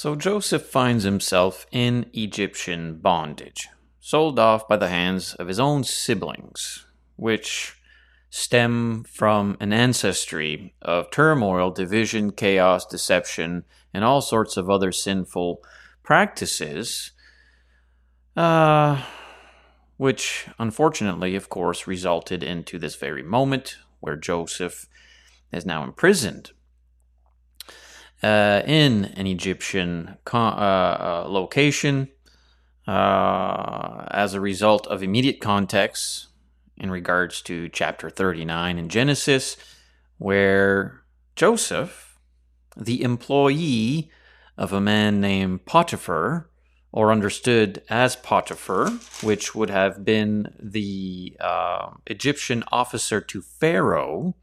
So 0.00 0.16
Joseph 0.16 0.62
finds 0.62 1.04
himself 1.04 1.66
in 1.70 2.06
Egyptian 2.14 3.00
bondage, 3.00 3.68
sold 4.00 4.38
off 4.38 4.66
by 4.66 4.78
the 4.78 4.88
hands 4.88 5.34
of 5.34 5.46
his 5.46 5.60
own 5.60 5.84
siblings, 5.84 6.86
which 7.16 7.76
stem 8.30 9.04
from 9.04 9.58
an 9.60 9.74
ancestry 9.74 10.74
of 10.80 11.10
turmoil, 11.10 11.70
division, 11.70 12.32
chaos, 12.32 12.86
deception, 12.86 13.64
and 13.92 14.02
all 14.02 14.22
sorts 14.22 14.56
of 14.56 14.70
other 14.70 14.90
sinful 14.90 15.62
practices, 16.02 17.10
uh, 18.38 19.04
which 19.98 20.48
unfortunately, 20.58 21.36
of 21.36 21.50
course, 21.50 21.86
resulted 21.86 22.42
into 22.42 22.78
this 22.78 22.96
very 22.96 23.22
moment 23.22 23.76
where 23.98 24.16
Joseph 24.16 24.86
is 25.52 25.66
now 25.66 25.84
imprisoned 25.84 26.52
uh, 28.22 28.62
in 28.66 29.06
an 29.16 29.26
Egyptian 29.26 30.16
uh, 30.32 30.36
uh, 30.36 31.24
location 31.28 32.08
uh, 32.86 34.04
as 34.10 34.34
a 34.34 34.40
result 34.40 34.86
of 34.86 35.02
immediate 35.02 35.40
context 35.40 36.28
in 36.76 36.90
regards 36.90 37.42
to 37.42 37.68
chapter 37.68 38.10
39 38.10 38.78
in 38.78 38.88
Genesis, 38.88 39.56
where 40.18 41.02
Joseph, 41.36 42.18
the 42.76 43.02
employee 43.02 44.10
of 44.56 44.72
a 44.72 44.80
man 44.80 45.20
named 45.20 45.66
Potiphar, 45.66 46.50
or 46.92 47.12
understood 47.12 47.82
as 47.88 48.16
Potiphar, 48.16 48.90
which 49.22 49.54
would 49.54 49.70
have 49.70 50.04
been 50.04 50.52
the 50.58 51.36
uh, 51.38 51.90
Egyptian 52.06 52.64
officer 52.72 53.20
to 53.20 53.40
Pharaoh, 53.40 54.34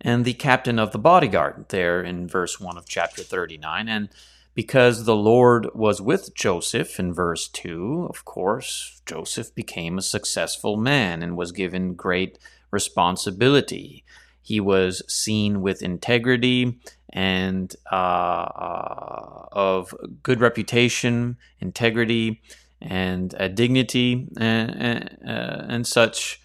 and 0.00 0.24
the 0.24 0.34
captain 0.34 0.78
of 0.78 0.92
the 0.92 0.98
bodyguard 0.98 1.66
there 1.68 2.02
in 2.02 2.26
verse 2.26 2.58
1 2.58 2.76
of 2.76 2.88
chapter 2.88 3.22
39. 3.22 3.88
And 3.88 4.08
because 4.54 5.04
the 5.04 5.16
Lord 5.16 5.68
was 5.74 6.00
with 6.00 6.34
Joseph 6.34 6.98
in 6.98 7.12
verse 7.12 7.48
2, 7.48 8.06
of 8.08 8.24
course, 8.24 9.00
Joseph 9.06 9.54
became 9.54 9.98
a 9.98 10.02
successful 10.02 10.76
man 10.76 11.22
and 11.22 11.36
was 11.36 11.52
given 11.52 11.94
great 11.94 12.38
responsibility. 12.70 14.04
He 14.42 14.58
was 14.60 15.02
seen 15.06 15.60
with 15.60 15.82
integrity 15.82 16.78
and 17.12 17.74
uh, 17.92 17.94
uh, 17.94 19.48
of 19.52 19.94
good 20.22 20.40
reputation, 20.40 21.36
integrity, 21.60 22.40
and 22.80 23.34
uh, 23.38 23.48
dignity, 23.48 24.28
and, 24.38 25.18
uh, 25.26 25.66
and 25.68 25.86
such 25.86 26.39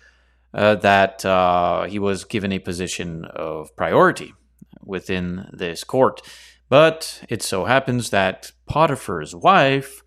uh, 0.56 0.76
that 0.76 1.26
uh, 1.26 1.84
he 1.84 2.00
was 2.00 2.24
given 2.24 2.52
a 2.52 2.60
position 2.60 3.26
of 3.26 3.76
priority 3.76 4.34
within 4.84 5.50
this 5.52 5.84
court. 5.84 6.22
But 6.70 7.24
it 7.30 7.44
so 7.44 7.66
happens 7.66 8.10
that 8.10 8.52
Potiphar's 8.66 9.36
wife 9.36 10.02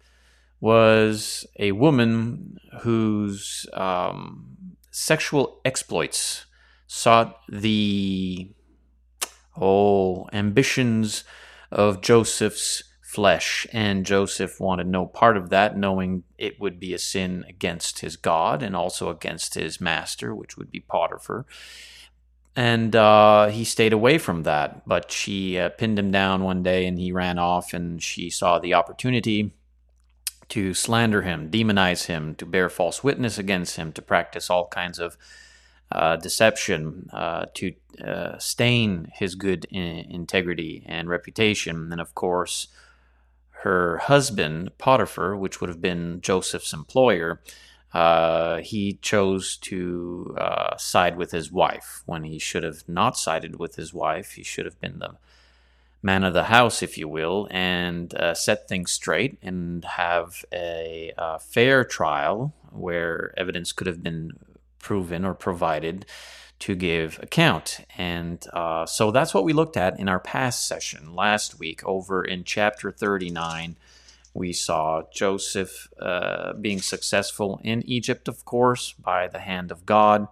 was 0.60 1.46
a 1.58 1.72
woman 1.72 2.56
whose 2.80 3.66
um, 3.74 4.56
sexual 4.90 5.60
exploits 5.64 6.46
sought 6.86 7.36
the 7.48 8.50
oh 9.60 10.26
ambitions 10.32 11.24
of 11.70 12.00
Joseph's 12.00 12.82
flesh, 13.08 13.66
and 13.72 14.04
Joseph 14.04 14.60
wanted 14.60 14.86
no 14.86 15.06
part 15.06 15.38
of 15.38 15.48
that, 15.48 15.78
knowing 15.78 16.24
it 16.36 16.60
would 16.60 16.78
be 16.78 16.92
a 16.92 16.98
sin 16.98 17.42
against 17.48 18.00
his 18.00 18.16
God 18.16 18.62
and 18.62 18.76
also 18.76 19.08
against 19.08 19.54
his 19.54 19.80
master, 19.80 20.34
which 20.34 20.58
would 20.58 20.70
be 20.70 20.80
Potiphar. 20.80 21.46
And 22.54 22.94
uh, 22.94 23.46
he 23.46 23.64
stayed 23.64 23.94
away 23.94 24.18
from 24.18 24.42
that, 24.42 24.86
but 24.86 25.10
she 25.10 25.58
uh, 25.58 25.70
pinned 25.70 25.98
him 25.98 26.10
down 26.10 26.44
one 26.44 26.62
day 26.62 26.84
and 26.86 26.98
he 26.98 27.10
ran 27.10 27.38
off, 27.38 27.72
and 27.72 28.02
she 28.02 28.28
saw 28.28 28.58
the 28.58 28.74
opportunity 28.74 29.52
to 30.50 30.74
slander 30.74 31.22
him, 31.22 31.50
demonize 31.50 32.06
him, 32.06 32.34
to 32.34 32.44
bear 32.44 32.68
false 32.68 33.02
witness 33.02 33.38
against 33.38 33.76
him, 33.76 33.90
to 33.92 34.02
practice 34.02 34.50
all 34.50 34.66
kinds 34.66 34.98
of 34.98 35.16
uh, 35.90 36.16
deception, 36.16 37.08
uh, 37.14 37.46
to 37.54 37.72
uh, 38.06 38.36
stain 38.38 39.10
his 39.14 39.34
good 39.34 39.64
in- 39.70 40.04
integrity 40.10 40.84
and 40.86 41.08
reputation. 41.08 41.90
And 41.90 42.02
of 42.02 42.14
course, 42.14 42.68
her 43.62 43.98
husband, 43.98 44.76
Potiphar, 44.78 45.36
which 45.36 45.60
would 45.60 45.68
have 45.68 45.80
been 45.80 46.20
Joseph's 46.20 46.72
employer, 46.72 47.40
uh, 47.92 48.58
he 48.58 48.94
chose 49.00 49.56
to 49.56 50.36
uh, 50.38 50.76
side 50.76 51.16
with 51.16 51.30
his 51.30 51.50
wife 51.50 52.02
when 52.06 52.24
he 52.24 52.38
should 52.38 52.62
have 52.62 52.86
not 52.88 53.16
sided 53.16 53.58
with 53.58 53.76
his 53.76 53.94
wife. 53.94 54.32
He 54.32 54.42
should 54.42 54.66
have 54.66 54.80
been 54.80 54.98
the 54.98 55.16
man 56.02 56.22
of 56.22 56.34
the 56.34 56.44
house, 56.44 56.82
if 56.82 56.96
you 56.96 57.08
will, 57.08 57.48
and 57.50 58.14
uh, 58.14 58.34
set 58.34 58.68
things 58.68 58.92
straight 58.92 59.38
and 59.42 59.84
have 59.84 60.44
a, 60.52 61.12
a 61.16 61.20
uh, 61.20 61.38
fair 61.38 61.84
trial 61.84 62.54
where 62.70 63.32
evidence 63.36 63.72
could 63.72 63.86
have 63.86 64.02
been 64.02 64.32
proven 64.78 65.24
or 65.24 65.34
provided 65.34 66.06
to 66.60 66.74
give 66.74 67.18
account. 67.22 67.80
And 67.96 68.44
uh, 68.52 68.86
so 68.86 69.10
that's 69.10 69.32
what 69.32 69.44
we 69.44 69.52
looked 69.52 69.76
at 69.76 69.98
in 69.98 70.08
our 70.08 70.18
past 70.18 70.66
session 70.66 71.14
last 71.14 71.58
week 71.58 71.84
over 71.84 72.24
in 72.24 72.44
chapter 72.44 72.90
39. 72.90 73.76
We 74.34 74.52
saw 74.52 75.02
Joseph 75.12 75.88
uh, 76.00 76.54
being 76.54 76.80
successful 76.80 77.60
in 77.62 77.82
Egypt, 77.88 78.28
of 78.28 78.44
course, 78.44 78.92
by 78.92 79.28
the 79.28 79.40
hand 79.40 79.70
of 79.70 79.86
God. 79.86 80.28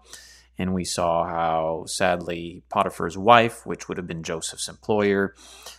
And 0.59 0.73
we 0.73 0.85
saw 0.85 1.27
how, 1.27 1.85
sadly, 1.87 2.63
Potiphar's 2.71 3.19
wife, 3.19 3.67
which 3.67 3.89
would 3.89 3.99
have 3.99 4.07
been 4.07 4.23
Joseph's 4.23 4.69
employer, 4.69 5.35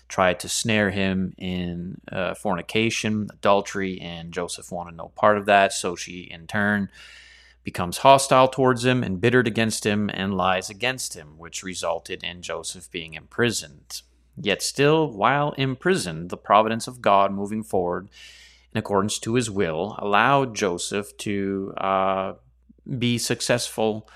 tried 0.08 0.40
to 0.42 0.50
snare 0.50 0.92
him 0.92 1.34
in 1.38 2.00
uh, 2.12 2.36
fornication, 2.36 3.28
adultery, 3.34 4.00
and 4.00 4.32
Joseph 4.32 4.72
wanted 4.72 4.96
no 4.96 5.10
part 5.16 5.38
of 5.38 5.48
that. 5.48 5.74
So 5.74 5.96
she, 5.96 6.22
in 6.22 6.46
turn, 6.48 6.90
becomes 7.68 7.98
hostile 7.98 8.48
towards 8.48 8.86
him, 8.86 9.04
embittered 9.04 9.46
against 9.46 9.86
him, 9.86 10.10
and 10.14 10.38
lies 10.38 10.70
against 10.70 11.16
him, 11.16 11.38
which 11.38 11.64
resulted 11.64 12.24
in 12.24 12.42
Joseph 12.42 12.90
being 12.90 13.14
imprisoned. 13.14 14.04
Yet 14.38 14.62
still, 14.62 15.12
while 15.12 15.52
imprisoned, 15.58 16.30
the 16.30 16.38
providence 16.38 16.88
of 16.88 17.02
God 17.02 17.34
moving 17.34 17.64
forward 17.64 18.08
in 18.72 18.80
accordance 18.80 19.20
to 19.20 19.34
his 19.34 19.52
will 19.52 19.98
allowed 20.00 20.56
Joseph 20.56 21.18
to 21.18 21.74
uh, 21.76 22.34
be 22.98 23.18
successful 23.18 24.10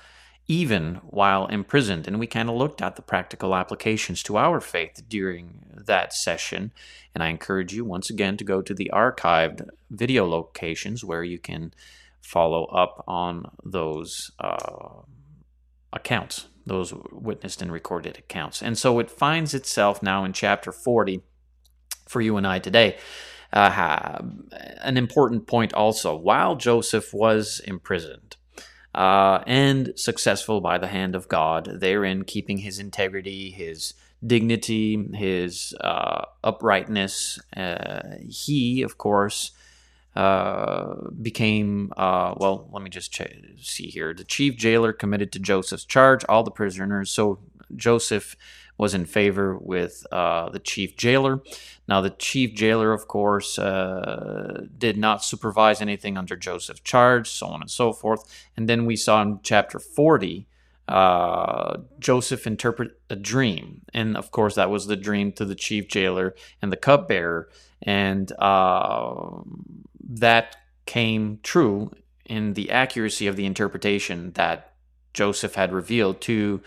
even 0.48 0.94
while 1.04 1.44
imprisoned. 1.48 2.08
And 2.08 2.18
we 2.18 2.26
kind 2.26 2.48
of 2.48 2.56
looked 2.56 2.80
at 2.80 2.96
the 2.96 3.02
practical 3.02 3.54
applications 3.54 4.22
to 4.22 4.38
our 4.38 4.62
faith 4.62 5.02
during 5.10 5.66
that 5.74 6.14
session. 6.14 6.72
And 7.14 7.22
I 7.22 7.28
encourage 7.28 7.74
you 7.74 7.84
once 7.84 8.08
again 8.08 8.38
to 8.38 8.44
go 8.44 8.62
to 8.62 8.72
the 8.72 8.90
archived 8.94 9.68
video 9.90 10.26
locations 10.26 11.04
where 11.04 11.22
you 11.22 11.38
can 11.38 11.74
follow 12.22 12.64
up 12.66 13.04
on 13.06 13.44
those 13.64 14.30
uh, 14.38 15.02
accounts, 15.92 16.46
those 16.64 16.94
witnessed 17.10 17.60
and 17.60 17.72
recorded 17.72 18.16
accounts. 18.16 18.62
And 18.62 18.78
so 18.78 18.98
it 18.98 19.10
finds 19.10 19.54
itself 19.54 20.02
now 20.02 20.24
in 20.24 20.32
chapter 20.32 20.72
40 20.72 21.22
for 22.08 22.20
you 22.20 22.36
and 22.36 22.46
I 22.46 22.58
today. 22.58 22.98
Uh, 23.52 24.18
an 24.80 24.96
important 24.96 25.46
point 25.46 25.74
also 25.74 26.16
while 26.16 26.56
Joseph 26.56 27.12
was 27.12 27.60
imprisoned 27.66 28.36
uh, 28.94 29.40
and 29.46 29.92
successful 29.96 30.60
by 30.60 30.78
the 30.78 30.86
hand 30.86 31.14
of 31.14 31.28
God, 31.28 31.80
therein 31.80 32.24
keeping 32.24 32.58
his 32.58 32.78
integrity, 32.78 33.50
his 33.50 33.94
dignity, 34.24 35.08
his 35.14 35.74
uh, 35.80 36.24
uprightness, 36.44 37.40
uh, 37.56 38.16
he, 38.28 38.82
of 38.82 38.96
course, 38.98 39.52
uh, 40.14 40.94
became, 41.20 41.92
uh, 41.96 42.34
well, 42.36 42.68
let 42.72 42.82
me 42.82 42.90
just 42.90 43.12
ch- 43.12 43.56
see 43.60 43.86
here. 43.86 44.12
The 44.12 44.24
chief 44.24 44.56
jailer 44.56 44.92
committed 44.92 45.32
to 45.32 45.38
Joseph's 45.38 45.84
charge 45.84 46.24
all 46.28 46.42
the 46.42 46.50
prisoners. 46.50 47.10
So 47.10 47.38
Joseph 47.74 48.36
was 48.78 48.94
in 48.94 49.04
favor 49.04 49.56
with 49.56 50.06
uh, 50.12 50.50
the 50.50 50.58
chief 50.58 50.96
jailer. 50.96 51.40
Now, 51.88 52.00
the 52.00 52.10
chief 52.10 52.54
jailer, 52.54 52.92
of 52.92 53.06
course, 53.06 53.58
uh, 53.58 54.66
did 54.76 54.96
not 54.96 55.24
supervise 55.24 55.80
anything 55.80 56.16
under 56.16 56.36
Joseph's 56.36 56.80
charge, 56.80 57.30
so 57.30 57.46
on 57.46 57.60
and 57.60 57.70
so 57.70 57.92
forth. 57.92 58.24
And 58.56 58.68
then 58.68 58.86
we 58.86 58.96
saw 58.96 59.22
in 59.22 59.40
chapter 59.42 59.78
40 59.78 60.46
uh, 60.88 61.78
Joseph 62.00 62.46
interpret 62.46 62.98
a 63.08 63.16
dream, 63.16 63.82
and 63.94 64.16
of 64.16 64.30
course 64.30 64.56
that 64.56 64.68
was 64.68 64.86
the 64.86 64.96
dream 64.96 65.32
to 65.32 65.44
the 65.44 65.54
chief 65.54 65.88
jailer 65.88 66.34
and 66.60 66.72
the 66.72 66.76
cupbearer, 66.76 67.48
and 67.82 68.32
uh, 68.38 69.30
that 70.08 70.56
came 70.86 71.38
true 71.42 71.92
in 72.24 72.54
the 72.54 72.70
accuracy 72.70 73.26
of 73.26 73.36
the 73.36 73.46
interpretation 73.46 74.32
that 74.32 74.72
Joseph 75.12 75.54
had 75.54 75.72
revealed 75.72 76.20
to 76.22 76.60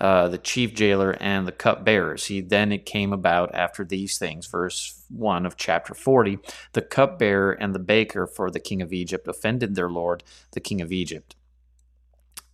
uh, 0.00 0.28
the 0.28 0.38
chief 0.38 0.74
jailer 0.74 1.16
and 1.20 1.46
the 1.46 1.52
cupbearers. 1.52 2.26
He 2.26 2.40
then 2.40 2.72
it 2.72 2.84
came 2.84 3.12
about 3.12 3.54
after 3.54 3.84
these 3.84 4.18
things, 4.18 4.46
verse 4.46 5.04
one 5.08 5.46
of 5.46 5.56
chapter 5.56 5.94
forty. 5.94 6.38
The 6.72 6.82
cupbearer 6.82 7.52
and 7.52 7.74
the 7.74 7.78
baker 7.78 8.26
for 8.26 8.50
the 8.50 8.60
king 8.60 8.82
of 8.82 8.92
Egypt 8.92 9.28
offended 9.28 9.76
their 9.76 9.88
lord, 9.88 10.24
the 10.52 10.60
king 10.60 10.80
of 10.80 10.90
Egypt. 10.90 11.36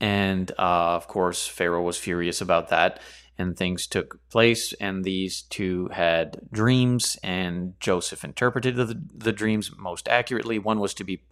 And 0.00 0.50
uh, 0.58 0.96
of 0.96 1.08
course, 1.08 1.46
Pharaoh 1.46 1.82
was 1.82 1.98
furious 1.98 2.40
about 2.40 2.68
that 2.68 3.00
and 3.40 3.56
things 3.56 3.86
took 3.86 4.18
place, 4.28 4.74
and 4.74 5.02
these 5.02 5.42
two 5.42 5.88
had 5.92 6.40
dreams, 6.52 7.16
and 7.22 7.72
Joseph 7.80 8.22
interpreted 8.22 8.76
the, 8.76 9.00
the 9.14 9.32
dreams 9.32 9.72
most 9.78 10.08
accurately. 10.08 10.58
One 10.58 10.78
was 10.78 10.92
to 10.94 11.04
be 11.04 11.22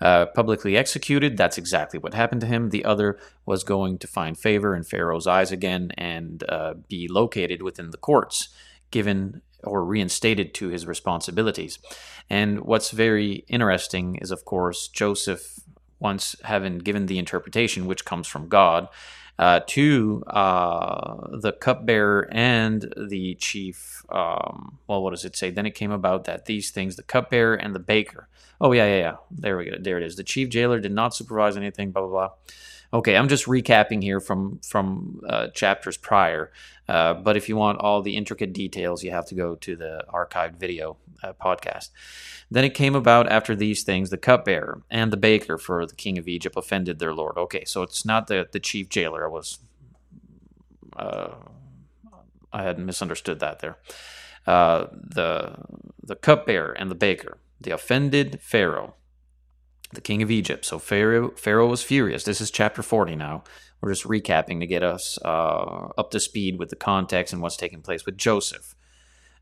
uh, 0.00 0.26
publicly 0.26 0.76
executed. 0.76 1.36
That's 1.36 1.58
exactly 1.58 1.98
what 1.98 2.14
happened 2.14 2.40
to 2.40 2.46
him. 2.46 2.70
The 2.70 2.86
other 2.86 3.18
was 3.44 3.64
going 3.64 3.98
to 3.98 4.06
find 4.06 4.36
favor 4.36 4.74
in 4.74 4.82
Pharaoh's 4.82 5.26
eyes 5.26 5.52
again 5.52 5.92
and 5.98 6.42
uh, 6.48 6.74
be 6.88 7.06
located 7.06 7.62
within 7.62 7.90
the 7.90 7.98
courts, 7.98 8.48
given 8.90 9.42
or 9.62 9.84
reinstated 9.84 10.54
to 10.54 10.68
his 10.68 10.86
responsibilities. 10.86 11.78
And 12.30 12.62
what's 12.62 12.90
very 12.90 13.44
interesting 13.46 14.16
is, 14.16 14.30
of 14.30 14.44
course, 14.44 14.88
Joseph, 14.88 15.60
once 16.02 16.36
having 16.44 16.78
given 16.78 17.06
the 17.06 17.18
interpretation, 17.18 17.86
which 17.86 18.04
comes 18.04 18.26
from 18.26 18.48
God, 18.48 18.88
uh, 19.38 19.60
to 19.66 20.22
uh, 20.26 21.38
the 21.38 21.52
cupbearer 21.52 22.28
and 22.32 22.92
the 22.96 23.34
chief. 23.36 24.04
Um, 24.10 24.78
well, 24.86 25.02
what 25.02 25.10
does 25.10 25.24
it 25.24 25.36
say? 25.36 25.50
Then 25.50 25.64
it 25.64 25.74
came 25.74 25.90
about 25.90 26.24
that 26.24 26.44
these 26.44 26.70
things, 26.70 26.96
the 26.96 27.02
cupbearer 27.02 27.54
and 27.54 27.74
the 27.74 27.80
baker. 27.80 28.28
Oh 28.60 28.72
yeah, 28.72 28.86
yeah, 28.86 28.98
yeah. 28.98 29.16
There 29.30 29.56
we 29.56 29.64
go. 29.70 29.76
There 29.80 29.96
it 29.96 30.04
is. 30.04 30.16
The 30.16 30.24
chief 30.24 30.48
jailer 30.50 30.80
did 30.80 30.92
not 30.92 31.14
supervise 31.14 31.56
anything. 31.56 31.92
Blah 31.92 32.02
blah 32.02 32.10
blah. 32.10 32.30
Okay, 32.94 33.16
I'm 33.16 33.28
just 33.28 33.46
recapping 33.46 34.02
here 34.02 34.20
from 34.20 34.58
from 34.58 35.22
uh, 35.26 35.48
chapters 35.48 35.96
prior. 35.96 36.52
Uh, 36.88 37.14
but 37.14 37.36
if 37.36 37.48
you 37.48 37.56
want 37.56 37.80
all 37.80 38.02
the 38.02 38.16
intricate 38.16 38.52
details, 38.52 39.02
you 39.02 39.10
have 39.12 39.24
to 39.26 39.34
go 39.34 39.54
to 39.54 39.76
the 39.76 40.04
archived 40.12 40.56
video 40.56 40.98
uh, 41.22 41.32
podcast. 41.32 41.88
Then 42.50 42.64
it 42.64 42.74
came 42.74 42.94
about 42.94 43.32
after 43.32 43.56
these 43.56 43.82
things, 43.82 44.10
the 44.10 44.18
cupbearer 44.18 44.82
and 44.90 45.10
the 45.10 45.16
baker 45.16 45.56
for 45.56 45.86
the 45.86 45.94
king 45.94 46.18
of 46.18 46.28
Egypt 46.28 46.54
offended 46.56 46.98
their 46.98 47.14
lord. 47.14 47.38
Okay, 47.38 47.64
so 47.64 47.82
it's 47.82 48.04
not 48.04 48.26
the 48.26 48.46
the 48.52 48.60
chief 48.60 48.90
jailer. 48.90 49.24
I 49.24 49.30
was 49.30 49.58
uh, 50.96 51.34
I 52.52 52.62
had 52.62 52.78
misunderstood 52.78 53.40
that 53.40 53.60
there. 53.60 53.78
Uh, 54.46 54.86
the 54.92 55.54
the 56.02 56.16
cupbearer 56.16 56.72
and 56.72 56.90
the 56.90 56.94
baker, 56.94 57.38
the 57.58 57.70
offended 57.70 58.40
Pharaoh 58.42 58.96
the 59.92 60.00
king 60.00 60.22
of 60.22 60.30
Egypt. 60.30 60.64
So 60.64 60.78
Pharaoh, 60.78 61.30
Pharaoh 61.30 61.68
was 61.68 61.82
furious. 61.82 62.24
This 62.24 62.40
is 62.40 62.50
chapter 62.50 62.82
40 62.82 63.16
now. 63.16 63.44
We're 63.80 63.92
just 63.92 64.04
recapping 64.04 64.60
to 64.60 64.66
get 64.66 64.82
us 64.82 65.18
uh, 65.24 65.88
up 65.98 66.10
to 66.12 66.20
speed 66.20 66.58
with 66.58 66.70
the 66.70 66.76
context 66.76 67.32
and 67.32 67.42
what's 67.42 67.56
taking 67.56 67.82
place 67.82 68.06
with 68.06 68.16
Joseph, 68.16 68.76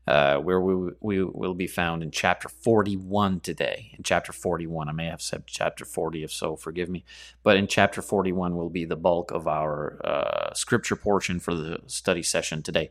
uh, 0.07 0.37
where 0.37 0.59
we, 0.59 0.93
we 0.99 1.23
will 1.23 1.53
be 1.53 1.67
found 1.67 2.01
in 2.01 2.09
chapter 2.09 2.49
41 2.49 3.41
today. 3.41 3.91
In 3.95 4.03
chapter 4.03 4.33
41, 4.33 4.89
I 4.89 4.93
may 4.93 5.05
have 5.05 5.21
said 5.21 5.43
chapter 5.45 5.85
40, 5.85 6.23
if 6.23 6.31
so, 6.31 6.55
forgive 6.55 6.89
me. 6.89 7.05
But 7.43 7.57
in 7.57 7.67
chapter 7.67 8.01
41 8.01 8.55
will 8.55 8.71
be 8.71 8.83
the 8.83 8.95
bulk 8.95 9.29
of 9.29 9.47
our 9.47 10.01
uh, 10.03 10.53
scripture 10.55 10.95
portion 10.95 11.39
for 11.39 11.53
the 11.53 11.79
study 11.85 12.23
session 12.23 12.63
today. 12.63 12.89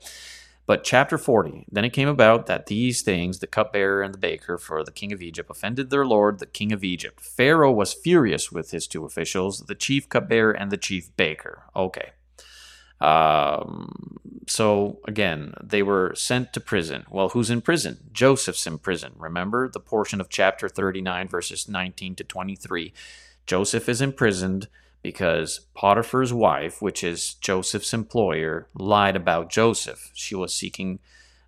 But 0.71 0.85
chapter 0.85 1.19
40, 1.19 1.67
then 1.69 1.85
it 1.85 1.91
came 1.91 2.07
about 2.07 2.47
that 2.47 2.67
these 2.67 3.03
things, 3.03 3.41
the 3.41 3.49
cupbearer 3.49 4.03
and 4.03 4.15
the 4.15 4.19
baker 4.19 4.57
for 4.57 4.85
the 4.85 4.93
king 4.93 5.13
of 5.13 5.21
Egypt, 5.21 5.51
offended 5.51 5.91
their 5.91 6.07
lord, 6.07 6.39
the 6.39 6.47
king 6.47 6.71
of 6.71 6.85
Egypt. 6.85 7.21
Pharaoh 7.21 7.73
was 7.73 7.93
furious 7.93 8.53
with 8.53 8.71
his 8.71 8.87
two 8.87 9.05
officials, 9.05 9.65
the 9.67 9.75
chief 9.75 10.09
cupbearer 10.09 10.53
and 10.53 10.71
the 10.71 10.77
chief 10.77 11.11
baker. 11.17 11.65
Okay. 11.75 12.11
Um, 13.01 14.19
so 14.47 15.01
again, 15.09 15.55
they 15.61 15.83
were 15.83 16.13
sent 16.15 16.53
to 16.53 16.61
prison. 16.61 17.05
Well, 17.11 17.31
who's 17.31 17.51
in 17.51 17.63
prison? 17.63 18.09
Joseph's 18.13 18.65
in 18.65 18.79
prison. 18.79 19.15
Remember 19.17 19.69
the 19.69 19.81
portion 19.81 20.21
of 20.21 20.29
chapter 20.29 20.69
39, 20.69 21.27
verses 21.27 21.69
19 21.69 22.15
to 22.15 22.23
23. 22.23 22.93
Joseph 23.45 23.89
is 23.89 24.01
imprisoned 24.01 24.69
because 25.03 25.61
Potiphar's 25.75 26.33
wife, 26.33 26.83
which 26.83 27.03
is 27.03 27.35
Joseph's 27.35 27.95
employer, 27.95 28.69
lied 28.75 29.17
about 29.17 29.51
Joseph. 29.51 30.11
She 30.15 30.35
was 30.35 30.55
seeking 30.55 30.99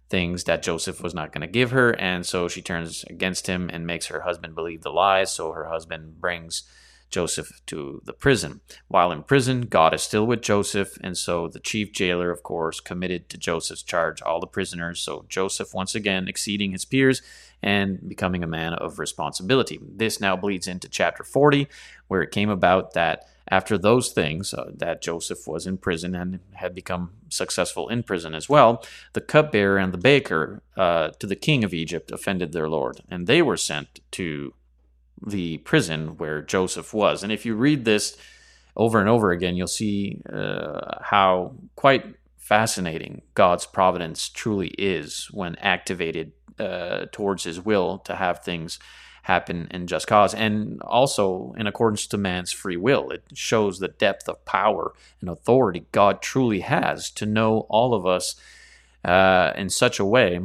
things 0.08 0.44
that 0.44 0.62
Joseph 0.62 1.02
was 1.02 1.14
not 1.14 1.32
going 1.32 1.40
to 1.40 1.46
give 1.46 1.70
her, 1.70 1.98
and 1.98 2.24
so 2.26 2.48
she 2.48 2.62
turns 2.62 3.04
against 3.04 3.46
him 3.46 3.70
and 3.72 3.86
makes 3.86 4.06
her 4.06 4.20
husband 4.22 4.54
believe 4.54 4.82
the 4.82 4.90
lies. 4.90 5.32
So 5.32 5.52
her 5.52 5.68
husband 5.68 6.20
brings 6.20 6.64
Joseph 7.12 7.60
to 7.66 8.00
the 8.04 8.12
prison. 8.12 8.62
While 8.88 9.12
in 9.12 9.22
prison, 9.22 9.62
God 9.62 9.94
is 9.94 10.02
still 10.02 10.26
with 10.26 10.42
Joseph, 10.42 10.98
and 11.02 11.16
so 11.16 11.46
the 11.46 11.60
chief 11.60 11.92
jailer, 11.92 12.30
of 12.30 12.42
course, 12.42 12.80
committed 12.80 13.28
to 13.28 13.38
Joseph's 13.38 13.82
charge 13.82 14.22
all 14.22 14.40
the 14.40 14.46
prisoners. 14.46 15.00
So 15.00 15.26
Joseph, 15.28 15.74
once 15.74 15.94
again, 15.94 16.26
exceeding 16.26 16.72
his 16.72 16.86
peers 16.86 17.22
and 17.62 18.08
becoming 18.08 18.42
a 18.42 18.46
man 18.46 18.72
of 18.72 18.98
responsibility. 18.98 19.78
This 19.82 20.20
now 20.20 20.36
bleeds 20.36 20.66
into 20.66 20.88
chapter 20.88 21.22
40, 21.22 21.68
where 22.08 22.22
it 22.22 22.32
came 22.32 22.48
about 22.48 22.94
that 22.94 23.28
after 23.48 23.76
those 23.76 24.12
things, 24.12 24.54
uh, 24.54 24.70
that 24.74 25.02
Joseph 25.02 25.46
was 25.46 25.66
in 25.66 25.78
prison 25.78 26.14
and 26.14 26.40
had 26.54 26.74
become 26.74 27.12
successful 27.28 27.88
in 27.88 28.02
prison 28.02 28.34
as 28.34 28.48
well, 28.48 28.84
the 29.12 29.20
cupbearer 29.20 29.78
and 29.78 29.92
the 29.92 29.98
baker 29.98 30.62
uh, 30.76 31.10
to 31.18 31.26
the 31.26 31.36
king 31.36 31.64
of 31.64 31.74
Egypt 31.74 32.10
offended 32.10 32.52
their 32.52 32.68
lord, 32.68 33.00
and 33.10 33.26
they 33.26 33.42
were 33.42 33.56
sent 33.56 34.00
to 34.12 34.54
the 35.24 35.58
prison 35.58 36.16
where 36.18 36.42
Joseph 36.42 36.92
was. 36.92 37.22
And 37.22 37.32
if 37.32 37.46
you 37.46 37.54
read 37.54 37.84
this 37.84 38.16
over 38.76 38.98
and 39.00 39.08
over 39.08 39.30
again, 39.30 39.56
you'll 39.56 39.66
see 39.66 40.20
uh, 40.32 40.98
how 41.02 41.54
quite 41.76 42.16
fascinating 42.36 43.22
God's 43.34 43.66
providence 43.66 44.28
truly 44.28 44.68
is 44.78 45.28
when 45.30 45.56
activated 45.56 46.32
uh, 46.58 47.06
towards 47.12 47.44
his 47.44 47.60
will 47.60 47.98
to 48.00 48.16
have 48.16 48.40
things 48.40 48.78
happen 49.22 49.68
in 49.70 49.86
just 49.86 50.06
cause. 50.06 50.34
And 50.34 50.80
also, 50.82 51.54
in 51.56 51.66
accordance 51.66 52.06
to 52.08 52.18
man's 52.18 52.52
free 52.52 52.76
will, 52.76 53.10
it 53.10 53.24
shows 53.34 53.78
the 53.78 53.88
depth 53.88 54.28
of 54.28 54.44
power 54.44 54.92
and 55.20 55.30
authority 55.30 55.86
God 55.92 56.22
truly 56.22 56.60
has 56.60 57.10
to 57.12 57.26
know 57.26 57.66
all 57.68 57.94
of 57.94 58.06
us 58.06 58.34
uh, 59.04 59.52
in 59.56 59.70
such 59.70 59.98
a 59.98 60.04
way 60.04 60.40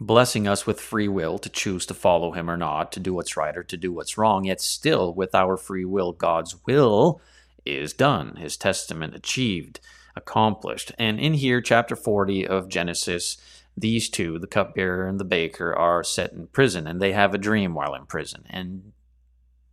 blessing 0.00 0.46
us 0.46 0.66
with 0.66 0.80
free 0.80 1.08
will 1.08 1.38
to 1.38 1.48
choose 1.48 1.86
to 1.86 1.94
follow 1.94 2.32
him 2.32 2.50
or 2.50 2.56
not, 2.56 2.92
to 2.92 3.00
do 3.00 3.14
what's 3.14 3.36
right 3.36 3.56
or 3.56 3.62
to 3.62 3.76
do 3.76 3.92
what's 3.92 4.18
wrong. 4.18 4.44
Yet 4.44 4.60
still, 4.60 5.14
with 5.14 5.34
our 5.34 5.56
free 5.56 5.84
will, 5.84 6.12
God's 6.12 6.56
will 6.66 7.20
is 7.64 7.92
done, 7.92 8.36
his 8.36 8.56
testament 8.56 9.14
achieved, 9.14 9.80
accomplished. 10.16 10.92
And 10.98 11.18
in 11.18 11.34
here, 11.34 11.60
chapter 11.60 11.96
40 11.96 12.46
of 12.46 12.68
Genesis, 12.68 13.36
these 13.76 14.08
two, 14.08 14.38
the 14.38 14.46
cupbearer 14.46 15.06
and 15.06 15.18
the 15.18 15.24
baker, 15.24 15.74
are 15.74 16.04
set 16.04 16.32
in 16.32 16.46
prison 16.48 16.86
and 16.86 17.00
they 17.00 17.12
have 17.12 17.34
a 17.34 17.38
dream 17.38 17.74
while 17.74 17.94
in 17.94 18.06
prison. 18.06 18.44
And 18.48 18.92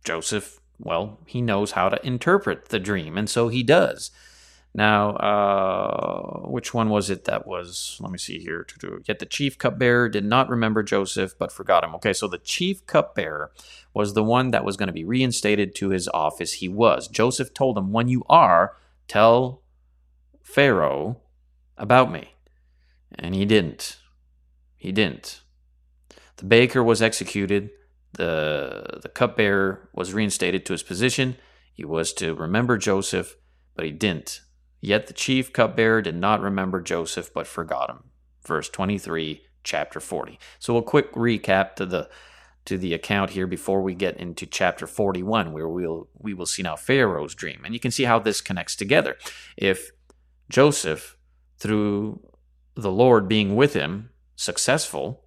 Joseph, 0.04 0.58
well, 0.78 1.18
he 1.26 1.40
knows 1.40 1.72
how 1.72 1.88
to 1.88 2.04
interpret 2.06 2.68
the 2.70 2.80
dream, 2.80 3.16
and 3.16 3.30
so 3.30 3.48
he 3.48 3.62
does. 3.62 4.10
Now, 4.74 5.10
uh, 5.16 6.48
which 6.48 6.72
one 6.72 6.88
was 6.88 7.10
it 7.10 7.24
that 7.24 7.46
was? 7.46 7.98
Let 8.00 8.10
me 8.10 8.16
see 8.16 8.38
here. 8.38 8.66
Yet 9.04 9.18
the 9.18 9.26
chief 9.26 9.58
cupbearer 9.58 10.08
did 10.08 10.24
not 10.24 10.48
remember 10.48 10.82
Joseph, 10.82 11.34
but 11.38 11.52
forgot 11.52 11.84
him. 11.84 11.94
Okay, 11.96 12.14
so 12.14 12.26
the 12.26 12.38
chief 12.38 12.86
cupbearer 12.86 13.52
was 13.92 14.14
the 14.14 14.24
one 14.24 14.50
that 14.50 14.64
was 14.64 14.78
going 14.78 14.86
to 14.86 14.92
be 14.92 15.04
reinstated 15.04 15.74
to 15.74 15.90
his 15.90 16.08
office. 16.08 16.54
He 16.54 16.68
was. 16.68 17.06
Joseph 17.06 17.52
told 17.52 17.76
him, 17.76 17.92
When 17.92 18.08
you 18.08 18.24
are, 18.30 18.74
tell 19.08 19.60
Pharaoh 20.42 21.20
about 21.76 22.10
me. 22.10 22.31
And 23.18 23.34
he 23.34 23.44
didn't. 23.44 23.98
He 24.76 24.92
didn't. 24.92 25.42
The 26.36 26.44
baker 26.44 26.82
was 26.82 27.02
executed. 27.02 27.70
The, 28.14 29.00
the 29.02 29.08
cupbearer 29.08 29.88
was 29.94 30.12
reinstated 30.12 30.66
to 30.66 30.72
his 30.72 30.82
position. 30.82 31.36
He 31.72 31.84
was 31.84 32.12
to 32.14 32.34
remember 32.34 32.76
Joseph, 32.76 33.36
but 33.74 33.84
he 33.84 33.90
didn't. 33.90 34.40
Yet 34.80 35.06
the 35.06 35.12
chief 35.12 35.52
cupbearer 35.52 36.02
did 36.02 36.16
not 36.16 36.40
remember 36.40 36.80
Joseph, 36.80 37.32
but 37.32 37.46
forgot 37.46 37.88
him. 37.88 38.10
Verse 38.44 38.68
23, 38.68 39.42
chapter 39.62 40.00
40. 40.00 40.38
So 40.58 40.76
a 40.76 40.82
quick 40.82 41.12
recap 41.14 41.76
to 41.76 41.86
the 41.86 42.08
to 42.64 42.78
the 42.78 42.94
account 42.94 43.30
here 43.30 43.48
before 43.48 43.82
we 43.82 43.92
get 43.92 44.16
into 44.18 44.46
chapter 44.46 44.86
41, 44.86 45.52
where 45.52 45.68
we'll 45.68 46.08
we 46.18 46.34
will 46.34 46.46
see 46.46 46.62
now 46.62 46.76
Pharaoh's 46.76 47.34
dream. 47.34 47.62
And 47.64 47.74
you 47.74 47.80
can 47.80 47.90
see 47.90 48.04
how 48.04 48.18
this 48.18 48.40
connects 48.40 48.76
together. 48.76 49.16
If 49.56 49.90
Joseph, 50.48 51.16
through 51.58 52.20
the 52.74 52.90
Lord 52.90 53.28
being 53.28 53.54
with 53.56 53.74
him, 53.74 54.10
successful, 54.36 55.24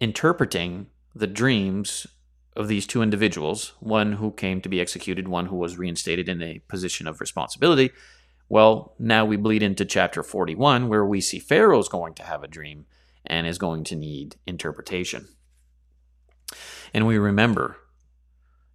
interpreting 0.00 0.86
the 1.14 1.26
dreams 1.26 2.06
of 2.54 2.68
these 2.68 2.86
two 2.86 3.02
individuals, 3.02 3.74
one 3.80 4.12
who 4.12 4.30
came 4.30 4.60
to 4.60 4.68
be 4.68 4.80
executed, 4.80 5.28
one 5.28 5.46
who 5.46 5.56
was 5.56 5.76
reinstated 5.76 6.28
in 6.28 6.42
a 6.42 6.60
position 6.68 7.06
of 7.06 7.20
responsibility, 7.20 7.90
well, 8.48 8.94
now 8.98 9.24
we 9.24 9.36
bleed 9.36 9.62
into 9.62 9.84
chapter 9.84 10.22
41, 10.22 10.88
where 10.88 11.04
we 11.04 11.20
see 11.20 11.38
Pharaoh's 11.38 11.88
going 11.88 12.14
to 12.14 12.22
have 12.22 12.44
a 12.44 12.48
dream 12.48 12.86
and 13.24 13.46
is 13.46 13.58
going 13.58 13.82
to 13.84 13.96
need 13.96 14.36
interpretation. 14.46 15.28
And 16.94 17.06
we 17.06 17.18
remember 17.18 17.76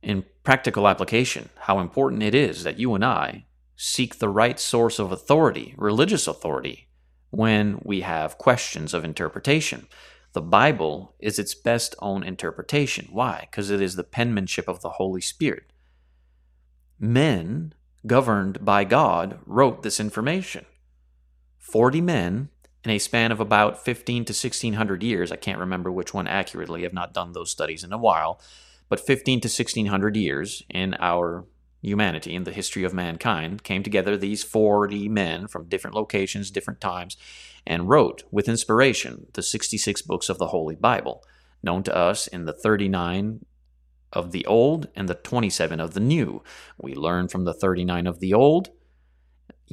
in 0.01 0.25
practical 0.43 0.87
application 0.87 1.49
how 1.61 1.79
important 1.79 2.23
it 2.23 2.35
is 2.35 2.63
that 2.63 2.79
you 2.79 2.93
and 2.95 3.05
I 3.05 3.45
seek 3.75 4.19
the 4.19 4.29
right 4.29 4.59
source 4.59 4.99
of 4.99 5.11
authority, 5.11 5.73
religious 5.77 6.27
authority, 6.27 6.89
when 7.31 7.81
we 7.83 8.01
have 8.01 8.37
questions 8.37 8.93
of 8.93 9.03
interpretation. 9.03 9.87
The 10.33 10.41
Bible 10.41 11.15
is 11.19 11.39
its 11.39 11.55
best 11.55 11.95
own 11.99 12.23
interpretation. 12.23 13.09
Why? 13.11 13.47
Because 13.49 13.69
it 13.69 13.81
is 13.81 13.95
the 13.95 14.03
penmanship 14.03 14.67
of 14.67 14.81
the 14.81 14.91
Holy 14.91 15.19
Spirit. 15.19 15.71
Men 16.99 17.73
governed 18.05 18.63
by 18.63 18.83
God, 18.83 19.39
wrote 19.45 19.83
this 19.83 19.99
information. 19.99 20.65
40 21.57 22.01
men 22.01 22.49
in 22.83 22.91
a 22.91 22.99
span 22.99 23.31
of 23.31 23.39
about 23.39 23.83
15 23.83 24.25
to 24.25 24.31
1600 24.31 25.03
years. 25.03 25.31
I 25.31 25.35
can't 25.35 25.59
remember 25.59 25.91
which 25.91 26.13
one 26.13 26.27
accurately. 26.27 26.85
I've 26.85 26.93
not 26.93 27.13
done 27.13 27.33
those 27.33 27.51
studies 27.51 27.83
in 27.83 27.93
a 27.93 27.97
while. 27.97 28.41
But 28.89 28.99
15 28.99 29.41
to 29.41 29.47
1600 29.47 30.15
years 30.15 30.63
in 30.69 30.95
our 30.99 31.45
humanity, 31.81 32.35
in 32.35 32.43
the 32.43 32.51
history 32.51 32.83
of 32.83 32.93
mankind, 32.93 33.63
came 33.63 33.83
together 33.83 34.15
these 34.15 34.43
40 34.43 35.09
men 35.09 35.47
from 35.47 35.69
different 35.69 35.95
locations, 35.95 36.51
different 36.51 36.81
times, 36.81 37.17
and 37.65 37.89
wrote 37.89 38.23
with 38.31 38.49
inspiration 38.49 39.27
the 39.33 39.43
66 39.43 40.01
books 40.03 40.29
of 40.29 40.37
the 40.37 40.47
Holy 40.47 40.75
Bible, 40.75 41.23
known 41.63 41.83
to 41.83 41.95
us 41.95 42.27
in 42.27 42.45
the 42.45 42.53
39 42.53 43.45
of 44.13 44.31
the 44.31 44.45
Old 44.45 44.87
and 44.95 45.07
the 45.07 45.15
27 45.15 45.79
of 45.79 45.93
the 45.93 45.99
New. 45.99 46.43
We 46.77 46.95
learn 46.95 47.27
from 47.27 47.45
the 47.45 47.53
39 47.53 48.07
of 48.07 48.19
the 48.19 48.33
Old 48.33 48.69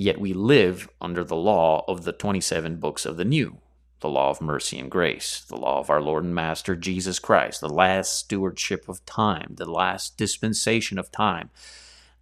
Yet 0.01 0.21
we 0.21 0.33
live 0.33 0.89
under 1.01 1.25
the 1.25 1.35
law 1.35 1.85
of 1.89 2.05
the 2.05 2.13
27 2.13 2.77
books 2.77 3.05
of 3.05 3.17
the 3.17 3.25
New 3.25 3.59
the 4.01 4.09
law 4.09 4.31
of 4.31 4.41
mercy 4.41 4.79
and 4.79 4.89
grace, 4.89 5.45
the 5.49 5.57
law 5.57 5.81
of 5.81 5.91
our 5.91 6.01
Lord 6.01 6.23
and 6.23 6.33
Master 6.33 6.77
Jesus 6.77 7.19
Christ, 7.19 7.61
the 7.61 7.69
last 7.69 8.17
stewardship 8.17 8.89
of 8.89 9.05
time, 9.05 9.57
the 9.57 9.69
last 9.69 10.17
dispensation 10.17 11.01
of 11.01 11.11
time. 11.11 11.51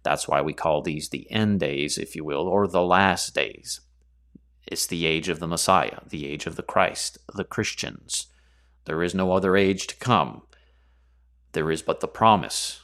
That's 0.07 0.25
why 0.25 0.41
we 0.41 0.53
call 0.53 0.81
these 0.81 1.09
the 1.09 1.29
end 1.29 1.59
days, 1.59 1.97
if 1.97 2.15
you 2.15 2.23
will, 2.23 2.47
or 2.47 2.65
the 2.65 2.81
last 2.81 3.35
days. 3.35 3.81
It's 4.65 4.87
the 4.87 5.05
age 5.05 5.27
of 5.27 5.41
the 5.41 5.47
Messiah, 5.47 5.99
the 6.07 6.25
age 6.25 6.45
of 6.45 6.55
the 6.55 6.63
Christ, 6.63 7.17
the 7.35 7.43
Christians. 7.43 8.27
There 8.85 9.03
is 9.03 9.13
no 9.13 9.33
other 9.33 9.57
age 9.57 9.85
to 9.87 9.97
come. 9.97 10.43
There 11.51 11.69
is 11.69 11.81
but 11.81 11.99
the 11.99 12.07
promise 12.07 12.79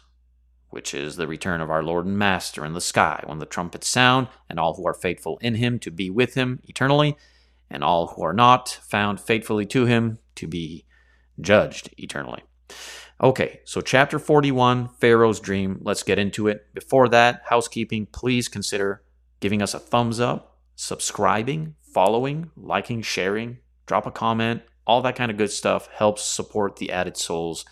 which 0.70 0.94
is 0.94 1.15
the 1.15 1.27
return 1.27 1.62
of 1.62 1.70
our 1.70 1.82
Lord 1.82 2.06
and 2.06 2.18
Master 2.18 2.65
in 2.65 2.74
the 2.74 2.82
sky, 2.82 3.24
when 3.25 3.39
the 3.39 3.46
trumpets 3.46 3.88
sound, 3.88 4.27
and 4.50 4.60
all 4.60 4.74
who 4.74 4.86
are 4.86 4.94
faithful 4.94 5.38
in 5.39 5.56
him 5.56 5.80
to 5.80 5.92
be 5.92 6.10
with 6.10 6.34
him 6.34 6.60
eternally, 6.65 7.15
and 7.70 7.86
all 7.86 8.08
who 8.08 8.24
are 8.24 8.34
not 8.34 8.68
found 8.82 9.22
faithfully 9.22 9.65
to 9.68 9.86
him 9.86 10.18
to 10.36 10.46
be 10.46 10.84
judged 11.39 11.94
eternally. 11.98 12.42
Okay, 13.24 13.62
so 13.63 13.80
chapter 13.80 14.20
41, 14.20 14.89
Pharaoh's 15.00 15.39
dream. 15.39 15.80
Let's 15.82 16.03
get 16.03 16.20
into 16.20 16.50
it. 16.50 16.68
Before 16.74 17.08
that, 17.08 17.44
housekeeping, 17.46 18.08
please 18.08 18.50
consider 18.50 19.01
giving 19.39 19.62
us 19.62 19.74
a 19.74 19.80
thumbs 19.80 20.20
up, 20.20 20.58
subscribing, 20.75 21.75
following, 21.94 22.51
liking, 22.58 23.01
sharing, 23.01 23.60
drop 23.86 24.06
a 24.06 24.12
comment. 24.12 24.63
All 24.86 25.01
that 25.03 25.15
kind 25.15 25.32
of 25.32 25.38
good 25.38 25.51
stuff 25.51 25.88
helps 25.96 26.22
support 26.22 26.75
the 26.75 26.92
Added 26.92 27.15
Souls 27.15 27.63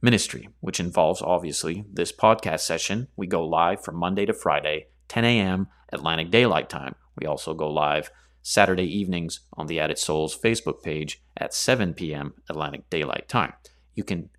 ministry, 0.00 0.48
which 0.60 0.78
involves 0.78 1.20
obviously 1.20 1.84
this 1.92 2.12
podcast 2.12 2.60
session. 2.60 3.08
We 3.16 3.26
go 3.26 3.44
live 3.44 3.82
from 3.82 3.96
Monday 3.96 4.26
to 4.26 4.32
Friday, 4.32 4.86
10 5.08 5.24
a.m. 5.24 5.66
Atlantic 5.92 6.30
Daylight 6.30 6.68
Time. 6.68 6.94
We 7.18 7.26
also 7.26 7.52
go 7.52 7.68
live 7.68 8.12
Saturday 8.42 8.96
evenings 8.96 9.40
on 9.54 9.66
the 9.66 9.80
Added 9.80 9.98
Souls 9.98 10.38
Facebook 10.38 10.84
page 10.84 11.20
at 11.36 11.52
7 11.52 11.94
p.m. 11.94 12.34
Atlantic 12.48 12.88
Daylight 12.90 13.28
Time. 13.28 13.54
You 13.96 14.04
can 14.04 14.30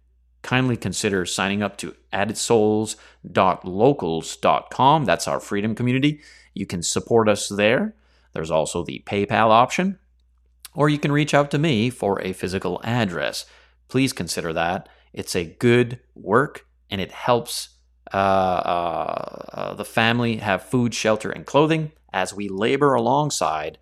kindly 0.45 0.77
consider 0.77 1.25
signing 1.25 1.61
up 1.63 1.75
to 1.77 1.95
addedsouls.locals.com. 2.13 5.05
That's 5.05 5.27
our 5.27 5.39
freedom 5.39 5.73
community. 5.73 6.21
You 6.53 6.67
can 6.67 6.83
support 6.83 7.27
us 7.27 7.49
there. 7.49 7.95
There's 8.33 8.51
also 8.51 8.83
the 8.83 9.01
PayPal 9.07 9.49
option, 9.49 9.97
or 10.75 10.87
you 10.87 10.99
can 10.99 11.11
reach 11.11 11.33
out 11.33 11.49
to 11.51 11.57
me 11.57 11.89
for 11.89 12.21
a 12.21 12.31
physical 12.31 12.79
address. 12.83 13.47
Please 13.87 14.13
consider 14.13 14.53
that. 14.53 14.87
It's 15.13 15.35
a 15.35 15.45
good 15.45 15.99
work 16.13 16.67
and 16.91 17.01
it 17.01 17.11
helps 17.11 17.69
uh, 18.13 18.17
uh, 18.17 19.45
uh, 19.51 19.73
the 19.73 19.83
family 19.83 20.35
have 20.37 20.61
food, 20.61 20.93
shelter, 20.93 21.31
and 21.31 21.47
clothing 21.47 21.91
as 22.13 22.35
we 22.35 22.49
labor 22.49 22.93
alongside 22.93 23.79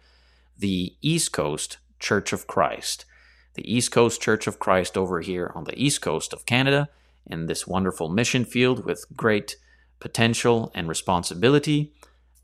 the 0.58 0.96
East 1.02 1.34
Coast 1.34 1.80
Church 2.00 2.32
of 2.32 2.48
Christ. 2.48 3.04
The 3.56 3.74
East 3.74 3.92
Coast 3.92 4.22
Church 4.22 4.48
of 4.48 4.60
Christ 4.60 4.98
over 4.98 5.22
here 5.22 5.52
on 5.56 5.66
the 5.66 5.82
East 5.82 6.02
Coast 6.02 6.34
of 6.34 6.46
Canada 6.46 6.90
in 7.26 7.46
this 7.46 7.68
wonderful 7.68 8.10
mission 8.10 8.46
field 8.46 8.86
with 8.86 9.06
great 9.16 9.56
potential 10.00 10.72
and 10.76 10.90
responsibility 10.90 11.94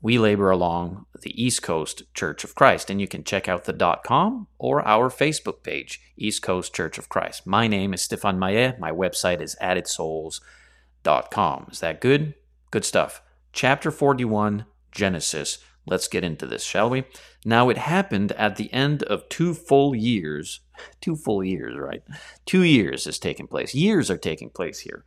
we 0.02 0.18
labor 0.18 0.50
along 0.50 1.06
the 1.20 1.42
East 1.42 1.62
Coast 1.62 2.02
Church 2.14 2.44
of 2.44 2.54
Christ. 2.54 2.90
And 2.90 3.00
you 3.00 3.08
can 3.08 3.24
check 3.24 3.48
out 3.48 3.64
the 3.64 3.72
dot 3.72 4.04
.com 4.04 4.46
or 4.58 4.86
our 4.86 5.10
Facebook 5.10 5.62
page, 5.62 6.00
East 6.16 6.42
Coast 6.42 6.74
Church 6.74 6.98
of 6.98 7.08
Christ. 7.08 7.46
My 7.46 7.66
name 7.66 7.92
is 7.92 8.02
Stephane 8.02 8.38
Maye. 8.38 8.74
My 8.78 8.90
website 8.90 9.42
is 9.42 9.56
addedsouls.com. 9.60 11.68
Is 11.70 11.80
that 11.80 12.00
good? 12.00 12.34
Good 12.70 12.84
stuff. 12.84 13.22
Chapter 13.52 13.90
41, 13.90 14.64
Genesis. 14.92 15.58
Let's 15.86 16.08
get 16.08 16.24
into 16.24 16.46
this, 16.46 16.62
shall 16.62 16.88
we? 16.88 17.04
Now, 17.44 17.68
it 17.68 17.78
happened 17.78 18.32
at 18.32 18.56
the 18.56 18.72
end 18.72 19.02
of 19.04 19.28
two 19.28 19.54
full 19.54 19.94
years. 19.94 20.60
Two 21.00 21.16
full 21.16 21.42
years, 21.44 21.76
right? 21.78 22.02
Two 22.46 22.62
years 22.62 23.06
is 23.06 23.18
taking 23.18 23.46
place. 23.46 23.74
Years 23.74 24.10
are 24.10 24.18
taking 24.18 24.50
place 24.50 24.80
here. 24.80 25.04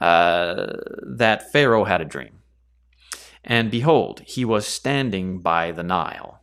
Uh, 0.00 0.74
that 1.02 1.50
Pharaoh 1.52 1.84
had 1.84 2.00
a 2.00 2.04
dream. 2.04 2.38
And 3.44 3.70
behold, 3.70 4.22
he 4.26 4.44
was 4.44 4.66
standing 4.66 5.38
by 5.40 5.72
the 5.72 5.82
Nile. 5.82 6.40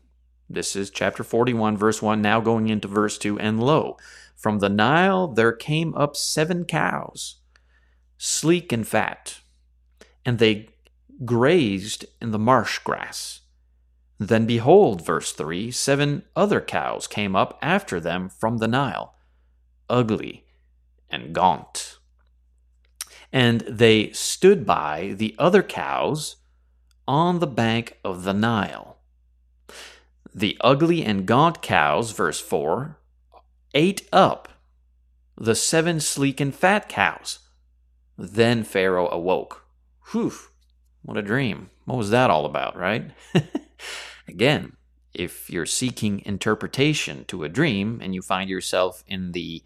This 0.49 0.75
is 0.75 0.89
chapter 0.89 1.23
41, 1.23 1.77
verse 1.77 2.01
1, 2.01 2.21
now 2.21 2.39
going 2.39 2.67
into 2.67 2.87
verse 2.87 3.17
2. 3.17 3.39
And 3.39 3.61
lo, 3.61 3.97
from 4.35 4.59
the 4.59 4.69
Nile 4.69 5.27
there 5.27 5.53
came 5.53 5.95
up 5.95 6.15
seven 6.15 6.65
cows, 6.65 7.37
sleek 8.17 8.71
and 8.71 8.87
fat, 8.87 9.39
and 10.25 10.37
they 10.37 10.69
grazed 11.23 12.05
in 12.21 12.31
the 12.31 12.39
marsh 12.39 12.79
grass. 12.79 13.41
Then 14.17 14.45
behold, 14.45 15.05
verse 15.05 15.33
3, 15.33 15.71
seven 15.71 16.23
other 16.35 16.61
cows 16.61 17.07
came 17.07 17.35
up 17.35 17.57
after 17.61 17.99
them 17.99 18.29
from 18.29 18.57
the 18.57 18.67
Nile, 18.67 19.15
ugly 19.89 20.45
and 21.09 21.33
gaunt. 21.33 21.97
And 23.31 23.61
they 23.61 24.11
stood 24.11 24.65
by 24.65 25.13
the 25.17 25.35
other 25.37 25.61
cows 25.61 26.37
on 27.07 27.39
the 27.39 27.47
bank 27.47 27.99
of 28.03 28.23
the 28.23 28.33
Nile. 28.33 28.97
The 30.33 30.57
ugly 30.61 31.03
and 31.03 31.25
gaunt 31.25 31.61
cows, 31.61 32.11
verse 32.11 32.39
4, 32.39 32.97
ate 33.73 34.07
up 34.11 34.49
the 35.37 35.55
seven 35.55 35.99
sleek 35.99 36.39
and 36.39 36.55
fat 36.55 36.87
cows. 36.87 37.39
Then 38.17 38.63
Pharaoh 38.63 39.09
awoke. 39.09 39.65
Whew, 40.11 40.33
what 41.01 41.17
a 41.17 41.21
dream. 41.21 41.69
What 41.83 41.97
was 41.97 42.09
that 42.11 42.29
all 42.29 42.45
about, 42.45 42.77
right? 42.77 43.11
Again, 44.27 44.77
if 45.13 45.49
you're 45.49 45.65
seeking 45.65 46.21
interpretation 46.25 47.25
to 47.25 47.43
a 47.43 47.49
dream 47.49 47.99
and 48.03 48.13
you 48.13 48.21
find 48.21 48.49
yourself 48.49 49.03
in 49.07 49.31
the 49.31 49.63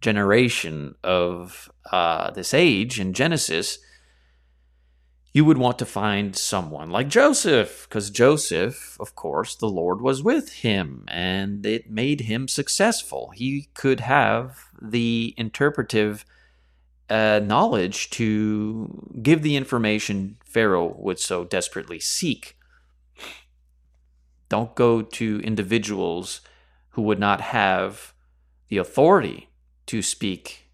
generation 0.00 0.94
of 1.02 1.70
uh, 1.90 2.30
this 2.30 2.52
age 2.54 2.98
in 3.00 3.12
Genesis, 3.12 3.78
you 5.32 5.44
would 5.44 5.58
want 5.58 5.78
to 5.78 5.86
find 5.86 6.34
someone 6.34 6.90
like 6.90 7.08
Joseph, 7.08 7.86
because 7.88 8.10
Joseph, 8.10 8.96
of 8.98 9.14
course, 9.14 9.54
the 9.54 9.68
Lord 9.68 10.00
was 10.00 10.22
with 10.22 10.52
him 10.52 11.04
and 11.08 11.64
it 11.64 11.90
made 11.90 12.22
him 12.22 12.48
successful. 12.48 13.30
He 13.34 13.68
could 13.74 14.00
have 14.00 14.58
the 14.80 15.34
interpretive 15.36 16.24
uh, 17.10 17.40
knowledge 17.42 18.10
to 18.10 19.12
give 19.22 19.42
the 19.42 19.56
information 19.56 20.38
Pharaoh 20.44 20.94
would 20.98 21.18
so 21.18 21.44
desperately 21.44 22.00
seek. 22.00 22.57
Don't 24.48 24.74
go 24.74 25.02
to 25.02 25.40
individuals 25.40 26.40
who 26.90 27.02
would 27.02 27.18
not 27.18 27.40
have 27.40 28.14
the 28.68 28.78
authority 28.78 29.50
to 29.86 30.02
speak 30.02 30.68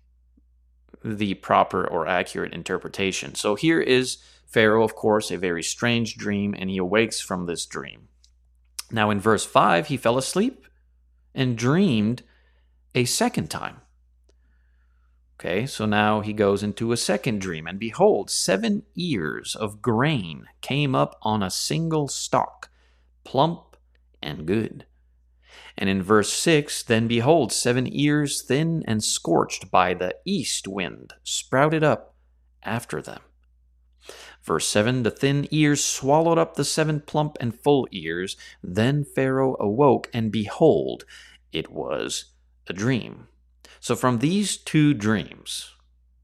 the 1.04 1.35
proper 1.35 1.87
or 1.87 2.07
accurate 2.07 2.54
interpretation. 2.54 3.35
So 3.35 3.54
here 3.54 3.81
is 3.81 4.19
Pharaoh, 4.47 4.85
of 4.85 4.95
course, 4.95 5.31
a 5.31 5.37
very 5.37 5.62
strange 5.62 6.16
dream, 6.16 6.54
and 6.57 6.71
he 6.71 6.78
awakes 6.78 7.21
from 7.21 7.47
this 7.47 7.66
dream. 7.66 8.09
Now, 8.90 9.11
in 9.11 9.21
verse 9.21 9.45
5, 9.45 9.88
he 9.88 9.97
fell 9.97 10.16
asleep 10.16 10.66
and 11.35 11.59
dreamed 11.59 12.23
a 12.95 13.04
second 13.04 13.50
time. 13.50 13.78
Okay, 15.38 15.66
so 15.66 15.85
now 15.85 16.21
he 16.21 16.33
goes 16.33 16.62
into 16.62 16.93
a 16.93 16.97
second 16.97 17.40
dream, 17.40 17.66
and 17.66 17.78
behold, 17.78 18.31
seven 18.31 18.85
ears 18.95 19.57
of 19.57 19.83
grain 19.83 20.47
came 20.61 20.95
up 20.95 21.19
on 21.23 21.43
a 21.43 21.50
single 21.50 22.07
stalk, 22.07 22.71
plump 23.25 23.63
and 24.25 24.47
good. 24.47 24.87
And 25.76 25.88
in 25.88 26.02
verse 26.02 26.33
6, 26.33 26.83
then 26.85 27.07
behold, 27.07 27.52
seven 27.52 27.88
ears 27.90 28.43
thin 28.43 28.83
and 28.87 29.02
scorched 29.02 29.71
by 29.71 29.95
the 29.95 30.14
east 30.25 30.66
wind 30.66 31.14
sprouted 31.23 31.83
up 31.83 32.14
after 32.62 33.02
them. 33.02 33.21
Verse 34.43 34.66
7 34.69 35.02
The 35.02 35.11
thin 35.11 35.49
ears 35.50 35.83
swallowed 35.83 36.38
up 36.38 36.54
the 36.54 36.64
seven 36.64 37.00
plump 37.00 37.37
and 37.40 37.59
full 37.59 37.88
ears. 37.90 38.37
Then 38.62 39.04
Pharaoh 39.04 39.57
awoke, 39.59 40.09
and 40.12 40.31
behold, 40.31 41.04
it 41.52 41.71
was 41.71 42.33
a 42.66 42.73
dream. 42.73 43.28
So, 43.81 43.97
from 43.97 44.19
these 44.19 44.57
two 44.57 44.95
dreams, 44.95 45.75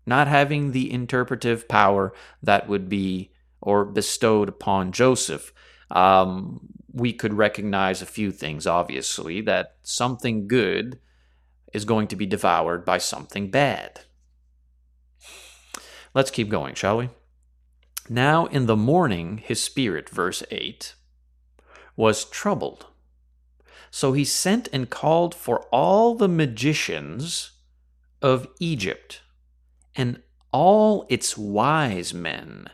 not 0.07 0.29
having 0.29 0.73
the 0.73 0.93
interpretive 0.93 1.69
power 1.69 2.13
that 2.43 2.69
would 2.69 2.89
be 2.89 3.33
or 3.61 3.85
bestowed 3.85 4.49
upon 4.49 4.93
Joseph, 4.93 5.53
um, 5.91 6.69
we 6.93 7.13
could 7.13 7.35
recognize 7.35 8.03
a 8.03 8.07
few 8.07 8.33
things, 8.33 8.67
obviously, 8.67 9.41
that 9.43 9.77
something 9.83 10.49
good 10.49 10.99
is 11.73 11.85
going 11.85 12.09
to 12.09 12.17
be 12.17 12.27
devoured 12.27 12.85
by 12.85 12.99
something 12.99 13.51
bad. 13.51 14.01
Let's 16.15 16.31
keep 16.31 16.49
going, 16.49 16.75
shall 16.75 16.99
we? 16.99 17.11
Now 18.09 18.47
in 18.47 18.67
the 18.67 18.77
morning 18.77 19.39
his 19.39 19.63
spirit, 19.63 20.09
verse 20.09 20.43
8, 20.51 20.95
was 21.97 22.25
troubled. 22.25 22.87
So 23.93 24.13
he 24.13 24.25
sent 24.25 24.69
and 24.73 24.91
called 24.91 25.35
for 25.35 25.61
all 25.73 26.15
the 26.15 26.29
magicians 26.29 27.53
of 28.21 28.49
Egypt 28.59 29.21
and 29.95 30.23
all 30.53 31.07
its 31.09 31.39
wise 31.39 32.13
men. 32.13 32.69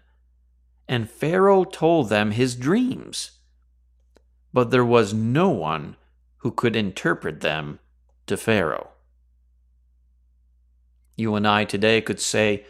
And 0.88 1.11
Pharaoh 1.11 1.64
told 1.64 2.08
them 2.08 2.30
his 2.30 2.54
dreams. 2.54 3.32
But 4.57 4.71
there 4.71 4.87
was 4.87 5.13
no 5.13 5.51
one 5.51 5.97
who 6.39 6.51
could 6.51 6.77
interpret 6.77 7.43
them 7.43 7.79
to 8.27 8.39
Pharaoh. 8.39 8.89
You 11.15 11.35
and 11.35 11.47
I 11.47 11.67
today 11.67 12.01
could 12.01 12.21
say, 12.21 12.65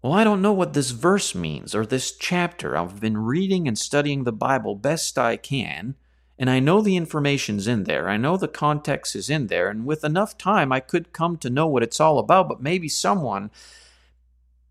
Well, 0.00 0.12
I 0.12 0.22
don't 0.22 0.40
know 0.40 0.52
what 0.52 0.74
this 0.74 0.92
verse 0.92 1.34
means 1.34 1.74
or 1.74 1.84
this 1.84 2.12
chapter. 2.12 2.76
I've 2.76 3.00
been 3.00 3.18
reading 3.18 3.66
and 3.66 3.76
studying 3.76 4.22
the 4.22 4.30
Bible 4.30 4.76
best 4.76 5.18
I 5.18 5.36
can, 5.36 5.96
and 6.38 6.48
I 6.48 6.60
know 6.60 6.80
the 6.80 6.96
information's 6.96 7.66
in 7.66 7.82
there. 7.82 8.08
I 8.08 8.16
know 8.16 8.36
the 8.36 8.46
context 8.46 9.16
is 9.16 9.28
in 9.28 9.48
there, 9.48 9.70
and 9.70 9.84
with 9.84 10.04
enough 10.04 10.38
time, 10.38 10.70
I 10.70 10.78
could 10.78 11.12
come 11.12 11.36
to 11.38 11.50
know 11.50 11.66
what 11.66 11.82
it's 11.82 11.98
all 11.98 12.20
about. 12.20 12.48
But 12.48 12.62
maybe 12.62 12.88
someone 12.88 13.50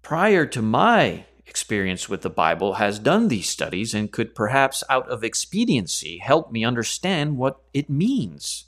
prior 0.02 0.46
to 0.46 0.62
my 0.62 1.26
experience 1.50 2.08
with 2.08 2.22
the 2.22 2.30
Bible 2.30 2.76
has 2.76 3.00
done 3.00 3.28
these 3.28 3.50
studies 3.50 3.94
and 3.94 4.12
could 4.12 4.36
perhaps, 4.36 4.84
out 4.90 5.10
of 5.10 5.24
expediency, 5.24 6.20
help 6.20 6.52
me 6.52 6.64
understand 6.64 7.38
what 7.38 7.60
it 7.74 7.90
means. 7.90 8.66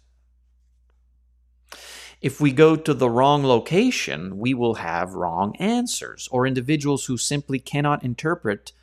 If 2.22 2.42
we 2.42 2.52
go 2.52 2.76
to 2.76 2.94
the 2.94 3.10
wrong 3.10 3.44
location, 3.44 4.38
we 4.38 4.54
will 4.54 4.76
have 4.76 5.14
wrong 5.14 5.56
answers, 5.58 6.28
or 6.32 6.46
individuals 6.46 7.06
who 7.06 7.18
simply 7.18 7.60
cannot 7.60 8.04
interpret 8.04 8.74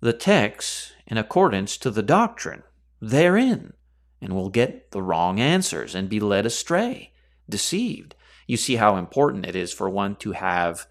the 0.00 0.12
text 0.12 0.92
in 1.06 1.16
accordance 1.16 1.76
to 1.78 1.90
the 1.90 2.02
doctrine 2.02 2.62
therein, 3.00 3.72
and 4.20 4.34
will 4.34 4.50
get 4.50 4.90
the 4.90 5.02
wrong 5.02 5.40
answers 5.40 5.94
and 5.94 6.08
be 6.08 6.20
led 6.20 6.46
astray, 6.46 7.12
deceived. 7.48 8.14
You 8.46 8.56
see 8.56 8.76
how 8.76 8.96
important 8.96 9.46
it 9.46 9.56
is 9.56 9.72
for 9.72 9.88
one 9.88 10.16
to 10.16 10.32
have 10.32 10.86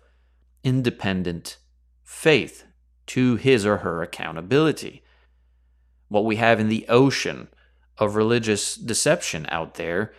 independent 0.63 1.57
faith 2.03 2.65
to 3.07 3.35
his 3.35 3.65
or 3.65 3.77
her 3.77 4.01
accountability. 4.01 5.03
What 6.07 6.25
we 6.25 6.35
have 6.37 6.59
in 6.59 6.69
the 6.69 6.85
ocean 6.89 7.47
of 7.97 8.15
religious 8.15 8.75
deception 8.75 9.45
out 9.49 9.75
there 9.75 10.13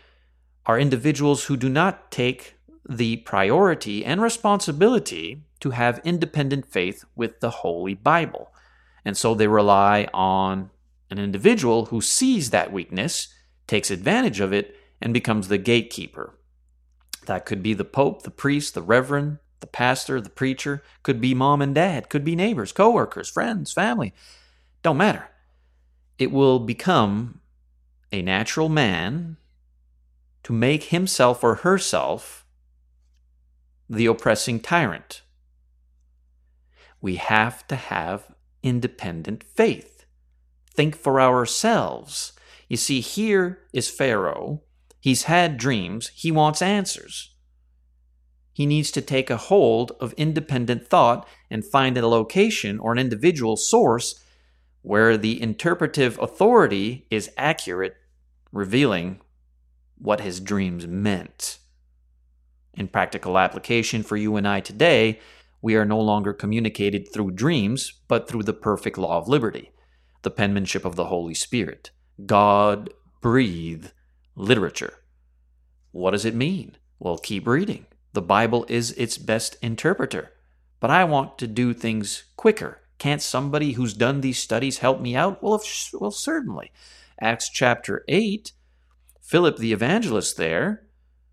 are 0.66 0.78
individuals 0.78 1.44
who 1.44 1.56
do 1.56 1.68
not 1.68 2.10
take 2.10 2.54
the 2.88 3.18
priority 3.18 4.04
and 4.04 4.20
responsibility 4.20 5.44
to 5.60 5.70
have 5.70 6.00
independent 6.04 6.66
faith 6.66 7.04
with 7.14 7.40
the 7.40 7.50
Holy 7.50 7.94
Bible. 7.94 8.52
And 9.04 9.16
so 9.16 9.34
they 9.34 9.46
rely 9.46 10.08
on 10.12 10.70
an 11.10 11.18
individual 11.18 11.86
who 11.86 12.00
sees 12.00 12.50
that 12.50 12.72
weakness, 12.72 13.28
takes 13.66 13.90
advantage 13.90 14.40
of 14.40 14.52
it, 14.52 14.76
and 15.00 15.14
becomes 15.14 15.48
the 15.48 15.58
gatekeeper. 15.58 16.38
That 17.26 17.46
could 17.46 17.62
be 17.62 17.74
the 17.74 17.84
Pope, 17.84 18.22
the 18.22 18.30
priest, 18.30 18.74
the 18.74 18.82
reverend, 18.82 19.38
the 19.64 19.68
pastor, 19.68 20.20
the 20.20 20.28
preacher, 20.28 20.82
could 21.02 21.22
be 21.22 21.32
mom 21.32 21.62
and 21.62 21.74
dad, 21.74 22.10
could 22.10 22.22
be 22.22 22.36
neighbors, 22.36 22.70
coworkers, 22.70 23.30
friends, 23.30 23.72
family. 23.72 24.12
Don't 24.82 24.98
matter. 24.98 25.30
It 26.18 26.30
will 26.30 26.58
become 26.58 27.40
a 28.12 28.20
natural 28.20 28.68
man 28.68 29.38
to 30.42 30.52
make 30.52 30.84
himself 30.84 31.42
or 31.42 31.54
herself 31.56 32.44
the 33.88 34.04
oppressing 34.04 34.60
tyrant. 34.60 35.22
We 37.00 37.16
have 37.16 37.66
to 37.68 37.76
have 37.76 38.34
independent 38.62 39.44
faith. 39.44 40.04
Think 40.74 40.94
for 40.94 41.22
ourselves. 41.22 42.34
You 42.68 42.76
see, 42.76 43.00
here 43.00 43.60
is 43.72 43.88
Pharaoh. 43.88 44.60
He's 45.00 45.22
had 45.22 45.56
dreams. 45.56 46.08
He 46.14 46.30
wants 46.30 46.60
answers. 46.60 47.33
He 48.54 48.66
needs 48.66 48.92
to 48.92 49.02
take 49.02 49.30
a 49.30 49.36
hold 49.36 49.92
of 50.00 50.12
independent 50.12 50.86
thought 50.86 51.28
and 51.50 51.64
find 51.64 51.98
a 51.98 52.06
location 52.06 52.78
or 52.78 52.92
an 52.92 52.98
individual 52.98 53.56
source 53.56 54.22
where 54.82 55.16
the 55.16 55.42
interpretive 55.42 56.18
authority 56.20 57.06
is 57.10 57.30
accurate, 57.36 57.96
revealing 58.52 59.20
what 59.98 60.20
his 60.20 60.38
dreams 60.38 60.86
meant. 60.86 61.58
In 62.74 62.86
practical 62.86 63.38
application 63.38 64.04
for 64.04 64.16
you 64.16 64.36
and 64.36 64.46
I 64.46 64.60
today, 64.60 65.18
we 65.60 65.74
are 65.74 65.84
no 65.84 65.98
longer 65.98 66.32
communicated 66.32 67.12
through 67.12 67.32
dreams, 67.32 67.92
but 68.06 68.28
through 68.28 68.44
the 68.44 68.52
perfect 68.52 68.98
law 68.98 69.18
of 69.18 69.26
liberty, 69.26 69.72
the 70.22 70.30
penmanship 70.30 70.84
of 70.84 70.94
the 70.94 71.06
Holy 71.06 71.34
Spirit, 71.34 71.90
God 72.24 72.90
breathe 73.20 73.86
literature. 74.36 74.94
What 75.90 76.12
does 76.12 76.24
it 76.24 76.36
mean? 76.36 76.76
Well, 77.00 77.18
keep 77.18 77.48
reading. 77.48 77.86
The 78.14 78.22
Bible 78.22 78.64
is 78.68 78.92
its 78.92 79.18
best 79.18 79.56
interpreter. 79.60 80.32
But 80.80 80.90
I 80.90 81.04
want 81.04 81.36
to 81.38 81.46
do 81.46 81.74
things 81.74 82.24
quicker. 82.36 82.80
Can't 82.98 83.20
somebody 83.20 83.72
who's 83.72 83.92
done 83.92 84.20
these 84.20 84.38
studies 84.38 84.78
help 84.78 85.00
me 85.00 85.16
out? 85.16 85.42
Well, 85.42 85.56
if, 85.56 85.90
well, 85.92 86.10
certainly. 86.10 86.70
Acts 87.20 87.48
chapter 87.48 88.04
8 88.08 88.52
Philip 89.20 89.56
the 89.56 89.72
evangelist 89.72 90.36
there 90.36 90.86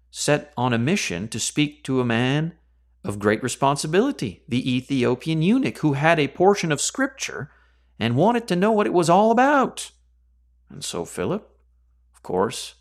set 0.09 0.53
on 0.55 0.73
a 0.73 0.77
mission 0.77 1.27
to 1.27 1.39
speak 1.39 1.83
to 1.83 1.99
a 1.99 2.05
man 2.05 2.53
of 3.03 3.19
great 3.19 3.43
responsibility, 3.43 4.43
the 4.47 4.75
Ethiopian 4.75 5.41
eunuch, 5.41 5.79
who 5.79 5.93
had 5.93 6.19
a 6.19 6.29
portion 6.29 6.71
of 6.71 6.79
Scripture 6.79 7.51
and 7.99 8.15
wanted 8.15 8.47
to 8.47 8.55
know 8.55 8.71
what 8.71 8.87
it 8.87 8.93
was 8.93 9.09
all 9.09 9.29
about. 9.29 9.91
And 10.69 10.83
so 10.83 11.03
Philip, 11.05 11.47
of 12.15 12.23
course, 12.23 12.75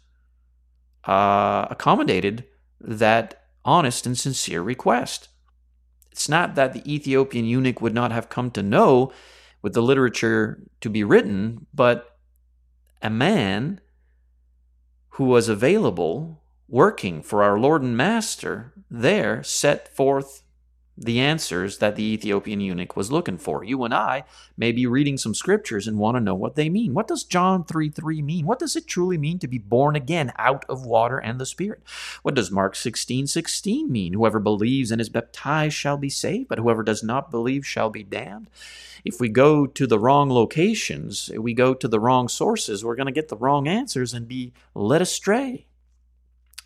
uh, 1.04 1.66
accommodated 1.70 2.44
that 2.80 3.39
honest 3.70 4.04
and 4.04 4.18
sincere 4.18 4.62
request. 4.62 5.28
It's 6.11 6.28
not 6.28 6.56
that 6.56 6.72
the 6.72 6.92
Ethiopian 6.92 7.44
eunuch 7.44 7.80
would 7.80 7.94
not 7.94 8.11
have 8.11 8.28
come 8.28 8.50
to 8.50 8.64
know 8.64 9.12
with 9.62 9.74
the 9.74 9.83
literature 9.83 10.62
to 10.80 10.90
be 10.90 11.04
written, 11.04 11.66
but 11.72 12.18
a 13.00 13.09
man 13.11 13.80
who 15.11 15.24
was 15.24 15.48
available, 15.48 16.42
working 16.68 17.22
for 17.22 17.44
our 17.44 17.59
Lord 17.59 17.83
and 17.83 17.96
Master, 17.96 18.72
there 18.90 19.42
set 19.44 19.94
forth 19.94 20.42
the 21.00 21.18
answers 21.18 21.78
that 21.78 21.96
the 21.96 22.04
Ethiopian 22.04 22.60
eunuch 22.60 22.94
was 22.94 23.10
looking 23.10 23.38
for. 23.38 23.64
You 23.64 23.82
and 23.84 23.94
I 23.94 24.24
may 24.58 24.70
be 24.70 24.86
reading 24.86 25.16
some 25.16 25.34
scriptures 25.34 25.88
and 25.88 25.98
want 25.98 26.16
to 26.16 26.20
know 26.20 26.34
what 26.34 26.56
they 26.56 26.68
mean. 26.68 26.92
What 26.92 27.08
does 27.08 27.24
John 27.24 27.64
3 27.64 27.88
3 27.88 28.20
mean? 28.20 28.44
What 28.46 28.58
does 28.58 28.76
it 28.76 28.86
truly 28.86 29.16
mean 29.16 29.38
to 29.38 29.48
be 29.48 29.56
born 29.56 29.96
again 29.96 30.30
out 30.36 30.66
of 30.68 30.84
water 30.84 31.16
and 31.16 31.40
the 31.40 31.46
Spirit? 31.46 31.82
What 32.22 32.34
does 32.34 32.50
Mark 32.50 32.76
16 32.76 33.26
16 33.26 33.90
mean? 33.90 34.12
Whoever 34.12 34.38
believes 34.38 34.90
and 34.90 35.00
is 35.00 35.08
baptized 35.08 35.74
shall 35.74 35.96
be 35.96 36.10
saved, 36.10 36.48
but 36.48 36.58
whoever 36.58 36.82
does 36.82 37.02
not 37.02 37.30
believe 37.30 37.66
shall 37.66 37.88
be 37.88 38.02
damned. 38.02 38.50
If 39.02 39.18
we 39.18 39.30
go 39.30 39.66
to 39.66 39.86
the 39.86 39.98
wrong 39.98 40.28
locations, 40.28 41.30
we 41.38 41.54
go 41.54 41.72
to 41.72 41.88
the 41.88 41.98
wrong 41.98 42.28
sources, 42.28 42.84
we're 42.84 42.96
going 42.96 43.06
to 43.06 43.12
get 43.12 43.28
the 43.28 43.36
wrong 43.36 43.66
answers 43.66 44.12
and 44.12 44.28
be 44.28 44.52
led 44.74 45.00
astray. 45.00 45.64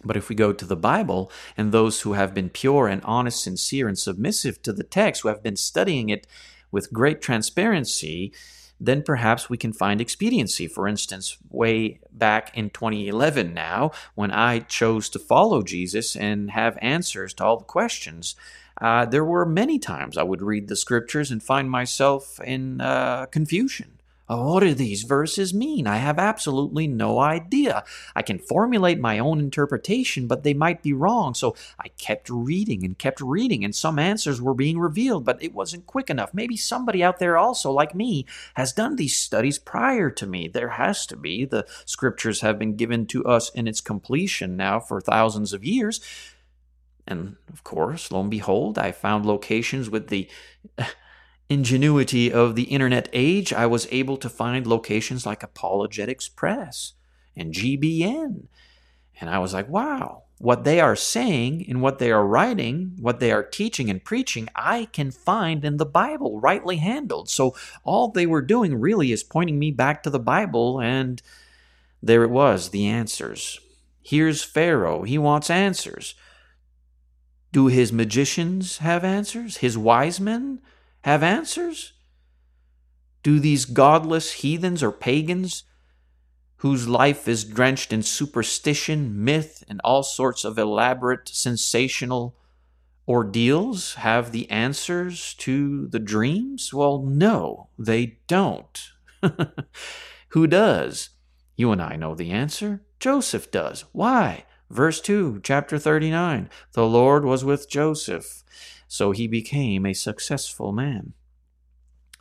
But 0.05 0.17
if 0.17 0.29
we 0.29 0.35
go 0.35 0.53
to 0.53 0.65
the 0.65 0.77
Bible 0.77 1.31
and 1.57 1.73
those 1.73 2.03
who 2.03 2.13
have 2.13 2.35
been 2.35 2.51
pure 2.51 2.89
and 2.89 3.03
honest, 3.05 3.43
sincere, 3.43 3.89
and 3.89 3.99
submissive 3.99 4.63
to 4.63 4.73
the 4.73 4.85
text, 4.85 5.23
who 5.23 5.29
have 5.29 5.43
been 5.43 5.57
studying 5.57 6.09
it 6.09 6.27
with 6.71 6.93
great 6.93 7.23
transparency, 7.23 8.33
then 8.81 9.03
perhaps 9.03 9.49
we 9.49 9.57
can 9.57 9.73
find 9.73 10.01
expediency. 10.01 10.67
For 10.67 10.89
instance, 10.89 11.39
way 11.49 12.01
back 12.13 12.57
in 12.57 12.71
2011 12.71 13.55
now, 13.55 13.93
when 14.15 14.31
I 14.31 14.61
chose 14.61 15.09
to 15.11 15.19
follow 15.19 15.63
Jesus 15.63 16.17
and 16.17 16.51
have 16.51 16.79
answers 16.83 17.35
to 17.35 17.45
all 17.45 17.59
the 17.59 17.65
questions, 17.65 18.35
uh, 18.81 19.07
there 19.07 19.25
were 19.25 19.47
many 19.47 19.79
times 19.79 20.19
I 20.19 20.25
would 20.25 20.43
read 20.43 20.69
the 20.69 20.77
scriptures 20.77 21.31
and 21.31 21.43
find 21.43 21.71
myself 21.71 22.41
in 22.41 22.81
uh, 22.81 23.27
confusion. 23.27 23.94
What 24.27 24.61
do 24.61 24.73
these 24.73 25.03
verses 25.03 25.53
mean? 25.53 25.87
I 25.87 25.97
have 25.97 26.19
absolutely 26.19 26.87
no 26.87 27.19
idea. 27.19 27.85
I 28.17 28.23
can 28.23 28.39
formulate 28.39 28.99
my 28.99 29.19
own 29.19 29.39
interpretation, 29.39 30.27
but 30.27 30.43
they 30.43 30.55
might 30.55 30.83
be 30.83 30.95
wrong. 30.95 31.35
So 31.35 31.55
I 31.79 31.89
kept 31.99 32.31
reading 32.31 32.85
and 32.85 32.97
kept 32.97 33.21
reading, 33.21 33.65
and 33.65 33.75
some 33.75 33.99
answers 33.99 34.41
were 34.41 34.55
being 34.55 34.79
revealed, 34.79 35.27
but 35.27 35.43
it 35.43 35.53
wasn't 35.53 35.87
quick 35.87 36.09
enough. 36.09 36.33
Maybe 36.33 36.57
somebody 36.57 37.05
out 37.05 37.19
there 37.19 37.37
also, 37.37 37.71
like 37.71 37.95
me, 37.95 38.25
has 38.55 38.73
done 38.73 38.97
these 38.97 39.17
studies 39.17 39.59
prior 39.59 40.11
to 40.11 40.27
me. 40.27 40.49
There 40.49 40.71
has 40.71 41.05
to 41.07 41.17
be. 41.17 41.45
The 41.45 41.67
scriptures 41.85 42.41
have 42.41 42.59
been 42.59 42.77
given 42.77 43.07
to 43.09 43.25
us 43.25 43.51
in 43.51 43.69
its 43.69 43.83
completion 43.83 44.57
now 44.57 44.81
for 44.81 45.01
thousands 45.01 45.53
of 45.53 45.65
years. 45.65 46.01
And 47.07 47.37
of 47.53 47.63
course, 47.63 48.11
lo 48.11 48.23
and 48.23 48.31
behold, 48.31 48.79
I 48.79 48.91
found 48.91 49.27
locations 49.27 49.91
with 49.91 50.09
the 50.09 50.29
ingenuity 51.55 52.33
of 52.33 52.55
the 52.55 52.65
internet 52.65 53.09
age, 53.13 53.53
I 53.53 53.67
was 53.67 53.89
able 53.91 54.17
to 54.19 54.29
find 54.29 54.67
locations 54.67 55.25
like 55.25 55.43
Apologetics 55.43 56.29
Press 56.29 56.93
and 57.37 57.55
GBN. 57.55 58.49
And 59.21 59.31
I 59.31 59.39
was 59.39 59.55
like, 59.55 59.69
wow, 59.69 60.25
what 60.39 60.65
they 60.65 60.81
are 60.81 60.97
saying 60.97 61.65
and 61.69 61.81
what 61.81 61.99
they 61.99 62.11
are 62.11 62.27
writing, 62.27 62.97
what 63.01 63.21
they 63.21 63.31
are 63.33 63.43
teaching 63.43 63.89
and 63.89 64.05
preaching, 64.05 64.49
I 64.55 64.87
can 64.93 65.11
find 65.11 65.65
in 65.65 65.77
the 65.77 65.87
Bible, 65.87 66.41
rightly 66.41 66.77
handled. 66.77 67.31
So 67.31 67.55
all 67.85 68.09
they 68.09 68.27
were 68.27 68.43
doing 68.43 68.81
really 68.81 69.13
is 69.13 69.23
pointing 69.23 69.59
me 69.59 69.71
back 69.71 70.03
to 70.03 70.11
the 70.11 70.19
Bible, 70.19 70.81
and 70.81 71.23
there 72.03 72.25
it 72.25 72.31
was, 72.31 72.71
the 72.71 72.87
answers. 72.87 73.61
Here's 74.03 74.43
Pharaoh. 74.43 75.05
He 75.05 75.17
wants 75.17 75.49
answers. 75.49 76.15
Do 77.53 77.69
his 77.69 77.93
magicians 77.93 78.79
have 78.79 79.05
answers? 79.05 79.59
His 79.59 79.79
wise 79.79 80.21
men 80.21 80.61
have 81.05 81.23
answers? 81.23 81.93
Do 83.23 83.39
these 83.39 83.67
godless 83.67 84.33
heathens 84.33 84.83
or 84.83 84.91
pagans 84.91 85.65
whose 86.57 86.89
life 86.89 87.29
is 87.29 87.45
drenched 87.45 87.93
in 87.93 88.03
superstition, 88.03 89.23
myth, 89.23 89.63
and 89.69 89.83
all 89.85 90.03
sorts 90.03 90.45
of 90.47 90.59
elaborate, 90.59 91.29
sensational 91.29 92.39
ordeals 93.07 93.95
have 93.97 94.33
the 94.33 94.51
answers 94.51 95.35
to 95.35 95.89
the 95.89 95.99
dreams? 95.99 96.73
Well, 96.73 97.03
no, 97.03 97.69
they 97.79 98.21
don't. 98.27 98.83
Who 100.29 100.47
does? 100.47 101.11
You 101.55 101.71
and 101.71 101.83
I 101.83 101.97
know 101.97 102.15
the 102.15 102.31
answer. 102.31 102.83
Joseph 102.99 103.51
does. 103.51 103.85
Why? 103.93 104.47
Verse 104.71 105.03
2, 105.03 105.41
chapter 105.43 105.79
39 105.79 106.49
The 106.73 106.87
Lord 106.87 107.27
was 107.27 107.45
with 107.45 107.69
Joseph, 107.69 108.43
so 108.95 109.11
he 109.11 109.27
became 109.27 109.85
a 109.85 109.93
successful 109.93 110.71
man. 110.71 111.15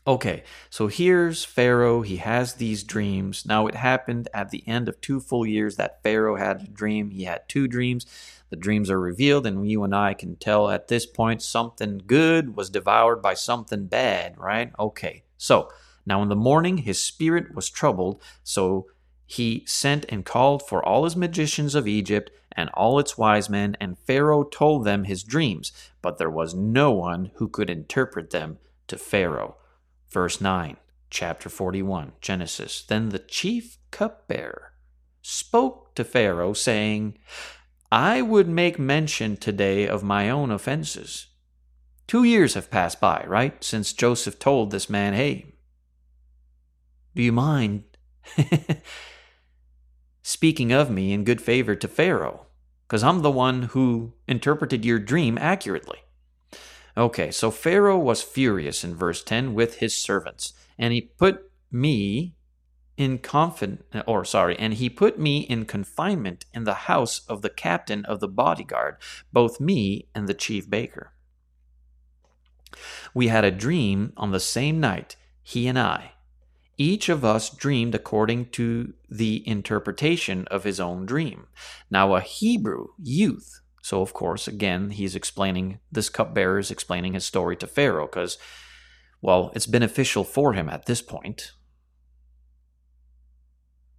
Okay, 0.08 0.42
so 0.72 0.88
here's 0.88 1.46
Pharaoh. 1.46 2.02
He 2.02 2.18
has 2.18 2.56
these 2.56 2.84
dreams. 2.84 3.46
Now, 3.46 3.68
it 3.68 3.76
happened 3.76 4.28
at 4.34 4.50
the 4.50 4.68
end 4.68 4.90
of 4.90 5.00
two 5.00 5.20
full 5.20 5.46
years 5.46 5.76
that 5.76 6.02
Pharaoh 6.02 6.36
had 6.36 6.64
a 6.64 6.68
dream. 6.68 7.12
He 7.12 7.26
had 7.26 7.48
two 7.48 7.68
dreams. 7.68 8.08
The 8.50 8.56
dreams 8.56 8.90
are 8.90 9.00
revealed, 9.00 9.46
and 9.46 9.70
you 9.70 9.84
and 9.84 9.94
I 9.94 10.16
can 10.16 10.36
tell 10.36 10.68
at 10.72 10.88
this 10.88 11.06
point 11.06 11.44
something 11.44 12.02
good 12.08 12.56
was 12.56 12.72
devoured 12.72 13.22
by 13.22 13.36
something 13.36 13.86
bad, 13.86 14.40
right? 14.40 14.72
Okay, 14.80 15.26
so 15.38 15.70
now 16.08 16.24
in 16.24 16.30
the 16.30 16.36
morning 16.36 16.78
his 16.80 17.00
spirit 17.00 17.54
was 17.54 17.70
troubled, 17.70 18.20
so 18.44 18.88
he 19.28 19.64
sent 19.68 20.08
and 20.10 20.26
called 20.26 20.68
for 20.68 20.84
all 20.84 21.04
his 21.04 21.16
magicians 21.16 21.76
of 21.76 21.88
Egypt 21.88 22.32
and 22.52 22.70
all 22.72 22.98
its 22.98 23.16
wise 23.18 23.50
men, 23.50 23.78
and 23.80 23.98
Pharaoh 23.98 24.44
told 24.44 24.86
them 24.86 25.04
his 25.04 25.24
dreams, 25.24 25.72
but 26.04 26.20
there 26.20 26.30
was 26.30 26.54
no 26.54 26.92
one 26.92 27.32
who 27.38 27.48
could 27.48 27.72
interpret 27.72 28.30
them 28.30 28.60
to 28.88 28.98
Pharaoh. 29.00 29.56
Verse 30.12 30.39
9, 30.39 30.78
chapter 31.10 31.50
41, 31.50 32.12
Genesis. 32.22 32.84
Then 32.84 33.10
the 33.10 33.18
chief 33.18 33.80
cupbearer 33.89 34.74
spoke 35.24 35.96
to 35.96 36.04
Pharaoh, 36.04 36.54
saying, 36.54 37.18
I 37.92 38.22
would 38.22 38.48
make 38.48 38.78
mention 38.78 39.38
today 39.38 39.88
of 39.88 40.04
my 40.04 40.30
own 40.30 40.52
offenses. 40.52 41.28
Two 42.06 42.24
years 42.24 42.54
have 42.56 42.70
passed 42.70 43.00
by, 43.00 43.24
right, 43.26 43.63
since 43.63 43.94
Joseph 43.94 44.38
told 44.38 44.70
this 44.72 44.89
man, 44.89 45.13
Hey, 45.13 45.56
do 47.16 47.24
you 47.24 47.32
mind 47.32 47.86
speaking 50.22 50.74
of 50.74 50.92
me 50.92 51.13
in 51.13 51.24
good 51.24 51.42
favor 51.42 51.76
to 51.76 51.88
Pharaoh? 51.88 52.48
Because 52.88 53.04
I'm 53.04 53.22
the 53.22 53.32
one 53.32 53.63
who 53.63 54.13
interpreted 54.28 54.86
your 54.86 55.00
dream 55.00 55.38
accurately. 55.38 56.00
Okay, 56.96 57.32
so 57.32 57.50
Pharaoh 57.50 57.98
was 57.98 58.22
furious 58.22 58.84
in 58.84 58.96
verse 58.96 59.24
10 59.24 59.54
with 59.54 59.78
his 59.78 59.98
servants, 59.98 60.54
and 60.78 60.93
he 60.93 61.02
put 61.02 61.50
me 61.72 62.36
in 62.98 63.17
confident 63.17 63.84
or 64.06 64.24
sorry, 64.24 64.58
and 64.60 64.76
he 64.76 64.89
put 64.89 65.17
me 65.17 65.39
in 65.39 65.65
confinement 65.65 66.46
in 66.54 66.63
the 66.63 66.74
house 66.74 67.22
of 67.28 67.41
the 67.41 67.50
captain 67.50 68.06
of 68.06 68.19
the 68.19 68.28
bodyguard, 68.28 68.98
both 69.32 69.60
me 69.60 70.08
and 70.13 70.28
the 70.28 70.34
chief 70.34 70.69
baker. 70.69 71.13
We 73.13 73.28
had 73.28 73.43
a 73.43 73.52
dream 73.52 74.13
on 74.17 74.32
the 74.32 74.39
same 74.39 74.80
night, 74.80 75.15
he 75.41 75.67
and 75.67 75.78
I. 75.78 76.12
Each 76.84 77.08
of 77.08 77.24
us 77.24 77.50
dreamed 77.50 77.96
according 77.96 78.50
to 78.52 78.93
the 79.10 79.48
interpretation 79.48 80.48
of 80.48 80.65
his 80.65 80.80
own 80.80 81.06
dream. 81.06 81.48
Now, 81.89 82.15
a 82.15 82.22
Hebrew 82.22 82.88
youth 83.02 83.62
so, 83.84 84.02
of 84.02 84.13
course, 84.13 84.48
again, 84.48 84.91
he's 84.91 85.13
explaining, 85.13 85.80
this 85.91 86.08
cupbearer 86.08 86.58
is 86.58 86.72
explaining 86.72 87.15
his 87.15 87.26
story 87.26 87.58
to 87.58 87.67
Pharaoh 87.67 88.08
because, 88.08 88.38
well, 89.22 89.52
it's 89.56 89.65
beneficial 89.67 90.24
for 90.24 90.54
him 90.54 90.69
at 90.69 90.86
this 90.86 91.02
point. 91.02 91.52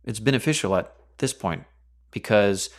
It's 0.03 0.21
beneficial 0.21 0.75
at 0.75 0.97
this 1.19 1.35
point 1.35 1.65
because 2.11 2.71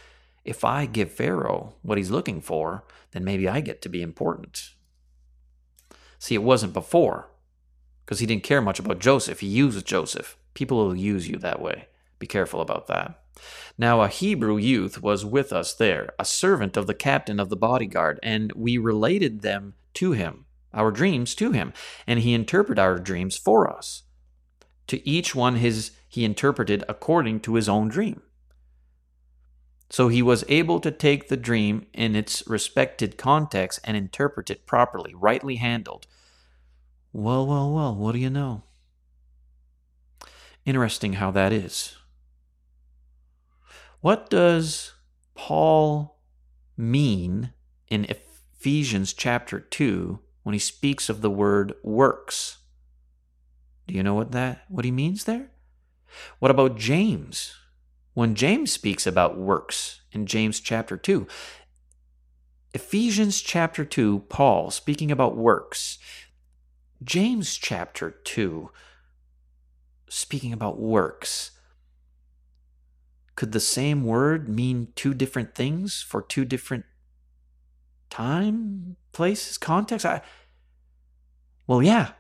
if 0.44 0.64
I 0.64 0.88
give 0.88 1.12
Pharaoh 1.12 1.76
what 1.84 2.00
he's 2.00 2.10
looking 2.10 2.42
for, 2.42 2.86
then 3.12 3.24
maybe 3.24 3.48
I 3.48 3.62
get 3.62 3.84
to 3.84 3.90
be 3.90 4.02
important. 4.02 4.72
See, 6.18 6.34
it 6.34 6.42
wasn't 6.42 6.74
before 6.74 7.30
because 8.06 8.20
he 8.20 8.26
didn't 8.26 8.44
care 8.44 8.62
much 8.62 8.80
about 8.80 9.00
Joseph. 9.00 9.40
He 9.40 9.48
used 9.48 9.86
Joseph. 9.86 10.38
People 10.54 10.78
will 10.78 10.96
use 10.96 11.28
you 11.28 11.38
that 11.38 11.62
way. 11.62 11.88
Be 12.20 12.28
careful 12.28 12.62
about 12.62 12.88
that. 12.88 13.20
Now 13.78 14.02
a 14.02 14.08
Hebrew 14.08 14.58
youth 14.58 15.02
was 15.02 15.26
with 15.26 15.52
us 15.52 15.74
there, 15.74 16.14
a 16.18 16.26
servant 16.26 16.78
of 16.78 16.88
the 16.88 16.94
captain 16.94 17.40
of 17.40 17.50
the 17.50 17.58
bodyguard, 17.58 18.20
and 18.24 18.52
we 18.54 18.78
related 18.78 19.42
them 19.42 19.74
to 19.96 20.12
him, 20.14 20.46
our 20.74 20.92
dreams 20.92 21.36
to 21.36 21.52
him, 21.52 21.74
and 22.08 22.20
he 22.20 22.34
interpreted 22.34 22.80
our 22.80 23.00
dreams 23.00 23.36
for 23.36 23.70
us. 23.70 24.04
To 24.88 25.06
each 25.08 25.36
one 25.36 25.56
his 25.56 25.92
he 26.08 26.24
interpreted 26.24 26.86
according 26.88 27.42
to 27.42 27.56
his 27.56 27.68
own 27.68 27.90
dream. 27.90 28.22
So 29.90 30.08
he 30.08 30.22
was 30.22 30.46
able 30.48 30.80
to 30.80 30.92
take 30.92 31.28
the 31.28 31.38
dream 31.38 31.88
in 31.94 32.16
its 32.16 32.48
respected 32.48 33.18
context 33.18 33.80
and 33.84 33.98
interpret 33.98 34.50
it 34.50 34.66
properly, 34.66 35.14
rightly 35.14 35.58
handled. 35.58 36.08
Well, 37.18 37.48
well, 37.48 37.72
well, 37.72 37.96
what 37.96 38.12
do 38.12 38.20
you 38.20 38.30
know? 38.30 38.64
Interesting 40.66 41.14
how 41.14 41.32
that 41.32 41.54
is. 41.54 41.96
What 44.02 44.30
does 44.30 44.96
Paul 45.34 46.20
mean 46.76 47.54
in 47.88 48.04
Ephesians 48.04 49.14
chapter 49.14 49.62
2 49.62 50.20
when 50.44 50.52
he 50.52 50.60
speaks 50.60 51.08
of 51.08 51.22
the 51.22 51.30
word 51.30 51.74
works? 51.84 52.58
Do 53.88 53.94
you 53.94 54.04
know 54.04 54.16
what 54.16 54.34
that 54.34 54.66
what 54.68 54.84
he 54.84 54.92
means 54.92 55.24
there? 55.24 55.52
What 56.40 56.52
about 56.52 56.78
James? 56.78 57.56
When 58.14 58.36
James 58.36 58.74
speaks 58.74 59.08
about 59.08 59.38
works 59.38 60.02
in 60.12 60.26
James 60.26 60.60
chapter 60.60 60.98
2, 60.98 61.28
Ephesians 62.74 63.40
chapter 63.40 63.86
2, 63.86 64.26
Paul 64.28 64.70
speaking 64.70 65.10
about 65.10 65.38
works. 65.38 65.98
James 67.06 67.56
chapter 67.56 68.12
2 68.12 68.72
speaking 70.10 70.52
about 70.52 70.80
works 70.80 71.52
could 73.36 73.52
the 73.52 73.60
same 73.60 74.04
word 74.04 74.48
mean 74.48 74.88
two 74.96 75.14
different 75.14 75.56
things 75.56 76.02
for 76.02 76.22
two 76.22 76.46
different 76.46 76.86
time, 78.10 78.96
places, 79.12 79.58
context? 79.58 80.06
I, 80.06 80.22
well, 81.68 81.84
yeah. 81.84 82.12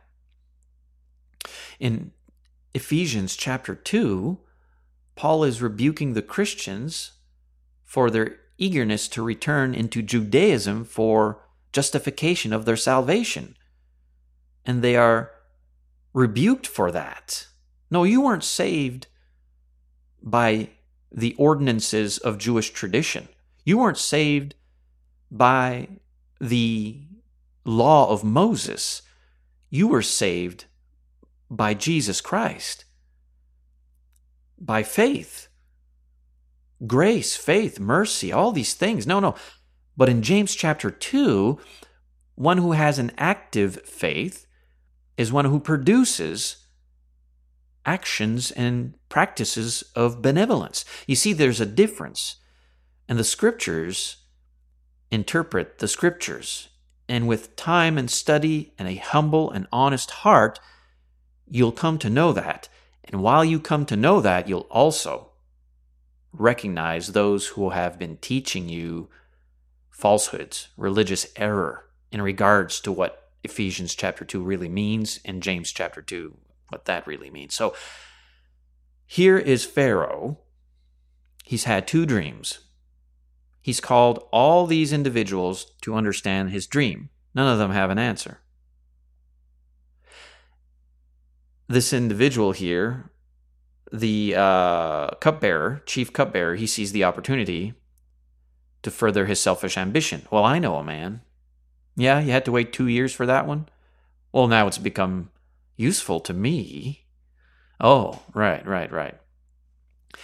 In 1.79 2.11
Ephesians 2.73 3.35
chapter 3.35 3.75
2, 3.75 4.39
Paul 5.15 5.43
is 5.45 5.61
rebuking 5.61 6.13
the 6.13 6.21
Christians 6.21 7.13
for 7.83 8.09
their 8.09 8.37
eagerness 8.57 9.07
to 9.09 9.23
return 9.23 9.73
into 9.73 10.01
Judaism 10.01 10.83
for 10.83 11.41
justification 11.71 12.51
of 12.51 12.65
their 12.65 12.77
salvation. 12.77 13.55
And 14.65 14.81
they 14.81 14.95
are 14.95 15.31
rebuked 16.13 16.65
for 16.65 16.91
that. 16.91 17.47
No, 17.91 18.03
you 18.03 18.21
weren't 18.21 18.43
saved 18.43 19.07
by 20.21 20.69
the 21.11 21.35
ordinances 21.37 22.17
of 22.17 22.37
Jewish 22.37 22.71
tradition. 22.71 23.27
You 23.63 23.77
weren't 23.77 23.97
saved 23.97 24.55
by 25.31 25.87
the 26.39 27.01
law 27.63 28.09
of 28.09 28.23
Moses. 28.23 29.01
You 29.69 29.87
were 29.87 30.01
saved 30.01 30.65
by 31.49 31.73
Jesus 31.73 32.21
Christ, 32.21 32.85
by 34.59 34.83
faith, 34.83 35.47
grace, 36.85 37.35
faith, 37.35 37.79
mercy, 37.79 38.31
all 38.31 38.51
these 38.51 38.73
things. 38.73 39.05
No, 39.05 39.19
no. 39.19 39.35
But 39.97 40.09
in 40.09 40.21
James 40.21 40.55
chapter 40.55 40.91
2, 40.91 41.59
one 42.35 42.57
who 42.57 42.73
has 42.73 42.99
an 42.99 43.11
active 43.17 43.81
faith 43.85 44.44
is 45.17 45.31
one 45.31 45.45
who 45.45 45.59
produces 45.59 46.57
actions 47.85 48.51
and 48.51 48.95
practices 49.09 49.83
of 49.95 50.21
benevolence. 50.21 50.85
You 51.07 51.15
see, 51.15 51.33
there's 51.33 51.61
a 51.61 51.65
difference. 51.65 52.37
And 53.07 53.19
the 53.19 53.23
scriptures 53.23 54.17
interpret 55.11 55.77
the 55.77 55.87
scriptures 55.87 56.69
And 57.07 57.27
with 57.27 57.55
time 57.55 57.97
and 57.97 58.09
study 58.09 58.73
and 58.79 58.87
a 58.87 58.95
humble 58.95 59.51
and 59.51 59.67
honest 59.71 60.09
heart, 60.11 60.59
you'll 61.47 61.71
come 61.71 61.99
to 61.99 62.09
know 62.09 62.31
that. 62.33 62.67
And 63.03 63.21
while 63.21 63.45
you 63.45 63.59
come 63.59 63.85
to 63.87 63.95
know 63.95 64.21
that, 64.21 64.49
you'll 64.49 64.67
also 64.71 65.29
recognize 66.33 67.09
those 67.09 67.47
who 67.49 67.69
have 67.69 67.99
been 67.99 68.17
teaching 68.17 68.67
you 68.67 69.09
falsehoods, 69.91 70.69
religious 70.75 71.27
error 71.35 71.85
in 72.11 72.21
regards 72.21 72.79
to 72.81 72.91
what 72.91 73.24
Ephesians 73.45 73.95
chapter 73.95 74.25
2 74.25 74.43
really 74.43 74.69
means 74.69 75.19
and 75.23 75.41
James 75.41 75.71
chapter 75.71 76.01
2 76.01 76.37
what 76.69 76.85
that 76.85 77.07
really 77.07 77.29
means. 77.29 77.53
So 77.53 77.73
here 79.05 79.37
is 79.37 79.63
Pharaoh. 79.63 80.39
He's 81.43 81.65
had 81.65 81.87
two 81.87 82.05
dreams. 82.05 82.59
He's 83.61 83.79
called 83.79 84.27
all 84.31 84.67
these 84.67 84.91
individuals 84.91 85.73
to 85.81 85.95
understand 85.95 86.49
his 86.49 86.67
dream. 86.67 87.09
None 87.33 87.51
of 87.51 87.59
them 87.59 87.71
have 87.71 87.89
an 87.89 87.99
answer. 87.99 88.41
This 91.67 91.93
individual 91.93 92.51
here, 92.51 93.11
the 93.91 94.35
uh, 94.37 95.09
cupbearer, 95.15 95.81
chief 95.85 96.13
cupbearer, 96.13 96.55
he 96.55 96.67
sees 96.67 96.91
the 96.91 97.03
opportunity 97.03 97.73
to 98.83 98.91
further 98.91 99.25
his 99.25 99.39
selfish 99.39 99.77
ambition. 99.77 100.27
Well, 100.31 100.45
I 100.45 100.59
know 100.59 100.75
a 100.75 100.83
man. 100.83 101.21
Yeah, 101.95 102.19
you 102.19 102.31
had 102.31 102.45
to 102.45 102.51
wait 102.51 102.73
two 102.73 102.87
years 102.87 103.13
for 103.13 103.25
that 103.25 103.47
one? 103.47 103.69
Well, 104.31 104.47
now 104.47 104.67
it's 104.67 104.77
become 104.77 105.29
useful 105.77 106.19
to 106.21 106.33
me. 106.33 107.05
Oh, 107.79 108.21
right, 108.33 108.65
right, 108.65 108.91
right. 108.91 109.17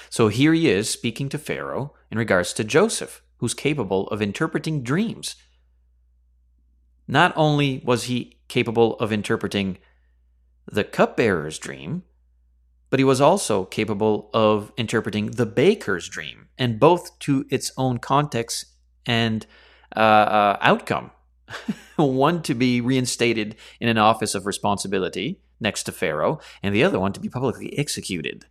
So 0.10 0.28
here 0.28 0.54
he 0.54 0.70
is 0.70 0.90
speaking 0.90 1.30
to 1.30 1.38
Pharaoh 1.38 1.94
in 2.10 2.18
regards 2.18 2.54
to 2.54 2.64
Joseph 2.64 3.22
who's 3.42 3.54
capable 3.56 4.08
of 4.10 4.22
interpreting 4.22 4.84
dreams. 4.84 5.36
Not 7.08 7.34
only 7.36 7.82
was 7.84 8.04
he 8.04 8.38
capable 8.48 8.96
of 9.00 9.12
interpreting 9.12 9.80
the 10.72 10.84
cupbearer's 10.84 11.58
dream, 11.58 12.04
but 12.92 13.00
he 13.00 13.04
was 13.04 13.20
also 13.20 13.66
capable 13.66 14.30
of 14.32 14.72
interpreting 14.78 15.32
the 15.32 15.48
baker's 15.48 16.08
dream, 16.08 16.50
and 16.58 16.80
both 16.80 17.18
to 17.20 17.46
its 17.50 17.72
own 17.78 17.98
context 17.98 18.66
and 19.08 19.48
uh, 19.96 20.00
uh, 20.00 20.58
outcome. 20.62 21.10
one 21.96 22.42
to 22.44 22.54
be 22.54 22.82
reinstated 22.82 23.56
in 23.80 23.90
an 23.90 23.98
office 23.98 24.36
of 24.36 24.46
responsibility 24.46 25.40
next 25.60 25.84
to 25.84 25.92
Pharaoh, 25.92 26.40
and 26.64 26.74
the 26.74 26.84
other 26.84 27.00
one 27.00 27.14
to 27.14 27.20
be 27.20 27.30
publicly 27.30 27.78
executed. 27.78 28.46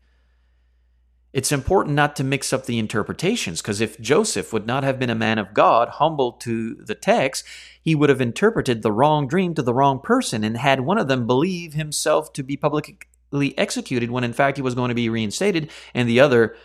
It's 1.33 1.53
important 1.53 1.95
not 1.95 2.17
to 2.17 2.25
mix 2.25 2.53
up 2.53 2.67
the 2.67 2.79
interpretations, 2.79 3.63
because 3.63 3.81
if 3.81 4.01
Joseph 4.01 4.53
would 4.53 4.67
not 4.67 4.83
have 4.83 4.99
been 4.99 5.11
a 5.11 5.15
man 5.15 5.39
of 5.39 5.55
God, 5.55 5.89
humble 5.89 6.33
to 6.33 6.75
the 6.75 6.95
text, 6.95 7.45
he 7.81 7.95
would 7.95 8.09
have 8.09 8.21
interpreted 8.21 8.83
the 8.83 8.93
wrong 8.93 9.29
dream 9.29 9.55
to 9.55 9.63
the 9.63 9.75
wrong 9.75 10.01
person 10.01 10.43
and 10.43 10.57
had 10.57 10.81
one 10.81 10.99
of 10.99 11.09
them 11.09 11.27
believe 11.27 11.75
himself 11.75 12.33
to 12.33 12.43
be 12.43 12.57
publicly 12.57 13.57
executed 13.57 14.11
when 14.11 14.25
in 14.25 14.33
fact 14.33 14.57
he 14.57 14.63
was 14.63 14.75
going 14.75 14.89
to 14.89 14.95
be 14.95 15.09
reinstated, 15.09 15.71
and 15.95 16.09
the 16.09 16.21
other 16.21 16.57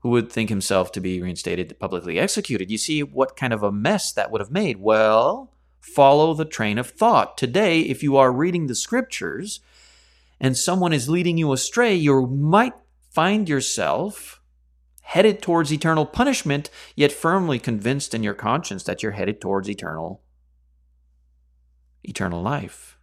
who 0.00 0.10
would 0.10 0.30
think 0.30 0.48
himself 0.48 0.92
to 0.92 1.00
be 1.00 1.20
reinstated 1.20 1.78
publicly 1.78 2.18
executed. 2.18 2.70
You 2.70 2.78
see 2.78 3.02
what 3.02 3.36
kind 3.36 3.52
of 3.52 3.62
a 3.62 3.72
mess 3.72 4.12
that 4.12 4.30
would 4.30 4.40
have 4.40 4.50
made. 4.50 4.76
Well, 4.78 5.52
follow 5.94 6.34
the 6.34 6.44
train 6.44 6.78
of 6.78 6.90
thought. 6.90 7.38
Today, 7.38 7.80
if 7.80 8.02
you 8.02 8.16
are 8.16 8.32
reading 8.32 8.66
the 8.66 8.74
scriptures 8.74 9.60
and 10.40 10.56
someone 10.56 10.92
is 10.92 11.08
leading 11.08 11.38
you 11.38 11.52
astray, 11.52 11.94
you 11.94 12.26
might 12.26 12.74
find 13.10 13.48
yourself 13.48 14.42
headed 15.02 15.40
towards 15.40 15.72
eternal 15.72 16.04
punishment, 16.04 16.68
yet 16.96 17.12
firmly 17.12 17.58
convinced 17.58 18.12
in 18.12 18.22
your 18.22 18.34
conscience 18.34 18.82
that 18.82 19.02
you're 19.02 19.12
headed 19.12 19.40
towards 19.40 19.70
eternal 19.70 20.22
eternal 22.02 22.42
life. 22.42 22.98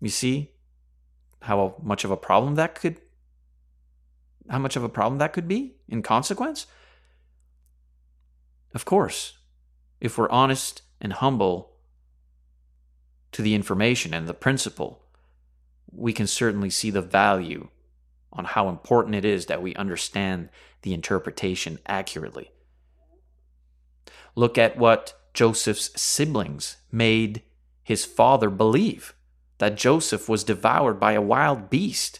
You 0.00 0.08
see 0.08 0.50
how 1.42 1.76
much 1.82 2.04
of 2.04 2.10
a 2.10 2.16
problem 2.16 2.56
that 2.56 2.74
could 2.74 3.00
how 4.50 4.58
much 4.58 4.76
of 4.76 4.82
a 4.82 4.88
problem 4.88 5.18
that 5.18 5.32
could 5.32 5.46
be 5.46 5.76
in 5.88 6.02
consequence? 6.02 6.66
Of 8.74 8.84
course, 8.84 9.38
if 10.02 10.18
we're 10.18 10.28
honest 10.30 10.82
and 11.00 11.12
humble 11.12 11.70
to 13.30 13.40
the 13.40 13.54
information 13.54 14.12
and 14.12 14.26
the 14.26 14.34
principle, 14.34 15.00
we 15.92 16.12
can 16.12 16.26
certainly 16.26 16.70
see 16.70 16.90
the 16.90 17.00
value 17.00 17.68
on 18.32 18.44
how 18.44 18.68
important 18.68 19.14
it 19.14 19.24
is 19.24 19.46
that 19.46 19.62
we 19.62 19.76
understand 19.76 20.48
the 20.82 20.92
interpretation 20.92 21.78
accurately. 21.86 22.50
Look 24.34 24.58
at 24.58 24.76
what 24.76 25.14
Joseph's 25.34 25.92
siblings 25.94 26.78
made 26.90 27.42
his 27.84 28.04
father 28.04 28.50
believe 28.50 29.14
that 29.58 29.76
Joseph 29.76 30.28
was 30.28 30.42
devoured 30.42 30.98
by 30.98 31.12
a 31.12 31.22
wild 31.22 31.70
beast. 31.70 32.18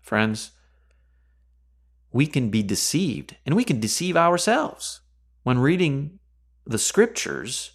Friends, 0.00 0.52
we 2.12 2.28
can 2.28 2.50
be 2.50 2.62
deceived 2.62 3.34
and 3.44 3.56
we 3.56 3.64
can 3.64 3.80
deceive 3.80 4.16
ourselves 4.16 5.00
when 5.44 5.58
reading 5.58 6.18
the 6.66 6.78
scriptures 6.78 7.72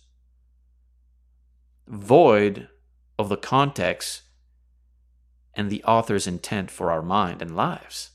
void 1.88 2.68
of 3.18 3.30
the 3.30 3.38
context 3.38 4.24
and 5.54 5.70
the 5.70 5.84
author's 5.84 6.28
intent 6.28 6.72
for 6.72 6.92
our 6.92 7.02
mind 7.02 7.42
and 7.42 7.56
lives. 7.56 8.12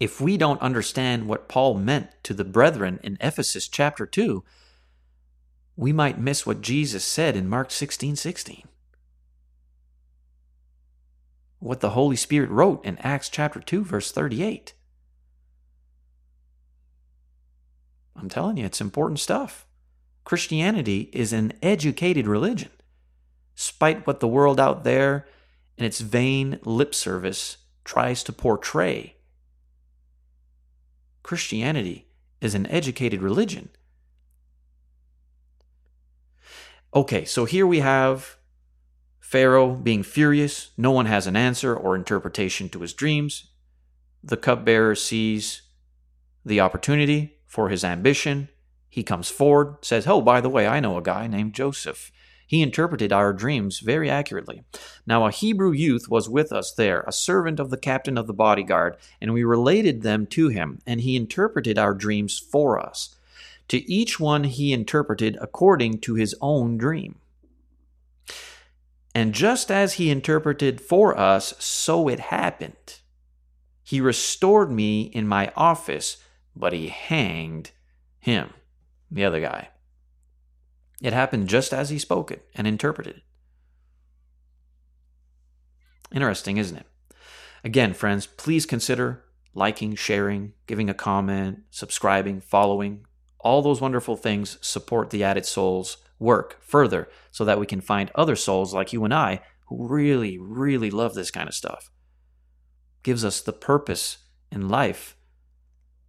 If 0.00 0.20
we 0.20 0.36
don't 0.36 0.60
understand 0.60 1.26
what 1.26 1.48
Paul 1.48 1.74
meant 1.74 2.10
to 2.24 2.34
the 2.34 2.44
brethren 2.44 3.00
in 3.02 3.18
Ephesus 3.20 3.68
chapter 3.68 4.06
2, 4.06 4.44
we 5.76 5.92
might 5.92 6.20
miss 6.20 6.46
what 6.46 6.60
Jesus 6.60 7.04
said 7.04 7.36
in 7.36 7.48
Mark 7.48 7.70
16 7.70 8.14
16. 8.16 8.68
What 11.58 11.80
the 11.80 11.90
Holy 11.90 12.16
Spirit 12.16 12.50
wrote 12.50 12.84
in 12.84 12.98
Acts 12.98 13.28
chapter 13.28 13.60
2, 13.60 13.84
verse 13.84 14.12
38. 14.12 14.74
I'm 18.24 18.30
telling 18.30 18.56
you, 18.56 18.64
it's 18.64 18.80
important 18.80 19.20
stuff. 19.20 19.66
Christianity 20.24 21.10
is 21.12 21.34
an 21.34 21.52
educated 21.62 22.26
religion 22.26 22.70
spite 23.54 24.06
what 24.06 24.20
the 24.20 24.26
world 24.26 24.58
out 24.58 24.82
there 24.82 25.28
and 25.76 25.84
its 25.84 26.00
vain 26.00 26.58
lip 26.64 26.94
service 26.94 27.58
tries 27.84 28.22
to 28.22 28.32
portray. 28.32 29.16
Christianity 31.22 32.08
is 32.40 32.54
an 32.54 32.66
educated 32.68 33.20
religion. 33.20 33.68
Okay, 36.94 37.26
so 37.26 37.44
here 37.44 37.66
we 37.66 37.80
have 37.80 38.38
Pharaoh 39.20 39.74
being 39.74 40.02
furious. 40.02 40.70
No 40.78 40.92
one 40.92 41.04
has 41.04 41.26
an 41.26 41.36
answer 41.36 41.76
or 41.76 41.94
interpretation 41.94 42.70
to 42.70 42.80
his 42.80 42.94
dreams. 42.94 43.50
The 44.22 44.38
cupbearer 44.38 44.94
sees 44.94 45.60
the 46.42 46.60
opportunity 46.60 47.33
for 47.54 47.68
his 47.68 47.84
ambition. 47.84 48.48
He 48.90 49.04
comes 49.04 49.28
forward, 49.28 49.76
says, 49.82 50.08
Oh, 50.08 50.20
by 50.20 50.40
the 50.40 50.48
way, 50.48 50.66
I 50.66 50.80
know 50.80 50.98
a 50.98 51.02
guy 51.02 51.28
named 51.28 51.54
Joseph. 51.54 52.10
He 52.48 52.62
interpreted 52.62 53.12
our 53.12 53.32
dreams 53.32 53.78
very 53.78 54.10
accurately. 54.10 54.64
Now, 55.06 55.24
a 55.24 55.30
Hebrew 55.30 55.70
youth 55.70 56.08
was 56.08 56.28
with 56.28 56.52
us 56.52 56.72
there, 56.72 57.04
a 57.06 57.12
servant 57.12 57.60
of 57.60 57.70
the 57.70 57.78
captain 57.78 58.18
of 58.18 58.26
the 58.26 58.34
bodyguard, 58.34 58.96
and 59.20 59.32
we 59.32 59.44
related 59.44 60.02
them 60.02 60.26
to 60.26 60.48
him, 60.48 60.80
and 60.84 61.00
he 61.00 61.14
interpreted 61.14 61.78
our 61.78 61.94
dreams 61.94 62.40
for 62.40 62.76
us. 62.76 63.14
To 63.68 63.88
each 63.88 64.18
one 64.18 64.44
he 64.44 64.72
interpreted 64.72 65.38
according 65.40 66.00
to 66.00 66.14
his 66.14 66.34
own 66.40 66.76
dream. 66.76 67.20
And 69.14 69.32
just 69.32 69.70
as 69.70 69.94
he 69.94 70.10
interpreted 70.10 70.80
for 70.80 71.16
us, 71.16 71.54
so 71.60 72.08
it 72.08 72.18
happened. 72.18 72.98
He 73.84 74.00
restored 74.00 74.72
me 74.72 75.02
in 75.02 75.28
my 75.28 75.52
office, 75.56 76.16
but 76.56 76.72
he 76.72 76.88
hanged 76.88 77.70
him, 78.18 78.50
the 79.10 79.24
other 79.24 79.40
guy. 79.40 79.68
It 81.02 81.12
happened 81.12 81.48
just 81.48 81.72
as 81.72 81.90
he 81.90 81.98
spoke 81.98 82.30
it 82.30 82.46
and 82.54 82.66
interpreted 82.66 83.16
it. 83.16 83.22
Interesting, 86.14 86.56
isn't 86.56 86.76
it? 86.76 86.86
Again, 87.64 87.92
friends, 87.94 88.26
please 88.26 88.66
consider 88.66 89.24
liking, 89.54 89.94
sharing, 89.94 90.52
giving 90.66 90.90
a 90.90 90.94
comment, 90.94 91.60
subscribing, 91.70 92.40
following. 92.40 93.06
All 93.40 93.62
those 93.62 93.80
wonderful 93.80 94.16
things 94.16 94.58
support 94.60 95.10
the 95.10 95.24
Added 95.24 95.46
Souls 95.46 95.98
work 96.18 96.58
further 96.62 97.08
so 97.30 97.44
that 97.44 97.58
we 97.58 97.66
can 97.66 97.80
find 97.80 98.10
other 98.14 98.36
souls 98.36 98.72
like 98.72 98.92
you 98.92 99.04
and 99.04 99.12
I 99.12 99.42
who 99.66 99.86
really, 99.86 100.38
really 100.38 100.90
love 100.90 101.14
this 101.14 101.30
kind 101.30 101.48
of 101.48 101.54
stuff. 101.54 101.90
Gives 103.02 103.24
us 103.24 103.40
the 103.40 103.52
purpose 103.52 104.18
in 104.50 104.68
life 104.68 105.16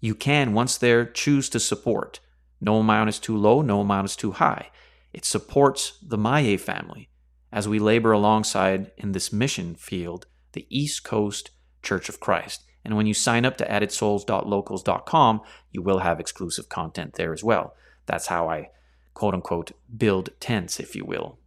You 0.00 0.14
can, 0.14 0.52
once 0.52 0.78
there, 0.78 1.04
choose 1.04 1.48
to 1.48 1.58
support. 1.58 2.20
No 2.60 2.76
amount 2.76 3.08
is 3.08 3.18
too 3.18 3.36
low, 3.36 3.60
no 3.62 3.80
amount 3.80 4.04
is 4.04 4.14
too 4.14 4.30
high. 4.32 4.70
It 5.12 5.24
supports 5.24 5.98
the 6.06 6.18
Maye 6.18 6.56
family 6.56 7.08
as 7.50 7.66
we 7.68 7.78
labor 7.78 8.12
alongside 8.12 8.90
in 8.96 9.12
this 9.12 9.32
mission 9.32 9.74
field, 9.74 10.26
the 10.52 10.66
East 10.70 11.04
Coast 11.04 11.50
Church 11.82 12.08
of 12.08 12.18
Christ. 12.20 12.64
And 12.84 12.96
when 12.96 13.06
you 13.06 13.14
sign 13.14 13.44
up 13.44 13.56
to 13.58 13.64
addedsouls.locals.com, 13.64 15.40
you 15.70 15.82
will 15.82 16.00
have 16.00 16.18
exclusive 16.18 16.68
content 16.68 17.14
there 17.14 17.32
as 17.32 17.44
well. 17.44 17.76
That's 18.06 18.26
how 18.26 18.48
I 18.48 18.70
quote 19.14 19.34
unquote 19.34 19.72
build 19.96 20.30
tents, 20.40 20.80
if 20.80 20.96
you 20.96 21.04
will. 21.04 21.38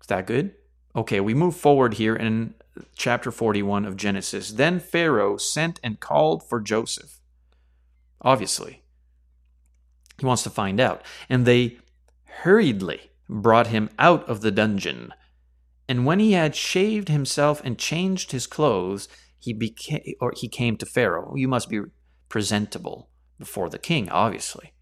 Is 0.00 0.06
that 0.08 0.26
good? 0.26 0.54
Okay, 0.94 1.20
we 1.20 1.34
move 1.34 1.56
forward 1.56 1.94
here 1.94 2.14
in 2.14 2.54
chapter 2.94 3.30
41 3.30 3.84
of 3.84 3.96
Genesis. 3.96 4.52
Then 4.52 4.78
Pharaoh 4.78 5.36
sent 5.36 5.80
and 5.82 5.98
called 5.98 6.46
for 6.48 6.60
Joseph. 6.60 7.20
Obviously, 8.20 8.82
he 10.18 10.26
wants 10.26 10.42
to 10.44 10.50
find 10.50 10.78
out. 10.78 11.02
And 11.28 11.46
they 11.46 11.78
hurriedly 12.42 13.10
brought 13.28 13.68
him 13.68 13.90
out 13.98 14.28
of 14.28 14.40
the 14.40 14.50
dungeon. 14.50 15.12
And 15.88 16.06
when 16.06 16.18
he 16.18 16.32
had 16.32 16.54
shaved 16.54 17.08
himself 17.08 17.60
and 17.64 17.78
changed 17.78 18.32
his 18.32 18.46
clothes, 18.46 19.08
he 19.38 19.52
became 19.52 20.02
or 20.20 20.32
he 20.36 20.48
came 20.48 20.76
to 20.76 20.86
Pharaoh. 20.86 21.34
You 21.36 21.48
must 21.48 21.68
be 21.68 21.80
presentable 22.28 23.10
before 23.38 23.68
the 23.68 23.78
king, 23.78 24.08
obviously. 24.10 24.73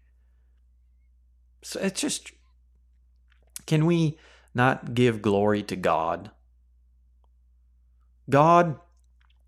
So 1.63 1.79
it's 1.79 2.01
just 2.01 2.31
can 3.65 3.85
we 3.85 4.17
not 4.53 4.93
give 4.93 5.21
glory 5.21 5.63
to 5.63 5.75
God? 5.75 6.31
God 8.29 8.77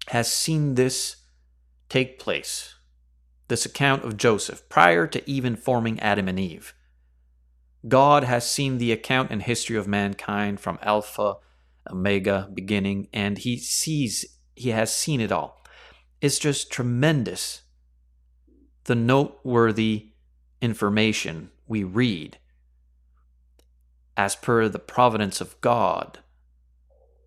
has 0.08 0.32
seen 0.32 0.76
this 0.76 1.18
take 1.90 2.18
place, 2.20 2.76
this 3.48 3.66
account 3.66 4.04
of 4.04 4.18
Joseph, 4.18 4.68
prior 4.70 5.08
to 5.08 5.30
even 5.30 5.56
forming 5.56 6.00
Adam 6.00 6.28
and 6.28 6.40
Eve. 6.40 6.74
God 7.88 8.24
has 8.24 8.50
seen 8.50 8.78
the 8.78 8.92
account 8.92 9.30
and 9.30 9.44
history 9.44 9.78
of 9.78 9.88
mankind 9.88 10.60
from 10.60 10.80
Alpha, 10.82 11.36
Omega, 11.90 12.50
beginning, 12.54 13.08
and 13.14 13.38
He 13.38 13.58
sees, 13.58 14.26
He 14.56 14.70
has 14.70 14.94
seen 14.94 15.22
it 15.22 15.32
all. 15.32 15.64
It's 16.22 16.40
just 16.40 16.72
tremendous 16.72 17.62
the 18.86 18.96
noteworthy 18.96 20.14
information 20.62 21.52
we 21.68 21.84
read 21.84 22.38
as 24.18 24.36
per 24.36 24.70
the 24.70 24.80
providence 24.80 25.42
of 25.42 25.60
God 25.62 26.20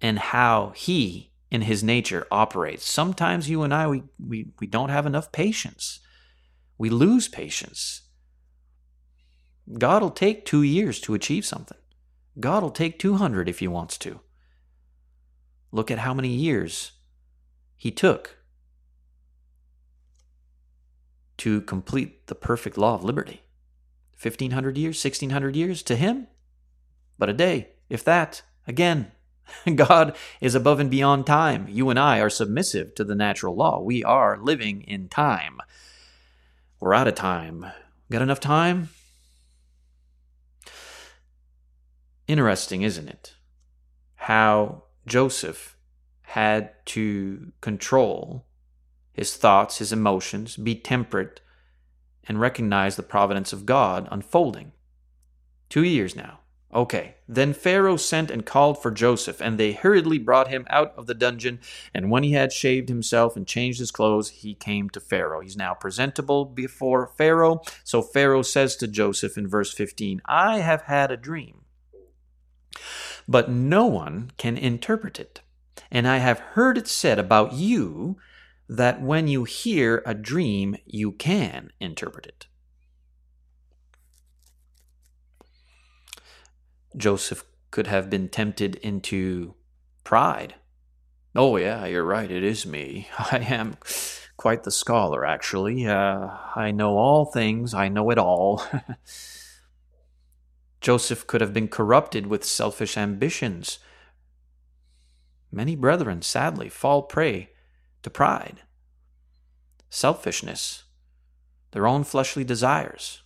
and 0.00 0.18
how 0.18 0.72
He, 0.74 1.32
in 1.50 1.62
His 1.62 1.82
nature, 1.82 2.26
operates. 2.30 2.88
Sometimes 2.88 3.50
you 3.50 3.62
and 3.62 3.74
I, 3.74 3.86
we, 3.88 4.02
we, 4.18 4.52
we 4.60 4.66
don't 4.66 4.90
have 4.90 5.06
enough 5.06 5.32
patience. 5.32 6.00
We 6.78 6.90
lose 6.90 7.28
patience. 7.28 8.02
God 9.76 10.02
will 10.02 10.10
take 10.10 10.46
two 10.46 10.62
years 10.62 11.00
to 11.00 11.14
achieve 11.14 11.44
something. 11.44 11.76
God 12.40 12.62
will 12.62 12.70
take 12.70 12.98
200 12.98 13.48
if 13.48 13.58
He 13.58 13.68
wants 13.68 13.98
to. 13.98 14.20
Look 15.72 15.90
at 15.90 15.98
how 15.98 16.14
many 16.14 16.28
years 16.28 16.92
He 17.76 17.90
took 17.90 18.38
to 21.38 21.60
complete 21.62 22.26
the 22.28 22.34
perfect 22.34 22.78
law 22.78 22.94
of 22.94 23.04
liberty. 23.04 23.42
1500 24.20 24.76
years, 24.76 25.02
1600 25.02 25.54
years 25.54 25.82
to 25.84 25.96
him, 25.96 26.26
but 27.18 27.28
a 27.28 27.32
day, 27.32 27.70
if 27.88 28.02
that. 28.04 28.42
Again, 28.66 29.12
God 29.74 30.16
is 30.40 30.54
above 30.54 30.80
and 30.80 30.90
beyond 30.90 31.26
time. 31.26 31.66
You 31.68 31.90
and 31.90 31.98
I 31.98 32.20
are 32.20 32.30
submissive 32.30 32.94
to 32.96 33.04
the 33.04 33.14
natural 33.14 33.54
law. 33.54 33.80
We 33.80 34.04
are 34.04 34.38
living 34.38 34.82
in 34.82 35.08
time. 35.08 35.58
We're 36.80 36.94
out 36.94 37.08
of 37.08 37.14
time. 37.14 37.66
Got 38.10 38.22
enough 38.22 38.40
time? 38.40 38.90
Interesting, 42.26 42.82
isn't 42.82 43.08
it? 43.08 43.34
How 44.16 44.84
Joseph 45.06 45.76
had 46.22 46.72
to 46.86 47.52
control 47.60 48.46
his 49.12 49.34
thoughts, 49.36 49.78
his 49.78 49.92
emotions, 49.92 50.56
be 50.56 50.74
temperate, 50.74 51.40
and 52.28 52.40
recognize 52.40 52.96
the 52.96 53.02
providence 53.02 53.52
of 53.52 53.66
God 53.66 54.06
unfolding. 54.10 54.72
Two 55.68 55.82
years 55.82 56.14
now. 56.14 56.40
Okay. 56.72 57.14
Then 57.26 57.54
Pharaoh 57.54 57.96
sent 57.96 58.30
and 58.30 58.44
called 58.44 58.80
for 58.80 58.90
Joseph, 58.90 59.40
and 59.40 59.58
they 59.58 59.72
hurriedly 59.72 60.18
brought 60.18 60.48
him 60.48 60.66
out 60.68 60.92
of 60.96 61.06
the 61.06 61.14
dungeon. 61.14 61.60
And 61.94 62.10
when 62.10 62.22
he 62.22 62.32
had 62.32 62.52
shaved 62.52 62.88
himself 62.88 63.36
and 63.36 63.46
changed 63.46 63.78
his 63.78 63.90
clothes, 63.90 64.28
he 64.30 64.54
came 64.54 64.90
to 64.90 65.00
Pharaoh. 65.00 65.40
He's 65.40 65.56
now 65.56 65.72
presentable 65.74 66.44
before 66.44 67.12
Pharaoh. 67.16 67.62
So 67.84 68.02
Pharaoh 68.02 68.42
says 68.42 68.76
to 68.76 68.86
Joseph 68.86 69.38
in 69.38 69.48
verse 69.48 69.72
15, 69.72 70.20
I 70.26 70.58
have 70.58 70.82
had 70.82 71.10
a 71.10 71.16
dream, 71.16 71.62
but 73.26 73.50
no 73.50 73.86
one 73.86 74.32
can 74.36 74.58
interpret 74.58 75.18
it. 75.18 75.40
And 75.90 76.06
I 76.06 76.18
have 76.18 76.38
heard 76.38 76.76
it 76.76 76.88
said 76.88 77.18
about 77.18 77.54
you 77.54 78.18
that 78.68 79.00
when 79.00 79.28
you 79.28 79.44
hear 79.44 80.02
a 80.04 80.14
dream, 80.14 80.76
you 80.84 81.12
can 81.12 81.70
interpret 81.80 82.26
it. 82.26 82.46
Joseph 86.96 87.44
could 87.70 87.86
have 87.86 88.10
been 88.10 88.28
tempted 88.28 88.76
into 88.76 89.54
pride. 90.04 90.56
Oh, 91.34 91.56
yeah, 91.56 91.86
you're 91.86 92.04
right, 92.04 92.30
it 92.30 92.42
is 92.42 92.66
me. 92.66 93.08
I 93.18 93.38
am 93.38 93.76
quite 94.36 94.64
the 94.64 94.70
scholar, 94.70 95.24
actually. 95.24 95.86
Uh, 95.86 96.28
I 96.54 96.70
know 96.70 96.98
all 96.98 97.26
things, 97.26 97.72
I 97.72 97.88
know 97.88 98.10
it 98.10 98.18
all. 98.18 98.64
Joseph 100.80 101.26
could 101.26 101.40
have 101.40 101.52
been 101.52 101.68
corrupted 101.68 102.26
with 102.26 102.44
selfish 102.44 102.96
ambitions. 102.96 103.78
Many 105.50 105.74
brethren, 105.74 106.22
sadly, 106.22 106.68
fall 106.68 107.02
prey 107.02 107.50
to 108.02 108.10
pride, 108.10 108.62
selfishness, 109.90 110.84
their 111.72 111.86
own 111.86 112.04
fleshly 112.04 112.44
desires. 112.44 113.22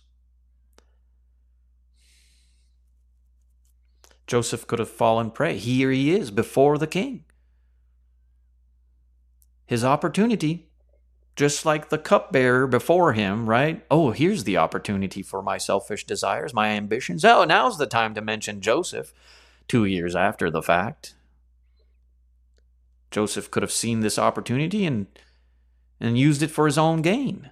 Joseph 4.27 4.65
could 4.67 4.79
have 4.79 4.89
fallen 4.89 5.31
prey. 5.31 5.57
Here 5.57 5.91
he 5.91 6.13
is 6.13 6.31
before 6.31 6.77
the 6.77 6.87
king. 6.87 7.25
His 9.65 9.83
opportunity, 9.83 10.69
just 11.35 11.65
like 11.65 11.89
the 11.89 11.97
cupbearer 11.97 12.67
before 12.67 13.13
him, 13.13 13.49
right? 13.49 13.85
Oh, 13.89 14.11
here's 14.11 14.43
the 14.43 14.57
opportunity 14.57 15.21
for 15.21 15.41
my 15.41 15.57
selfish 15.57 16.05
desires, 16.05 16.53
my 16.53 16.69
ambitions. 16.69 17.25
Oh, 17.25 17.43
now's 17.43 17.77
the 17.77 17.85
time 17.85 18.13
to 18.15 18.21
mention 18.21 18.61
Joseph 18.61 19.13
two 19.67 19.85
years 19.85 20.15
after 20.15 20.49
the 20.49 20.61
fact. 20.61 21.15
Joseph 23.13 23.51
could 23.51 23.61
have 23.61 23.71
seen 23.71 23.99
this 23.99 24.17
opportunity 24.17 24.87
and, 24.87 25.05
and 25.99 26.17
used 26.17 26.41
it 26.41 26.49
for 26.49 26.65
his 26.65 26.79
own 26.79 27.03
gain. 27.03 27.51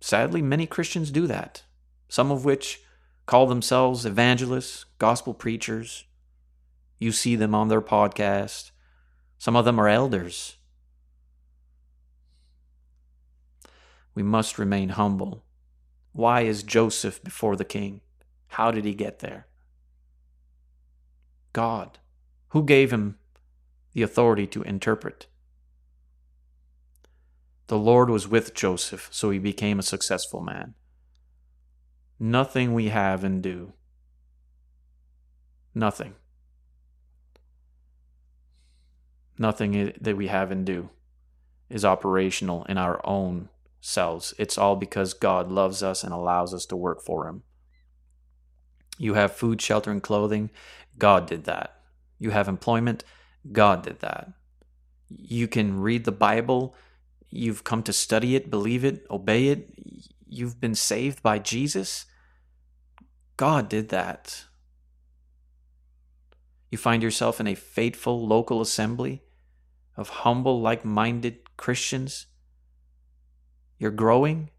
Sadly, 0.00 0.40
many 0.40 0.64
Christians 0.64 1.10
do 1.10 1.26
that, 1.26 1.64
some 2.08 2.30
of 2.30 2.44
which 2.44 2.82
call 3.26 3.48
themselves 3.48 4.06
evangelists, 4.06 4.84
gospel 4.98 5.34
preachers. 5.34 6.04
You 7.00 7.10
see 7.10 7.34
them 7.34 7.52
on 7.52 7.66
their 7.66 7.80
podcast. 7.80 8.70
Some 9.38 9.56
of 9.56 9.64
them 9.64 9.80
are 9.80 9.88
elders. 9.88 10.56
We 14.14 14.22
must 14.22 14.56
remain 14.56 14.90
humble. 14.90 15.44
Why 16.12 16.42
is 16.42 16.62
Joseph 16.62 17.24
before 17.24 17.56
the 17.56 17.64
king? 17.64 18.02
How 18.46 18.70
did 18.70 18.84
he 18.84 18.94
get 18.94 19.18
there? 19.18 19.48
God. 21.52 21.98
Who 22.50 22.64
gave 22.64 22.92
him 22.92 23.18
the 23.98 24.04
authority 24.04 24.46
to 24.46 24.62
interpret. 24.62 25.26
The 27.66 27.76
Lord 27.76 28.08
was 28.08 28.28
with 28.28 28.54
Joseph, 28.54 29.08
so 29.10 29.30
he 29.30 29.40
became 29.40 29.80
a 29.80 29.82
successful 29.82 30.40
man. 30.40 30.74
Nothing 32.20 32.74
we 32.74 32.90
have 32.90 33.24
and 33.24 33.42
do. 33.42 33.72
Nothing. 35.74 36.14
Nothing 39.36 39.92
that 40.00 40.16
we 40.16 40.28
have 40.28 40.52
and 40.52 40.64
do 40.64 40.90
is 41.68 41.84
operational 41.84 42.64
in 42.66 42.78
our 42.78 43.00
own 43.04 43.48
selves. 43.80 44.32
It's 44.38 44.56
all 44.56 44.76
because 44.76 45.12
God 45.12 45.50
loves 45.50 45.82
us 45.82 46.04
and 46.04 46.12
allows 46.12 46.54
us 46.54 46.66
to 46.66 46.76
work 46.76 47.02
for 47.04 47.26
Him. 47.26 47.42
You 48.96 49.14
have 49.14 49.32
food, 49.32 49.60
shelter, 49.60 49.90
and 49.90 50.00
clothing. 50.00 50.50
God 50.98 51.26
did 51.26 51.46
that. 51.46 51.80
You 52.20 52.30
have 52.30 52.46
employment. 52.46 53.02
God 53.52 53.82
did 53.82 54.00
that. 54.00 54.32
You 55.08 55.48
can 55.48 55.80
read 55.80 56.04
the 56.04 56.12
Bible, 56.12 56.74
you've 57.30 57.64
come 57.64 57.82
to 57.84 57.92
study 57.92 58.36
it, 58.36 58.50
believe 58.50 58.84
it, 58.84 59.06
obey 59.10 59.48
it, 59.48 59.70
you've 60.28 60.60
been 60.60 60.74
saved 60.74 61.22
by 61.22 61.38
Jesus. 61.38 62.04
God 63.36 63.68
did 63.68 63.88
that. 63.88 64.44
You 66.70 66.76
find 66.76 67.02
yourself 67.02 67.40
in 67.40 67.46
a 67.46 67.54
faithful 67.54 68.26
local 68.26 68.60
assembly 68.60 69.22
of 69.96 70.08
humble, 70.10 70.60
like 70.60 70.84
minded 70.84 71.56
Christians. 71.56 72.26
You're 73.78 73.90
growing. 73.90 74.50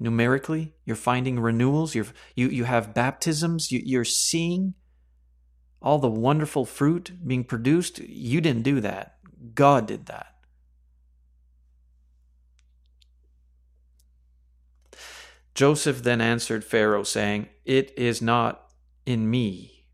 numerically. 0.00 0.74
You're 0.84 0.96
finding 0.96 1.38
renewals. 1.38 1.94
You're, 1.94 2.06
you, 2.34 2.48
you 2.48 2.64
have 2.64 2.94
baptisms. 2.94 3.70
You, 3.70 3.80
you're 3.84 4.04
seeing 4.04 4.74
all 5.82 5.98
the 5.98 6.08
wonderful 6.08 6.64
fruit 6.64 7.12
being 7.26 7.44
produced. 7.44 7.98
You 8.00 8.40
didn't 8.40 8.62
do 8.62 8.80
that. 8.80 9.16
God 9.54 9.86
did 9.86 10.06
that. 10.06 10.34
Joseph 15.54 16.02
then 16.02 16.20
answered 16.20 16.64
Pharaoh, 16.64 17.02
saying, 17.02 17.48
It 17.64 17.92
is 17.98 18.22
not 18.22 18.70
in 19.04 19.28
me. 19.28 19.86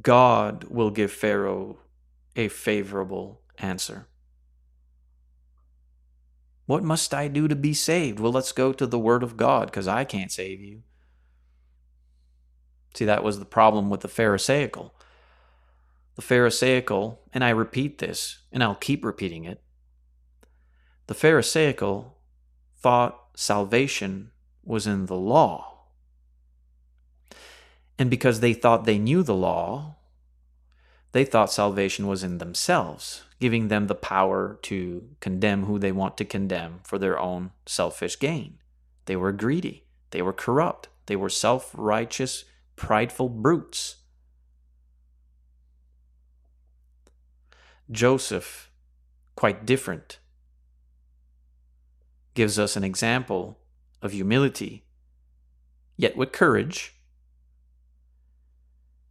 God 0.00 0.64
will 0.64 0.90
give 0.90 1.12
Pharaoh 1.12 1.78
a 2.36 2.48
favorable 2.48 3.42
answer. 3.58 4.06
What 6.66 6.84
must 6.84 7.12
I 7.12 7.28
do 7.28 7.48
to 7.48 7.56
be 7.56 7.74
saved? 7.74 8.20
Well, 8.20 8.32
let's 8.32 8.52
go 8.52 8.72
to 8.72 8.86
the 8.86 8.98
Word 8.98 9.22
of 9.22 9.36
God 9.36 9.66
because 9.66 9.88
I 9.88 10.04
can't 10.04 10.32
save 10.32 10.60
you. 10.60 10.82
See, 12.94 13.04
that 13.04 13.24
was 13.24 13.38
the 13.38 13.44
problem 13.44 13.90
with 13.90 14.00
the 14.00 14.08
Pharisaical. 14.08 14.94
The 16.16 16.22
Pharisaical, 16.22 17.20
and 17.32 17.42
I 17.42 17.50
repeat 17.50 17.98
this, 17.98 18.38
and 18.52 18.62
I'll 18.62 18.74
keep 18.74 19.04
repeating 19.04 19.44
it. 19.44 19.62
The 21.06 21.14
Pharisaical 21.14 22.18
thought 22.76 23.18
salvation 23.34 24.30
was 24.62 24.86
in 24.86 25.06
the 25.06 25.16
law. 25.16 25.68
And 27.98 28.10
because 28.10 28.40
they 28.40 28.52
thought 28.52 28.84
they 28.84 28.98
knew 28.98 29.22
the 29.22 29.34
law, 29.34 29.96
they 31.12 31.24
thought 31.24 31.52
salvation 31.52 32.06
was 32.06 32.22
in 32.22 32.38
themselves, 32.38 33.22
giving 33.38 33.68
them 33.68 33.86
the 33.86 33.94
power 33.94 34.58
to 34.62 35.08
condemn 35.20 35.64
who 35.64 35.78
they 35.78 35.92
want 35.92 36.16
to 36.18 36.24
condemn 36.24 36.80
for 36.84 36.98
their 36.98 37.18
own 37.18 37.50
selfish 37.66 38.18
gain. 38.18 38.58
They 39.04 39.16
were 39.16 39.32
greedy, 39.32 39.84
they 40.10 40.22
were 40.22 40.32
corrupt, 40.32 40.88
they 41.06 41.16
were 41.16 41.28
self 41.28 41.70
righteous, 41.76 42.44
prideful 42.76 43.28
brutes. 43.28 43.96
Joseph, 47.90 48.70
quite 49.36 49.66
different, 49.66 50.18
gives 52.34 52.58
us 52.58 52.76
an 52.76 52.84
example 52.84 53.58
of 54.00 54.12
humility, 54.12 54.84
yet 55.96 56.16
with 56.16 56.32
courage, 56.32 56.94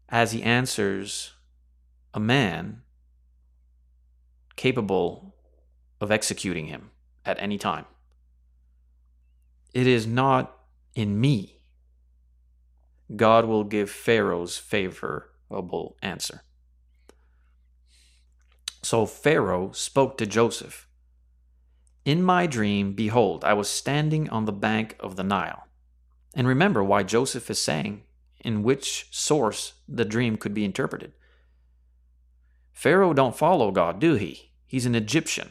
as 0.09 0.31
he 0.31 0.43
answers 0.43 1.33
a 2.13 2.19
man 2.19 2.81
capable 4.55 5.35
of 6.01 6.11
executing 6.11 6.67
him 6.67 6.91
at 7.25 7.41
any 7.41 7.57
time. 7.57 7.85
It 9.73 9.87
is 9.87 10.05
not 10.05 10.57
in 10.95 11.19
me. 11.19 11.60
God 13.15 13.45
will 13.45 13.63
give 13.63 13.89
Pharaoh's 13.89 14.57
favorable 14.57 15.97
answer. 16.01 16.43
So 18.81 19.05
Pharaoh 19.05 19.71
spoke 19.73 20.17
to 20.17 20.25
Joseph 20.25 20.87
In 22.05 22.23
my 22.23 22.47
dream, 22.47 22.93
behold, 22.93 23.43
I 23.43 23.53
was 23.53 23.69
standing 23.69 24.29
on 24.29 24.45
the 24.45 24.51
bank 24.51 24.95
of 24.99 25.15
the 25.15 25.23
Nile. 25.23 25.67
And 26.33 26.47
remember 26.47 26.83
why 26.83 27.03
Joseph 27.03 27.49
is 27.49 27.61
saying 27.61 28.03
in 28.43 28.63
which 28.63 29.07
source 29.11 29.73
the 29.87 30.05
dream 30.05 30.35
could 30.37 30.53
be 30.53 30.65
interpreted. 30.65 31.13
Pharaoh 32.71 33.13
don't 33.13 33.35
follow 33.35 33.71
God, 33.71 33.99
do 33.99 34.15
he? 34.15 34.51
He's 34.65 34.85
an 34.85 34.95
Egyptian. 34.95 35.49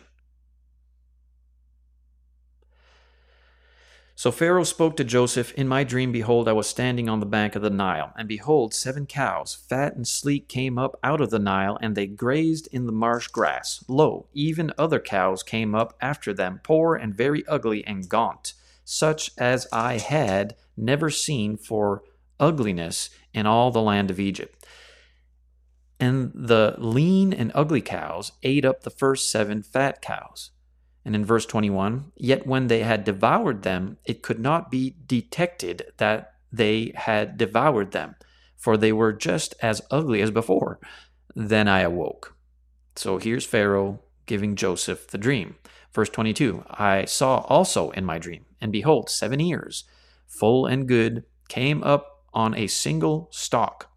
So 4.20 4.30
Pharaoh 4.30 4.64
spoke 4.64 4.98
to 4.98 5.04
Joseph, 5.04 5.54
In 5.54 5.66
my 5.66 5.82
dream, 5.82 6.12
behold, 6.12 6.46
I 6.46 6.52
was 6.52 6.68
standing 6.68 7.08
on 7.08 7.20
the 7.20 7.24
bank 7.24 7.56
of 7.56 7.62
the 7.62 7.70
Nile, 7.70 8.12
and 8.18 8.28
behold, 8.28 8.74
seven 8.74 9.06
cows, 9.06 9.54
fat 9.54 9.96
and 9.96 10.06
sleek, 10.06 10.46
came 10.46 10.76
up 10.76 11.00
out 11.02 11.22
of 11.22 11.30
the 11.30 11.38
Nile, 11.38 11.78
and 11.80 11.96
they 11.96 12.06
grazed 12.06 12.68
in 12.70 12.84
the 12.84 12.92
marsh 12.92 13.28
grass. 13.28 13.82
Lo, 13.88 14.26
even 14.34 14.74
other 14.76 15.00
cows 15.00 15.42
came 15.42 15.74
up 15.74 15.96
after 16.02 16.34
them, 16.34 16.60
poor 16.62 16.94
and 16.94 17.14
very 17.14 17.46
ugly 17.46 17.82
and 17.86 18.10
gaunt, 18.10 18.52
such 18.84 19.30
as 19.38 19.66
I 19.72 19.96
had 19.96 20.54
never 20.76 21.08
seen 21.08 21.56
for 21.56 22.02
ugliness 22.38 23.08
in 23.32 23.46
all 23.46 23.70
the 23.70 23.80
land 23.80 24.10
of 24.10 24.20
Egypt. 24.20 24.66
And 25.98 26.30
the 26.34 26.74
lean 26.76 27.32
and 27.32 27.52
ugly 27.54 27.80
cows 27.80 28.32
ate 28.42 28.66
up 28.66 28.82
the 28.82 28.90
first 28.90 29.30
seven 29.30 29.62
fat 29.62 30.02
cows. 30.02 30.50
And 31.04 31.14
in 31.14 31.24
verse 31.24 31.46
21, 31.46 32.12
yet 32.16 32.46
when 32.46 32.66
they 32.66 32.80
had 32.80 33.04
devoured 33.04 33.62
them, 33.62 33.96
it 34.04 34.22
could 34.22 34.38
not 34.38 34.70
be 34.70 34.96
detected 35.06 35.92
that 35.96 36.34
they 36.52 36.92
had 36.94 37.38
devoured 37.38 37.92
them, 37.92 38.16
for 38.56 38.76
they 38.76 38.92
were 38.92 39.12
just 39.12 39.54
as 39.62 39.82
ugly 39.90 40.20
as 40.20 40.30
before. 40.30 40.78
Then 41.34 41.68
I 41.68 41.80
awoke. 41.80 42.36
So 42.96 43.18
here's 43.18 43.46
Pharaoh 43.46 44.00
giving 44.26 44.56
Joseph 44.56 45.08
the 45.08 45.18
dream. 45.18 45.56
Verse 45.92 46.10
22 46.10 46.64
I 46.70 47.04
saw 47.06 47.38
also 47.48 47.90
in 47.90 48.04
my 48.04 48.18
dream, 48.18 48.44
and 48.60 48.70
behold, 48.70 49.08
seven 49.08 49.40
ears, 49.40 49.84
full 50.26 50.66
and 50.66 50.86
good, 50.86 51.24
came 51.48 51.82
up 51.82 52.24
on 52.32 52.54
a 52.54 52.66
single 52.66 53.28
stalk 53.32 53.90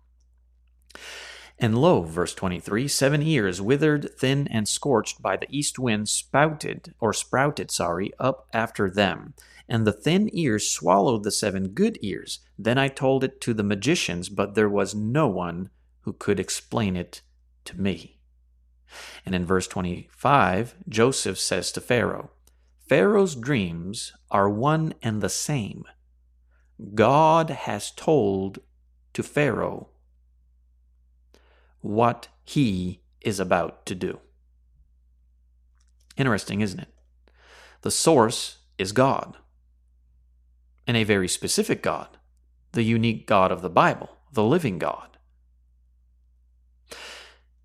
and 1.63 1.77
lo, 1.77 2.01
verse 2.01 2.33
23, 2.33 2.89
seven 2.89 3.23
ears, 3.23 3.61
withered, 3.61 4.13
thin, 4.17 4.49
and 4.49 4.67
scorched 4.67 5.21
by 5.21 5.37
the 5.37 5.47
east 5.49 5.79
wind, 5.79 6.09
spouted, 6.09 6.93
or 6.99 7.13
sprouted, 7.13 7.71
sorry, 7.71 8.11
up 8.19 8.49
after 8.51 8.89
them. 8.89 9.33
And 9.69 9.87
the 9.87 9.93
thin 9.93 10.29
ears 10.33 10.69
swallowed 10.69 11.23
the 11.23 11.31
seven 11.31 11.69
good 11.69 11.97
ears. 12.01 12.39
Then 12.59 12.77
I 12.77 12.89
told 12.89 13.23
it 13.23 13.39
to 13.39 13.53
the 13.53 13.63
magicians, 13.63 14.27
but 14.27 14.55
there 14.55 14.67
was 14.67 14.93
no 14.93 15.29
one 15.29 15.69
who 16.01 16.11
could 16.11 16.37
explain 16.37 16.97
it 16.97 17.21
to 17.63 17.79
me. 17.79 18.19
And 19.25 19.33
in 19.33 19.45
verse 19.45 19.65
25, 19.67 20.75
Joseph 20.89 21.39
says 21.39 21.71
to 21.71 21.79
Pharaoh, 21.79 22.31
Pharaoh's 22.89 23.35
dreams 23.35 24.11
are 24.29 24.49
one 24.49 24.95
and 25.01 25.21
the 25.21 25.29
same. 25.29 25.85
God 26.93 27.51
has 27.51 27.89
told 27.89 28.59
to 29.13 29.23
Pharaoh 29.23 29.87
what 31.83 32.29
he 32.43 33.01
is 33.21 33.39
about 33.39 33.85
to 33.85 33.93
do. 33.93 34.19
Interesting, 36.17 36.61
isn't 36.61 36.79
it? 36.79 36.93
The 37.81 37.91
source 37.91 38.57
is 38.77 38.91
God, 38.91 39.37
and 40.87 40.97
a 40.97 41.03
very 41.03 41.27
specific 41.27 41.83
God, 41.83 42.17
the 42.71 42.83
unique 42.83 43.27
God 43.27 43.51
of 43.51 43.61
the 43.61 43.69
Bible, 43.69 44.09
the 44.31 44.43
living 44.43 44.79
God. 44.79 45.17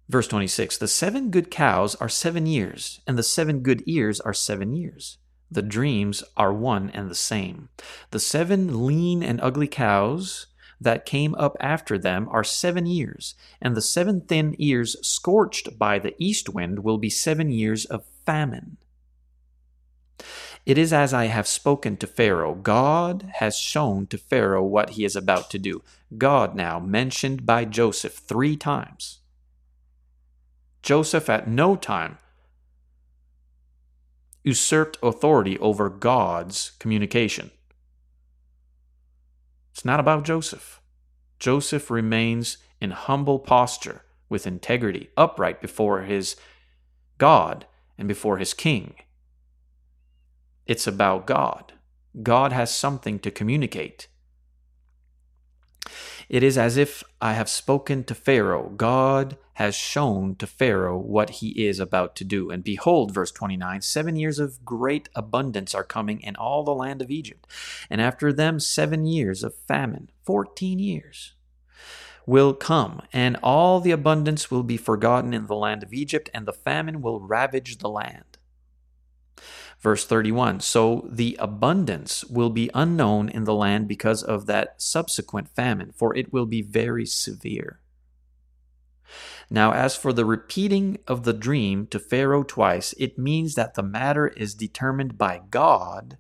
Verse 0.09 0.27
26 0.27 0.79
The 0.79 0.89
seven 0.89 1.31
good 1.31 1.51
cows 1.51 1.95
are 1.97 2.09
seven 2.09 2.47
years, 2.47 3.01
and 3.07 3.17
the 3.17 3.23
seven 3.23 3.61
good 3.61 3.83
ears 3.87 4.21
are 4.21 4.35
seven 4.35 4.75
years. 4.75 5.19
The 5.51 5.63
dreams 5.63 6.25
are 6.37 6.53
one 6.53 6.91
and 6.91 7.09
the 7.09 7.15
same. 7.15 7.69
The 8.11 8.21
seven 8.21 8.87
lean 8.87 9.23
and 9.23 9.41
ugly 9.41 9.69
cows 9.69 10.47
that 10.81 11.07
came 11.07 11.35
up 11.35 11.57
after 11.61 11.99
them 11.99 12.29
are 12.31 12.45
seven 12.45 12.87
years, 12.87 13.35
and 13.61 13.77
the 13.77 13.83
seven 13.83 14.21
thin 14.21 14.55
ears 14.59 14.97
scorched 15.07 15.79
by 15.79 15.99
the 15.99 16.15
east 16.19 16.49
wind 16.49 16.81
will 16.81 16.99
be 16.99 17.11
seven 17.11 17.51
years 17.51 17.85
of 17.87 18.05
famine. 18.25 18.77
It 20.67 20.77
is 20.77 20.93
as 20.93 21.15
I 21.15 21.27
have 21.27 21.47
spoken 21.47 21.97
to 21.97 22.07
Pharaoh. 22.07 22.55
God 22.55 23.31
has 23.37 23.57
shown 23.57 24.07
to 24.09 24.19
Pharaoh 24.19 24.65
what 24.65 24.91
he 24.91 25.05
is 25.05 25.17
about 25.17 25.51
to 25.51 25.59
do. 25.59 25.83
God, 26.17 26.55
now 26.55 26.79
mentioned 26.79 27.47
by 27.47 27.65
Joseph 27.65 28.15
three 28.15 28.57
times. 28.57 29.21
Joseph 30.83 31.29
at 31.29 31.49
no 31.49 31.75
time 31.75 32.19
usurped 34.45 34.97
authority 35.03 35.59
over 35.59 35.91
God's 35.91 36.73
communication. 36.79 37.51
It's 39.79 39.85
not 39.85 40.01
about 40.01 40.25
Joseph. 40.25 40.81
Joseph 41.39 41.89
remains 41.89 42.59
in 42.81 42.91
humble 42.91 43.39
posture 43.39 44.03
with 44.29 44.45
integrity, 44.45 45.11
upright 45.17 45.61
before 45.61 46.03
his 46.03 46.35
God 47.17 47.65
and 47.97 48.09
before 48.09 48.39
his 48.39 48.55
king. 48.55 48.97
It's 50.67 50.89
about 50.89 51.29
God. 51.29 51.75
God 52.25 52.51
has 52.51 52.75
something 52.75 53.21
to 53.21 53.31
communicate. 53.31 54.09
It 56.29 56.43
is 56.43 56.59
as 56.59 56.77
if 56.77 57.03
I 57.23 57.33
have 57.33 57.49
spoken 57.49 58.05
to 58.05 58.15
Pharaoh. 58.15 58.71
God 58.77 59.39
has 59.55 59.75
shown 59.75 60.37
to 60.37 60.47
Pharaoh 60.47 60.99
what 60.99 61.31
he 61.31 61.67
is 61.67 61.81
about 61.81 62.15
to 62.17 62.25
do. 62.25 62.51
And 62.51 62.63
behold, 62.63 63.15
verse 63.15 63.33
29 63.33 63.81
seven 63.81 64.17
years 64.17 64.39
of 64.39 64.65
great 64.65 65.09
abundance 65.15 65.75
are 65.75 65.85
coming 65.85 66.21
in 66.21 66.37
all 66.37 66.65
the 66.65 66.75
land 66.75 67.01
of 67.01 67.11
Egypt. 67.11 67.47
And 67.89 68.01
after 68.01 68.33
them, 68.33 68.61
seven 68.61 69.07
years 69.07 69.43
of 69.43 69.55
famine, 69.55 70.11
14 70.23 70.79
years 70.79 71.35
will 72.27 72.53
come, 72.53 73.01
and 73.11 73.39
all 73.43 73.81
the 73.81 73.91
abundance 73.91 74.51
will 74.51 74.63
be 74.63 74.77
forgotten 74.77 75.33
in 75.33 75.47
the 75.47 75.57
land 75.57 75.83
of 75.83 75.95
Egypt, 75.95 76.29
and 76.35 76.45
the 76.45 76.53
famine 76.53 77.01
will 77.01 77.21
ravage 77.21 77.79
the 77.79 77.89
land. 77.89 78.28
Verse 79.81 80.05
31 80.05 80.61
So 80.61 81.09
the 81.11 81.37
abundance 81.41 82.25
will 82.25 82.51
be 82.51 82.71
unknown 82.75 83.29
in 83.29 83.45
the 83.45 83.55
land 83.55 83.89
because 83.89 84.23
of 84.23 84.47
that 84.47 84.81
subsequent 84.83 85.49
famine, 85.49 85.93
for 85.93 86.17
it 86.17 86.33
will 86.33 86.47
be 86.47 86.63
very 86.63 87.07
severe. 87.07 87.81
Now, 89.51 89.73
as 89.73 89.97
for 89.97 90.13
the 90.13 90.27
repeating 90.27 90.99
of 91.07 91.25
the 91.25 91.33
dream 91.33 91.87
to 91.87 91.99
Pharaoh 91.99 92.43
twice, 92.43 92.95
it 92.99 93.19
means 93.19 93.55
that 93.55 93.75
the 93.75 93.83
matter 93.83 94.29
is 94.29 94.55
determined 94.55 95.17
by 95.17 95.41
God, 95.51 96.19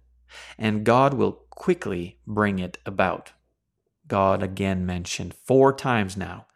and 0.56 0.84
God 0.84 1.12
will 1.14 1.44
quickly 1.50 2.18
bring 2.26 2.58
it 2.58 2.78
about. 2.86 3.32
God 4.06 4.42
again 4.42 4.86
mentioned 4.86 5.34
four 5.44 5.74
times 5.74 6.16
now. 6.16 6.46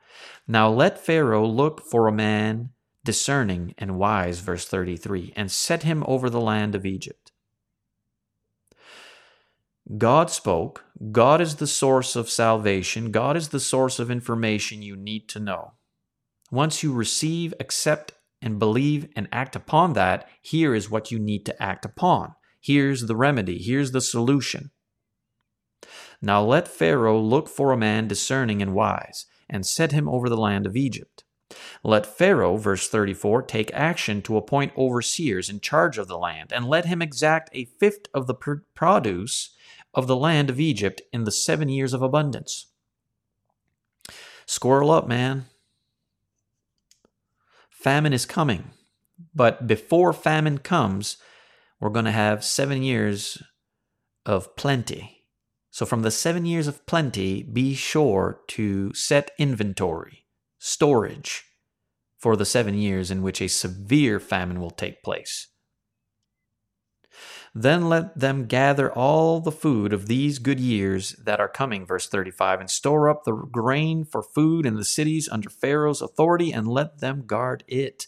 Now 0.47 0.71
let 0.71 1.05
Pharaoh 1.05 1.47
look 1.47 1.83
for 1.83 2.09
a 2.09 2.13
man 2.13 2.71
discerning 3.05 3.75
and 3.79 3.99
wise, 3.99 4.41
verse 4.41 4.67
33, 4.67 5.33
and 5.37 5.51
set 5.51 5.83
him 5.83 6.05
over 6.07 6.31
the 6.31 6.41
land 6.41 6.75
of 6.75 6.87
Egypt. 6.87 7.33
God 9.99 10.31
spoke. 10.31 10.85
God 11.11 11.41
is 11.41 11.57
the 11.57 11.67
source 11.67 12.15
of 12.15 12.31
salvation. 12.31 13.11
God 13.11 13.37
is 13.37 13.49
the 13.49 13.61
source 13.61 13.99
of 13.99 14.11
information 14.11 14.81
you 14.81 14.97
need 14.97 15.29
to 15.31 15.41
know. 15.41 15.73
Once 16.51 16.83
you 16.83 16.93
receive, 16.93 17.53
accept, 17.59 18.13
and 18.41 18.59
believe 18.59 19.09
and 19.17 19.29
act 19.33 19.57
upon 19.57 19.95
that, 19.95 20.29
here 20.41 20.75
is 20.75 20.91
what 20.91 21.11
you 21.11 21.19
need 21.19 21.45
to 21.47 21.63
act 21.63 21.85
upon. 21.85 22.35
Here's 22.61 23.07
the 23.07 23.17
remedy. 23.17 23.59
Here's 23.59 23.93
the 23.93 24.01
solution. 24.01 24.71
Now 26.21 26.43
let 26.45 26.69
Pharaoh 26.69 27.21
look 27.21 27.49
for 27.49 27.73
a 27.73 27.77
man 27.77 28.07
discerning 28.07 28.63
and 28.63 28.75
wise, 28.75 29.27
and 29.51 29.67
set 29.67 29.93
him 29.93 30.09
over 30.09 30.29
the 30.29 30.37
land 30.37 30.67
of 30.67 30.77
Egypt. 30.77 31.25
Let 31.85 32.07
Pharaoh, 32.07 32.57
verse 32.57 32.89
34, 32.89 33.43
take 33.43 33.73
action 33.75 34.23
to 34.23 34.37
appoint 34.37 34.77
overseers 34.77 35.51
in 35.51 35.59
charge 35.59 35.99
of 35.99 36.07
the 36.07 36.19
land, 36.19 36.53
and 36.53 36.69
let 36.69 36.87
him 36.87 37.03
exact 37.03 37.51
a 37.53 37.65
fifth 37.65 38.07
of 38.15 38.29
the 38.29 38.35
produce 38.35 39.51
of 39.93 40.07
the 40.07 40.17
land 40.17 40.49
of 40.49 40.61
Egypt 40.61 41.03
in 41.13 41.25
the 41.25 41.33
seven 41.33 41.69
years 41.69 41.93
of 41.93 42.01
abundance. 42.01 42.67
Squirrel 44.47 44.93
up, 44.93 45.09
man. 45.09 45.47
Famine 47.69 48.13
is 48.13 48.27
coming. 48.27 48.71
But 49.35 49.67
before 49.67 50.13
famine 50.13 50.59
comes, 50.59 51.17
we're 51.81 51.91
going 51.91 52.05
to 52.05 52.13
have 52.13 52.45
seven 52.45 52.83
years 52.83 53.43
of 54.25 54.55
plenty. 54.55 55.25
So, 55.73 55.85
from 55.85 56.03
the 56.03 56.11
seven 56.11 56.45
years 56.45 56.69
of 56.69 56.87
plenty, 56.87 57.43
be 57.43 57.75
sure 57.75 58.41
to 58.49 58.93
set 58.95 59.31
inventory, 59.39 60.27
storage 60.59 61.45
for 62.23 62.37
the 62.37 62.45
seven 62.45 62.75
years 62.75 63.11
in 63.11 63.21
which 63.21 63.43
a 63.43 63.49
severe 63.49 64.21
famine 64.21 64.61
will 64.61 64.71
take 64.71 65.03
place. 65.03 65.49
Then 67.53 67.89
let 67.89 68.17
them 68.17 68.47
gather 68.47 68.93
all 68.93 69.41
the 69.41 69.51
food 69.51 69.93
of 69.93 70.07
these 70.07 70.39
good 70.39 70.61
years 70.61 71.17
that 71.25 71.41
are 71.41 71.49
coming, 71.49 71.85
verse 71.85 72.09
35, 72.09 72.61
and 72.61 72.71
store 72.71 73.11
up 73.11 73.25
the 73.25 73.33
grain 73.35 74.05
for 74.05 74.23
food 74.23 74.65
in 74.65 74.77
the 74.77 74.85
cities 74.85 75.29
under 75.31 75.51
Pharaoh's 75.51 76.01
authority, 76.01 76.53
and 76.53 76.69
let 76.69 77.01
them 77.01 77.25
guard 77.27 77.65
it. 77.67 78.07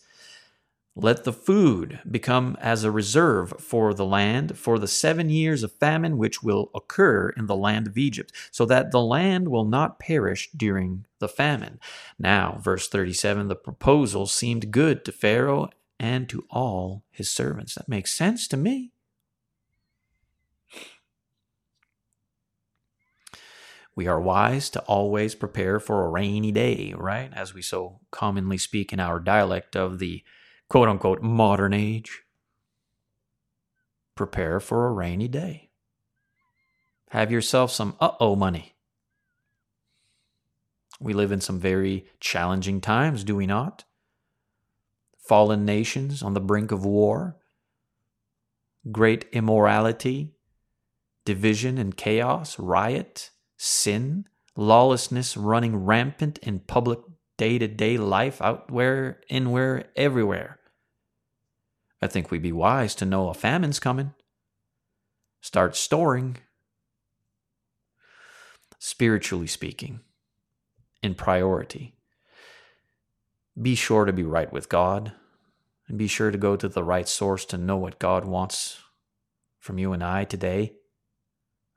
Let 0.97 1.24
the 1.24 1.32
food 1.32 1.99
become 2.09 2.57
as 2.61 2.84
a 2.84 2.90
reserve 2.90 3.55
for 3.59 3.92
the 3.92 4.05
land 4.05 4.57
for 4.57 4.78
the 4.78 4.86
seven 4.86 5.28
years 5.28 5.64
of 5.64 5.72
famine 5.72 6.18
which 6.18 6.40
will 6.40 6.70
occur 6.72 7.30
in 7.30 7.47
the 7.47 7.57
land 7.57 7.88
of 7.88 7.99
Egypt, 7.99 8.32
so 8.53 8.64
that 8.66 8.92
the 8.92 9.01
land 9.01 9.49
will 9.49 9.64
not 9.64 9.99
perish 9.99 10.51
during 10.57 11.07
the 11.18 11.28
famine. 11.28 11.80
Now, 12.16 12.61
verse 12.62 12.86
37 12.88 13.49
the 13.49 13.57
proposal 13.57 14.26
seemed 14.26 14.70
good 14.70 15.05
to 15.05 15.12
Pharaoh 15.12 15.70
and 15.99 16.28
to 16.28 16.47
all 16.49 17.03
his 17.11 17.28
servants. 17.28 17.74
That 17.74 17.88
makes 17.88 18.12
sense 18.12 18.47
to 18.49 18.57
me. 18.57 18.92
We 23.97 24.07
are 24.07 24.20
wise 24.20 24.70
to 24.70 24.80
always 24.82 25.34
prepare 25.34 25.78
for 25.80 26.05
a 26.05 26.09
rainy 26.09 26.53
day, 26.53 26.95
right? 26.97 27.32
As 27.32 27.55
we 27.55 27.62
so 27.62 28.01
commonly 28.11 28.59
speak 28.59 28.92
in 28.92 29.01
our 29.01 29.18
dialect 29.20 29.76
of 29.76 29.99
the 29.99 30.22
quote 30.69 30.89
unquote 30.89 31.23
modern 31.23 31.73
age. 31.73 32.23
Prepare 34.15 34.61
for 34.61 34.87
a 34.87 34.93
rainy 34.93 35.29
day. 35.29 35.71
Have 37.11 37.31
yourself 37.31 37.71
some 37.71 37.97
uh 38.01 38.12
oh 38.21 38.37
money. 38.37 38.75
We 41.01 41.12
live 41.12 41.33
in 41.33 41.41
some 41.41 41.59
very 41.59 42.07
challenging 42.21 42.81
times, 42.81 43.25
do 43.25 43.37
we 43.37 43.47
not? 43.47 43.85
Fallen 45.19 45.65
nations 45.65 46.23
on 46.23 46.35
the 46.35 46.41
brink 46.41 46.71
of 46.71 46.85
war, 46.85 47.37
great 48.93 49.27
immorality, 49.33 50.35
division 51.25 51.79
and 51.79 51.97
chaos, 51.97 52.59
riot, 52.59 53.31
sin, 53.57 54.27
lawlessness 54.57 55.37
running 55.37 55.77
rampant 55.77 56.39
in 56.39 56.61
public 56.61 57.01
day 57.37 57.59
to 57.59 57.68
day 57.68 57.97
life 57.97 58.41
out 58.41 58.70
where, 58.70 59.20
in 59.28 59.51
where, 59.51 59.85
everywhere. 59.97 60.59
I 62.01 62.07
think 62.07 62.30
we'd 62.30 62.43
be 62.43 62.53
wise 62.53 62.95
to 62.97 63.05
know 63.05 63.28
a 63.28 63.35
famine's 63.35 63.80
coming. 63.80 64.12
Start 65.41 65.76
storing. 65.76 66.39
Spiritually 68.78 69.47
speaking, 69.47 70.01
in 71.03 71.14
priority. 71.14 71.95
Be 73.61 73.74
sure 73.74 74.05
to 74.05 74.12
be 74.12 74.24
right 74.24 74.53
with 74.53 74.68
God 74.68 75.12
and 75.89 75.97
be 75.97 76.07
sure 76.07 76.30
to 76.30 76.39
go 76.39 76.57
to 76.57 76.68
the 76.68 76.85
right 76.85 77.09
source 77.09 77.45
to 77.47 77.59
know 77.59 77.76
what 77.76 77.99
God 77.99 78.24
wants 78.24 78.78
from 79.59 79.78
you 79.78 79.93
and 79.93 80.05
I 80.05 80.24
today. 80.24 80.74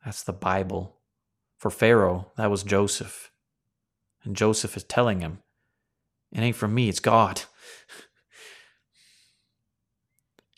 That's 0.03 0.23
the 0.23 0.33
Bible. 0.33 0.97
For 1.57 1.71
Pharaoh, 1.71 2.31
that 2.37 2.51
was 2.51 2.63
Joseph. 2.63 3.31
And 4.23 4.35
Joseph 4.35 4.75
is 4.75 4.83
telling 4.83 5.21
him, 5.21 5.39
It 6.31 6.39
ain't 6.39 6.55
from 6.55 6.73
me, 6.73 6.89
it's 6.89 6.99
God. 6.99 7.43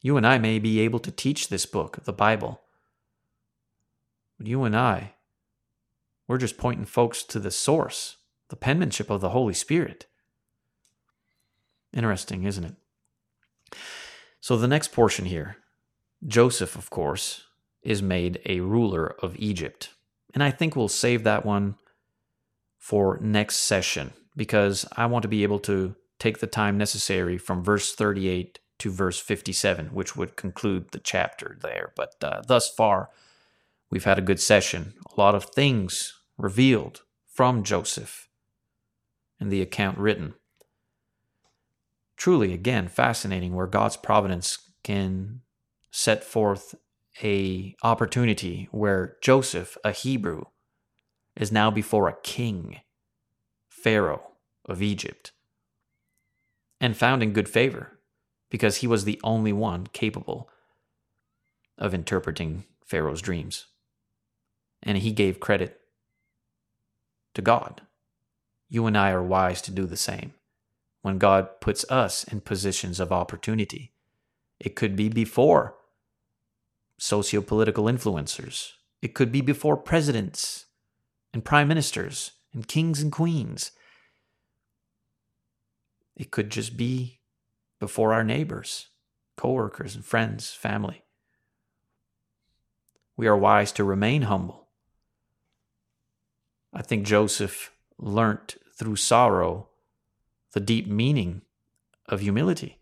you 0.01 0.17
and 0.17 0.25
I 0.25 0.37
may 0.37 0.59
be 0.59 0.79
able 0.79 0.99
to 0.99 1.11
teach 1.11 1.49
this 1.49 1.65
book, 1.65 2.03
the 2.03 2.13
Bible. 2.13 2.61
But 4.37 4.47
you 4.47 4.63
and 4.63 4.75
I, 4.75 5.13
we're 6.27 6.37
just 6.37 6.57
pointing 6.57 6.85
folks 6.85 7.23
to 7.23 7.39
the 7.39 7.51
source, 7.51 8.17
the 8.49 8.55
penmanship 8.55 9.09
of 9.09 9.21
the 9.21 9.29
Holy 9.29 9.53
Spirit. 9.53 10.05
Interesting, 11.93 12.43
isn't 12.43 12.63
it? 12.63 12.75
So, 14.39 14.55
the 14.55 14.67
next 14.67 14.91
portion 14.91 15.25
here 15.25 15.57
Joseph, 16.25 16.75
of 16.75 16.89
course, 16.89 17.45
is 17.81 18.01
made 18.01 18.39
a 18.45 18.59
ruler 18.59 19.15
of 19.21 19.37
Egypt. 19.37 19.89
And 20.33 20.43
I 20.43 20.51
think 20.51 20.75
we'll 20.75 20.87
save 20.87 21.23
that 21.23 21.45
one 21.45 21.75
for 22.77 23.17
next 23.21 23.57
session 23.57 24.13
because 24.35 24.85
I 24.95 25.05
want 25.05 25.23
to 25.23 25.29
be 25.29 25.43
able 25.43 25.59
to 25.59 25.95
take 26.19 26.39
the 26.39 26.47
time 26.47 26.77
necessary 26.77 27.37
from 27.37 27.63
verse 27.63 27.93
38 27.93 28.59
to 28.79 28.91
verse 28.91 29.19
57, 29.19 29.87
which 29.87 30.15
would 30.15 30.35
conclude 30.35 30.91
the 30.91 30.99
chapter 30.99 31.57
there. 31.61 31.91
But 31.95 32.15
uh, 32.21 32.41
thus 32.47 32.69
far, 32.69 33.09
we've 33.89 34.05
had 34.05 34.17
a 34.17 34.23
good 34.23 34.39
session. 34.39 34.93
A 35.15 35.19
lot 35.19 35.35
of 35.35 35.45
things 35.45 36.19
revealed 36.37 37.01
from 37.27 37.63
Joseph 37.63 38.29
and 39.39 39.51
the 39.51 39.61
account 39.61 39.97
written. 39.97 40.33
Truly, 42.17 42.53
again, 42.53 42.87
fascinating 42.87 43.55
where 43.55 43.67
God's 43.67 43.95
providence 43.95 44.57
can 44.83 45.41
set 45.91 46.23
forth 46.23 46.75
a 47.23 47.75
opportunity 47.83 48.67
where 48.71 49.17
Joseph, 49.21 49.77
a 49.83 49.91
Hebrew, 49.91 50.43
is 51.35 51.51
now 51.51 51.71
before 51.71 52.07
a 52.07 52.17
king, 52.23 52.81
Pharaoh 53.83 54.23
of 54.65 54.81
Egypt, 54.81 55.31
and 56.81 56.95
found 56.95 57.23
in 57.23 57.33
good 57.33 57.49
favor 57.49 57.99
because 58.49 58.77
he 58.77 58.87
was 58.87 59.05
the 59.05 59.19
only 59.23 59.53
one 59.53 59.87
capable 59.87 60.49
of 61.77 61.93
interpreting 61.93 62.65
Pharaoh's 62.85 63.21
dreams. 63.21 63.67
And 64.81 64.97
he 64.97 65.11
gave 65.11 65.39
credit 65.39 65.79
to 67.33 67.41
God. 67.41 67.81
You 68.69 68.85
and 68.85 68.97
I 68.97 69.11
are 69.11 69.23
wise 69.23 69.61
to 69.63 69.71
do 69.71 69.85
the 69.85 69.97
same. 69.97 70.33
When 71.01 71.17
God 71.17 71.61
puts 71.61 71.89
us 71.89 72.23
in 72.23 72.41
positions 72.41 72.99
of 72.99 73.11
opportunity, 73.11 73.93
it 74.59 74.75
could 74.75 74.95
be 74.95 75.09
before 75.09 75.75
socio-political 76.97 77.85
influencers. 77.85 78.71
It 79.01 79.13
could 79.13 79.31
be 79.31 79.41
before 79.41 79.77
presidents 79.77 80.65
and 81.33 81.45
prime 81.45 81.67
ministers 81.67 82.31
and 82.53 82.67
kings 82.67 83.01
and 83.01 83.11
queens. 83.11 83.71
It 86.15 86.31
could 86.31 86.49
just 86.49 86.75
be 86.75 87.19
before 87.79 88.13
our 88.13 88.23
neighbors, 88.23 88.89
coworkers 89.37 89.95
and 89.95 90.03
friends, 90.03 90.51
family. 90.51 91.03
We 93.15 93.27
are 93.27 93.37
wise 93.37 93.71
to 93.73 93.83
remain 93.83 94.23
humble. 94.23 94.67
I 96.73 96.81
think 96.81 97.05
Joseph 97.05 97.71
learnt 97.97 98.57
through 98.77 98.95
sorrow 98.97 99.69
the 100.53 100.59
deep 100.59 100.87
meaning 100.87 101.41
of 102.07 102.21
humility. 102.21 102.79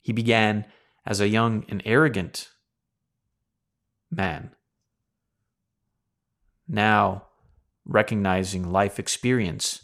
He 0.00 0.12
began 0.12 0.66
as 1.04 1.20
a 1.20 1.28
young 1.28 1.64
and 1.68 1.82
arrogant 1.84 2.48
man. 4.10 4.50
Now, 6.66 7.26
recognizing 7.90 8.70
life 8.70 8.98
experience, 8.98 9.82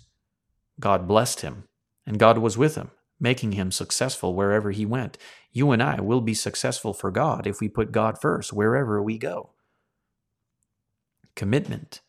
God 0.79 1.09
blessed 1.09 1.41
him, 1.41 1.65
and 2.07 2.19
God 2.19 2.39
was 2.39 2.57
with 2.57 2.77
him, 2.77 2.93
making 3.19 3.53
him 3.53 3.73
successful 3.73 4.33
wherever 4.33 4.71
he 4.71 4.87
went. 4.87 5.19
You 5.51 5.73
and 5.73 5.83
I 5.83 6.01
will 6.01 6.21
be 6.21 6.35
successful 6.35 6.95
for 6.95 7.11
God 7.11 7.47
if 7.47 7.61
we 7.61 7.69
put 7.69 7.93
God 7.93 8.19
first 8.21 8.53
wherever 8.53 9.03
we 9.03 9.19
go. 9.19 9.51
Commitment 11.35 12.01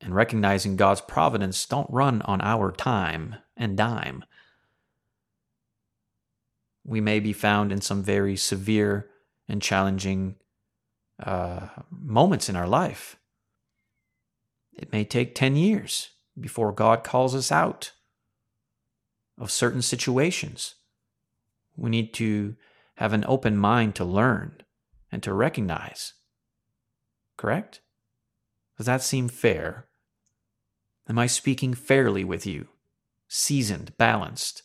and 0.00 0.14
recognizing 0.14 0.76
God's 0.76 1.00
providence 1.00 1.66
don't 1.66 1.90
run 1.90 2.22
on 2.22 2.40
our 2.40 2.70
time 2.70 3.36
and 3.56 3.76
dime. 3.76 4.24
We 6.84 7.00
may 7.00 7.20
be 7.20 7.32
found 7.32 7.72
in 7.72 7.80
some 7.80 8.02
very 8.02 8.36
severe 8.36 9.10
and 9.48 9.60
challenging 9.60 10.36
uh, 11.22 11.68
moments 11.90 12.48
in 12.48 12.56
our 12.56 12.68
life. 12.68 13.19
It 14.74 14.92
may 14.92 15.04
take 15.04 15.34
10 15.34 15.56
years 15.56 16.10
before 16.38 16.72
God 16.72 17.04
calls 17.04 17.34
us 17.34 17.52
out 17.52 17.92
of 19.38 19.50
certain 19.50 19.82
situations. 19.82 20.74
We 21.76 21.90
need 21.90 22.12
to 22.14 22.56
have 22.96 23.12
an 23.12 23.24
open 23.26 23.56
mind 23.56 23.94
to 23.96 24.04
learn 24.04 24.62
and 25.10 25.22
to 25.22 25.32
recognize. 25.32 26.14
Correct? 27.36 27.80
Does 28.76 28.86
that 28.86 29.02
seem 29.02 29.28
fair? 29.28 29.86
Am 31.08 31.18
I 31.18 31.26
speaking 31.26 31.74
fairly 31.74 32.24
with 32.24 32.46
you? 32.46 32.68
Seasoned, 33.28 33.96
balanced? 33.96 34.62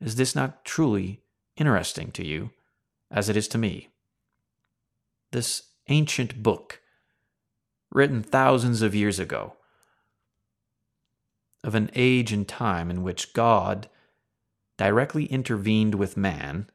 Is 0.00 0.16
this 0.16 0.34
not 0.34 0.64
truly 0.64 1.22
interesting 1.56 2.10
to 2.12 2.26
you 2.26 2.50
as 3.10 3.28
it 3.28 3.36
is 3.36 3.48
to 3.48 3.58
me? 3.58 3.88
This 5.30 5.62
ancient 5.88 6.42
book, 6.42 6.80
written 7.92 8.22
thousands 8.22 8.82
of 8.82 8.94
years 8.94 9.18
ago, 9.18 9.54
of 11.62 11.74
an 11.74 11.90
age 11.94 12.32
and 12.32 12.48
time 12.48 12.90
in 12.90 13.02
which 13.02 13.32
God 13.32 13.88
directly 14.76 15.26
intervened 15.26 15.94
with 15.94 16.16
man 16.16 16.68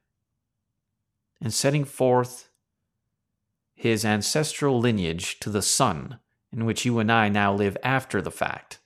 in 1.42 1.52
setting 1.52 1.84
forth 1.84 2.50
his 3.76 4.06
ancestral 4.06 4.80
lineage 4.80 5.40
to 5.40 5.50
the 5.50 5.62
Son, 5.62 6.20
in 6.52 6.66
which 6.66 6.86
you 6.86 7.00
and 7.00 7.12
I 7.12 7.30
now 7.30 7.54
live 7.54 7.78
after 7.84 8.22
the 8.22 8.32
fact. 8.32 8.80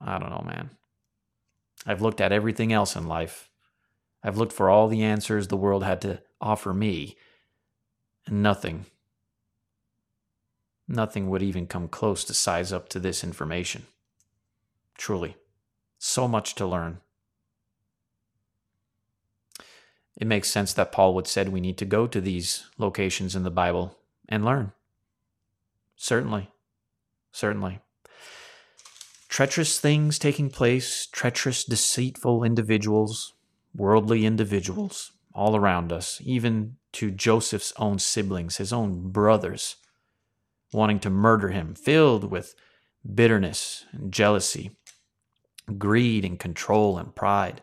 I 0.00 0.18
don't 0.18 0.30
know, 0.30 0.44
man. 0.46 0.70
I've 1.86 2.02
looked 2.02 2.20
at 2.20 2.32
everything 2.32 2.72
else 2.72 2.94
in 2.94 3.06
life. 3.06 3.50
I've 4.22 4.36
looked 4.36 4.52
for 4.52 4.70
all 4.70 4.88
the 4.88 5.02
answers 5.02 5.48
the 5.48 5.56
world 5.56 5.82
had 5.82 6.00
to 6.02 6.22
offer 6.40 6.72
me, 6.72 7.16
and 8.26 8.42
nothing, 8.42 8.86
nothing 10.88 11.30
would 11.30 11.42
even 11.42 11.66
come 11.66 11.88
close 11.88 12.24
to 12.24 12.34
size 12.34 12.72
up 12.72 12.88
to 12.90 13.00
this 13.00 13.24
information. 13.24 13.86
Truly, 14.96 15.36
so 15.98 16.28
much 16.28 16.54
to 16.56 16.66
learn. 16.66 16.98
It 20.16 20.26
makes 20.26 20.50
sense 20.50 20.72
that 20.74 20.92
Paul 20.92 21.14
would 21.14 21.26
said 21.26 21.48
we 21.48 21.60
need 21.60 21.78
to 21.78 21.84
go 21.84 22.06
to 22.06 22.20
these 22.20 22.66
locations 22.78 23.34
in 23.34 23.42
the 23.42 23.50
Bible 23.50 23.98
and 24.28 24.44
learn. 24.44 24.72
Certainly. 25.96 26.50
Certainly 27.32 27.80
treacherous 29.34 29.80
things 29.80 30.16
taking 30.16 30.48
place, 30.48 31.08
treacherous, 31.10 31.64
deceitful 31.64 32.44
individuals, 32.44 33.32
worldly 33.74 34.24
individuals 34.24 35.10
all 35.34 35.56
around 35.56 35.90
us, 35.90 36.20
even 36.24 36.76
to 36.92 37.10
Joseph's 37.10 37.72
own 37.76 37.98
siblings, 37.98 38.58
his 38.58 38.72
own 38.72 39.10
brothers, 39.10 39.74
wanting 40.74 41.00
to 41.00 41.10
murder 41.10 41.48
him, 41.48 41.74
filled 41.74 42.24
with 42.30 42.54
bitterness 43.14 43.86
and 43.92 44.12
jealousy, 44.12 44.72
greed 45.78 46.24
and 46.24 46.38
control 46.38 46.98
and 46.98 47.14
pride, 47.14 47.62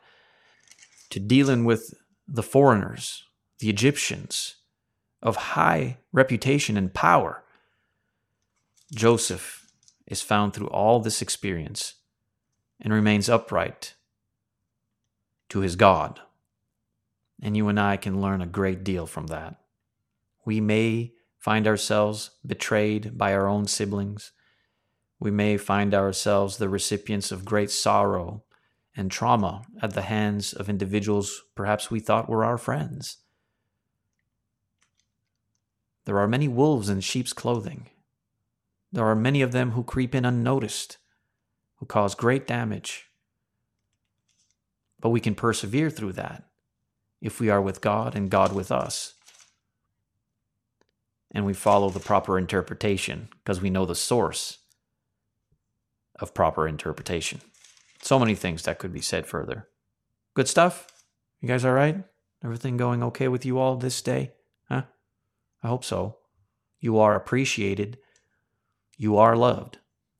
to 1.09 1.19
dealing 1.19 1.65
with 1.65 1.93
the 2.27 2.43
foreigners, 2.43 3.25
the 3.59 3.69
Egyptians, 3.69 4.55
of 5.21 5.35
high 5.35 5.97
reputation 6.11 6.77
and 6.77 6.93
power. 6.93 7.43
Joseph 8.93 9.67
is 10.07 10.21
found 10.21 10.53
through 10.53 10.67
all 10.67 10.99
this 10.99 11.21
experience 11.21 11.95
and 12.79 12.93
remains 12.93 13.29
upright 13.29 13.93
to 15.49 15.59
his 15.59 15.75
God. 15.75 16.19
And 17.41 17.55
you 17.55 17.67
and 17.67 17.79
I 17.79 17.97
can 17.97 18.21
learn 18.21 18.41
a 18.41 18.47
great 18.47 18.83
deal 18.83 19.05
from 19.05 19.27
that. 19.27 19.55
We 20.43 20.59
may 20.59 21.13
find 21.41 21.67
ourselves 21.67 22.29
betrayed 22.45 23.17
by 23.17 23.33
our 23.33 23.47
own 23.47 23.65
siblings. 23.65 24.31
We 25.19 25.31
may 25.31 25.57
find 25.57 25.93
ourselves 25.93 26.57
the 26.57 26.69
recipients 26.69 27.31
of 27.31 27.45
great 27.45 27.71
sorrow 27.71 28.43
and 28.95 29.09
trauma 29.09 29.63
at 29.81 29.95
the 29.95 30.03
hands 30.03 30.53
of 30.53 30.69
individuals 30.69 31.41
perhaps 31.55 31.89
we 31.89 31.99
thought 31.99 32.29
were 32.29 32.45
our 32.45 32.59
friends. 32.59 33.17
There 36.05 36.19
are 36.19 36.27
many 36.27 36.47
wolves 36.47 36.89
in 36.89 37.01
sheep's 37.01 37.33
clothing, 37.33 37.89
there 38.91 39.05
are 39.05 39.15
many 39.15 39.41
of 39.41 39.51
them 39.51 39.71
who 39.71 39.83
creep 39.83 40.13
in 40.13 40.25
unnoticed, 40.25 40.99
who 41.77 41.87
cause 41.87 42.13
great 42.13 42.45
damage. 42.45 43.07
But 44.99 45.09
we 45.09 45.19
can 45.19 45.33
persevere 45.33 45.89
through 45.89 46.13
that 46.13 46.43
if 47.19 47.39
we 47.39 47.49
are 47.49 47.61
with 47.61 47.81
God 47.81 48.15
and 48.15 48.29
God 48.29 48.53
with 48.53 48.71
us. 48.71 49.15
And 51.33 51.45
we 51.45 51.53
follow 51.53 51.89
the 51.89 51.99
proper 51.99 52.37
interpretation 52.37 53.29
because 53.43 53.61
we 53.61 53.69
know 53.69 53.85
the 53.85 53.95
source 53.95 54.59
of 56.19 56.33
proper 56.33 56.67
interpretation. 56.67 57.41
So 58.01 58.19
many 58.19 58.35
things 58.35 58.63
that 58.63 58.79
could 58.79 58.91
be 58.91 59.01
said 59.01 59.25
further. 59.25 59.67
Good 60.33 60.47
stuff? 60.47 60.87
You 61.39 61.47
guys 61.47 61.63
all 61.63 61.73
right? 61.73 62.03
Everything 62.43 62.75
going 62.75 63.01
okay 63.03 63.27
with 63.27 63.45
you 63.45 63.59
all 63.59 63.77
this 63.77 64.01
day? 64.01 64.31
Huh? 64.67 64.83
I 65.63 65.67
hope 65.67 65.85
so. 65.85 66.17
You 66.79 66.99
are 66.99 67.15
appreciated 67.15 67.97
you 69.01 69.17
are 69.17 69.35
loved. 69.35 69.79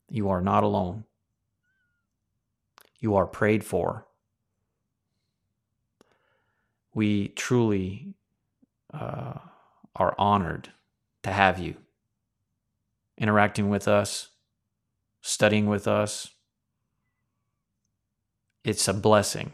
You 0.09 0.29
are 0.29 0.41
not 0.41 0.63
alone. 0.63 1.03
You 2.97 3.15
are 3.15 3.27
prayed 3.27 3.63
for. 3.63 4.07
We 6.91 7.27
truly 7.27 8.15
uh, 8.91 9.35
are 9.95 10.15
honored 10.17 10.69
to 11.23 11.31
have 11.31 11.59
you 11.59 11.75
interacting 13.17 13.69
with 13.69 13.87
us, 13.87 14.29
studying 15.21 15.67
with 15.67 15.87
us. 15.87 16.29
It's 18.63 18.87
a 18.87 18.93
blessing. 18.93 19.53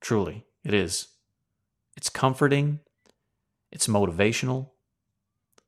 Truly, 0.00 0.44
it 0.64 0.74
is. 0.74 1.08
It's 1.96 2.10
comforting, 2.10 2.80
it's 3.72 3.86
motivational, 3.86 4.70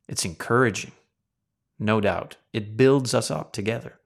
it's 0.09 0.24
encouraging. 0.24 0.93
No 1.78 2.01
doubt. 2.01 2.36
It 2.53 2.76
builds 2.76 3.14
us 3.14 3.30
up 3.30 3.53
together. 3.53 4.01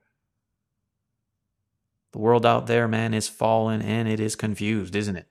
The 2.12 2.18
world 2.18 2.44
out 2.44 2.66
there, 2.66 2.86
man, 2.86 3.14
is 3.14 3.28
fallen 3.28 3.80
and 3.80 4.06
it 4.06 4.20
is 4.20 4.36
confused, 4.36 4.94
isn't 4.94 5.16
it? 5.16 5.26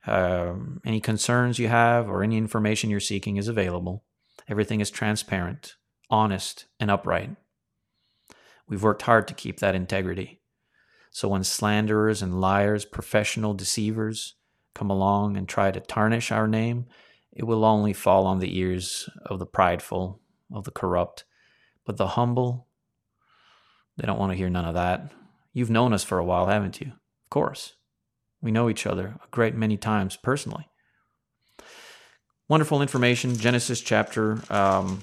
Um, 0.05 0.79
any 0.85 1.01
concerns 1.01 1.59
you 1.59 1.67
have 1.67 2.07
or 2.07 2.23
any 2.23 2.37
information 2.37 2.89
you're 2.89 3.01
seeking 3.01 3.35
is 3.35 3.49
available. 3.49 4.05
Everything 4.49 4.79
is 4.79 4.89
transparent, 4.89 5.75
honest, 6.09 6.65
and 6.79 6.89
upright. 6.89 7.35
We've 8.67 8.83
worked 8.83 9.03
hard 9.03 9.27
to 9.27 9.33
keep 9.33 9.59
that 9.59 9.75
integrity. 9.75 10.41
So 11.11 11.27
when 11.27 11.43
slanderers 11.43 12.21
and 12.21 12.39
liars, 12.39 12.85
professional 12.85 13.53
deceivers, 13.53 14.35
come 14.73 14.89
along 14.89 15.35
and 15.37 15.47
try 15.47 15.71
to 15.71 15.79
tarnish 15.79 16.31
our 16.31 16.47
name, 16.47 16.85
it 17.31 17.45
will 17.45 17.65
only 17.65 17.93
fall 17.93 18.25
on 18.25 18.39
the 18.39 18.57
ears 18.57 19.09
of 19.25 19.39
the 19.39 19.45
prideful, 19.45 20.21
of 20.53 20.63
the 20.63 20.71
corrupt, 20.71 21.23
but 21.85 21.97
the 21.97 22.07
humble, 22.09 22.67
they 23.97 24.05
don't 24.05 24.19
want 24.19 24.31
to 24.31 24.37
hear 24.37 24.49
none 24.49 24.65
of 24.65 24.75
that. 24.75 25.11
You've 25.53 25.69
known 25.69 25.93
us 25.93 26.03
for 26.03 26.19
a 26.19 26.25
while, 26.25 26.47
haven't 26.47 26.79
you? 26.79 26.87
Of 26.87 27.29
course. 27.29 27.73
We 28.41 28.51
know 28.51 28.69
each 28.69 28.85
other 28.85 29.17
a 29.23 29.27
great 29.31 29.55
many 29.55 29.77
times 29.77 30.15
personally. 30.15 30.69
Wonderful 32.49 32.81
information. 32.81 33.35
Genesis 33.35 33.81
chapter 33.81 34.41
um, 34.49 34.99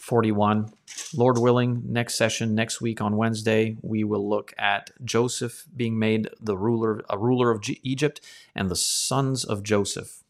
41. 0.00 0.70
Lord 1.14 1.38
willing, 1.38 1.82
next 1.86 2.16
session, 2.16 2.54
next 2.54 2.82
week 2.82 3.00
on 3.00 3.16
Wednesday, 3.16 3.78
we 3.80 4.04
will 4.04 4.28
look 4.28 4.52
at 4.58 4.90
Joseph 5.02 5.64
being 5.74 5.98
made 5.98 6.28
the 6.38 6.54
ruler, 6.56 7.02
a 7.08 7.16
ruler 7.16 7.50
of 7.50 7.62
G- 7.62 7.80
Egypt, 7.82 8.20
and 8.54 8.70
the 8.70 8.76
sons 8.76 9.44
of 9.44 9.62
Joseph. 9.62 10.24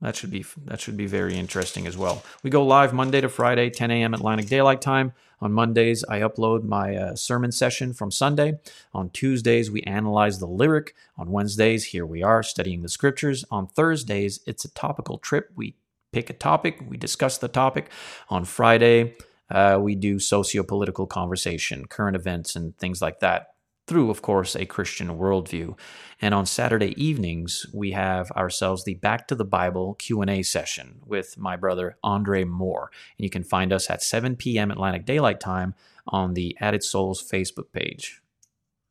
That 0.00 0.14
should 0.14 0.30
be 0.30 0.44
that 0.66 0.80
should 0.80 0.96
be 0.96 1.06
very 1.06 1.36
interesting 1.36 1.86
as 1.86 1.96
well. 1.96 2.22
We 2.44 2.50
go 2.50 2.64
live 2.64 2.92
Monday 2.92 3.20
to 3.20 3.28
Friday, 3.28 3.70
10 3.70 3.90
a.m. 3.90 4.14
Atlantic 4.14 4.46
Daylight 4.46 4.82
Time. 4.82 5.14
On 5.44 5.52
Mondays, 5.52 6.02
I 6.08 6.20
upload 6.20 6.64
my 6.64 6.96
uh, 6.96 7.16
sermon 7.16 7.52
session 7.52 7.92
from 7.92 8.10
Sunday. 8.10 8.60
On 8.94 9.10
Tuesdays, 9.10 9.70
we 9.70 9.82
analyze 9.82 10.38
the 10.38 10.46
lyric. 10.46 10.94
On 11.18 11.30
Wednesdays, 11.30 11.84
here 11.84 12.06
we 12.06 12.22
are 12.22 12.42
studying 12.42 12.80
the 12.80 12.88
scriptures. 12.88 13.44
On 13.50 13.66
Thursdays, 13.66 14.40
it's 14.46 14.64
a 14.64 14.72
topical 14.72 15.18
trip. 15.18 15.50
We 15.54 15.76
pick 16.12 16.30
a 16.30 16.32
topic, 16.32 16.82
we 16.88 16.96
discuss 16.96 17.36
the 17.36 17.48
topic. 17.48 17.90
On 18.30 18.46
Friday, 18.46 19.16
uh, 19.50 19.78
we 19.82 19.94
do 19.94 20.18
socio 20.18 20.62
political 20.62 21.06
conversation, 21.06 21.84
current 21.88 22.16
events, 22.16 22.56
and 22.56 22.74
things 22.78 23.02
like 23.02 23.20
that 23.20 23.53
through, 23.86 24.10
of 24.10 24.22
course, 24.22 24.56
a 24.56 24.66
Christian 24.66 25.18
worldview. 25.18 25.78
And 26.20 26.34
on 26.34 26.46
Saturday 26.46 26.94
evenings, 27.02 27.66
we 27.72 27.90
have 27.92 28.30
ourselves 28.32 28.84
the 28.84 28.94
Back 28.94 29.28
to 29.28 29.34
the 29.34 29.44
Bible 29.44 29.94
Q&A 29.94 30.42
session 30.42 31.00
with 31.04 31.36
my 31.36 31.56
brother 31.56 31.98
Andre 32.02 32.44
Moore. 32.44 32.90
And 33.18 33.24
you 33.24 33.30
can 33.30 33.44
find 33.44 33.72
us 33.72 33.90
at 33.90 34.02
7 34.02 34.36
p.m. 34.36 34.70
Atlantic 34.70 35.04
Daylight 35.04 35.40
Time 35.40 35.74
on 36.06 36.34
the 36.34 36.56
Added 36.60 36.82
Souls 36.82 37.22
Facebook 37.22 37.72
page. 37.72 38.22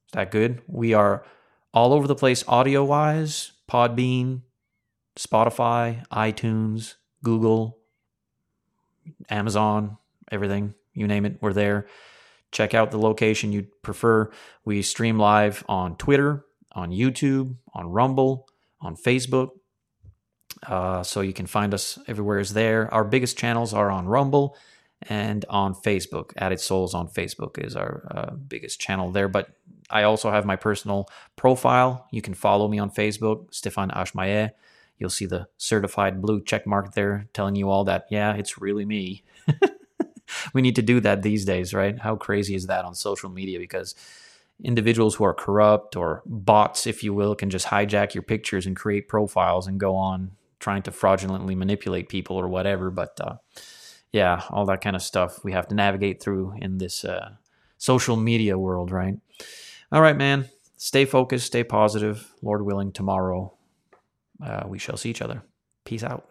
Is 0.08 0.14
that 0.14 0.32
good? 0.32 0.62
We 0.68 0.94
are 0.94 1.26
all 1.74 1.94
over 1.94 2.08
the 2.08 2.16
place 2.16 2.44
audio-wise, 2.48 3.54
Podbean, 3.68 4.42
Spotify, 5.16 6.06
iTunes, 6.10 6.96
Google, 7.24 7.80
Amazon, 9.30 9.98
everything, 10.32 10.76
you 10.94 11.08
name 11.08 11.26
it, 11.26 11.38
we're 11.42 11.54
there 11.54 11.88
check 12.54 12.74
out 12.74 12.92
the 12.92 13.00
location 13.00 13.52
you'd 13.52 13.82
prefer. 13.82 14.32
We 14.64 14.82
stream 14.82 15.18
live 15.18 15.66
on 15.68 15.98
Twitter, 15.98 16.46
on 16.72 16.92
YouTube, 16.92 17.56
on 17.74 17.88
Rumble, 17.88 18.48
on 18.80 18.96
Facebook. 18.96 19.50
Uh, 20.66 21.04
so 21.04 21.22
you 21.22 21.34
can 21.34 21.48
find 21.48 21.74
us 21.74 22.00
everywhere 22.08 22.40
is 22.40 22.54
there. 22.54 22.94
Our 22.94 23.04
biggest 23.04 23.38
channels 23.38 23.74
are 23.74 23.92
on 23.92 24.08
Rumble 24.08 24.56
and 25.10 25.44
on 25.50 25.74
Facebook. 25.74 26.32
Added 26.38 26.60
Souls 26.60 26.94
on 26.94 27.08
Facebook 27.10 27.64
is 27.64 27.76
our 27.76 28.08
uh, 28.10 28.36
biggest 28.36 28.80
channel 28.80 29.12
there. 29.12 29.28
But 29.28 29.50
I 29.90 30.04
also 30.04 30.32
have 30.32 30.46
my 30.46 30.56
personal 30.56 31.10
profile. 31.36 32.08
You 32.12 32.22
can 32.22 32.34
follow 32.34 32.68
me 32.68 32.80
on 32.80 32.90
Facebook, 32.92 33.54
Stephane 33.54 33.90
Ashmaye. 33.90 34.52
You'll 34.98 35.10
see 35.10 35.26
the 35.26 35.48
certified 35.58 36.22
blue 36.22 36.42
check 36.42 36.66
mark 36.66 36.94
there 36.94 37.28
telling 37.34 37.56
you 37.56 37.70
all 37.70 37.84
that, 37.86 38.06
yeah, 38.10 38.36
it's 38.36 38.62
really 38.62 38.86
me. 38.86 39.24
we 40.54 40.62
need 40.62 40.76
to 40.76 40.82
do 40.82 41.00
that 41.02 41.22
these 41.22 41.46
days, 41.46 41.74
right? 41.74 42.00
How 42.00 42.16
crazy 42.16 42.56
is 42.56 42.68
that 42.68 42.86
on 42.86 42.96
social 42.96 43.30
media? 43.30 43.60
Because 43.60 43.96
individuals 44.64 45.16
who 45.16 45.24
are 45.24 45.34
corrupt 45.34 45.96
or 45.96 46.24
bots, 46.26 46.88
if 46.88 47.04
you 47.04 47.14
will, 47.14 47.36
can 47.36 47.50
just 47.50 47.68
hijack 47.68 48.14
your 48.14 48.24
pictures 48.24 48.66
and 48.66 48.76
create 48.76 49.08
profiles 49.08 49.68
and 49.68 49.80
go 49.80 49.96
on 49.96 50.32
trying 50.60 50.82
to 50.84 50.92
fraudulently 50.92 51.56
manipulate 51.56 52.10
people 52.10 52.38
or 52.38 52.48
whatever. 52.48 52.90
But 52.90 53.20
uh, 53.22 53.36
yeah, 54.12 54.44
all 54.50 54.66
that 54.66 54.82
kind 54.82 54.96
of 54.96 55.02
stuff 55.02 55.44
we 55.44 55.52
have 55.52 55.68
to 55.68 55.76
navigate 55.76 56.22
through 56.22 56.56
in 56.62 56.78
this 56.78 57.04
uh, 57.04 57.32
social 57.78 58.16
media 58.16 58.58
world, 58.58 58.92
right? 58.92 59.16
All 59.92 60.02
right, 60.02 60.18
man. 60.18 60.50
Stay 60.78 61.06
focused, 61.06 61.48
stay 61.48 61.64
positive. 61.64 62.34
Lord 62.42 62.66
willing, 62.66 62.92
tomorrow 62.92 63.54
uh, 64.44 64.64
we 64.68 64.80
shall 64.80 64.98
see 64.98 65.10
each 65.10 65.22
other. 65.22 65.44
Peace 65.86 66.04
out. 66.04 66.28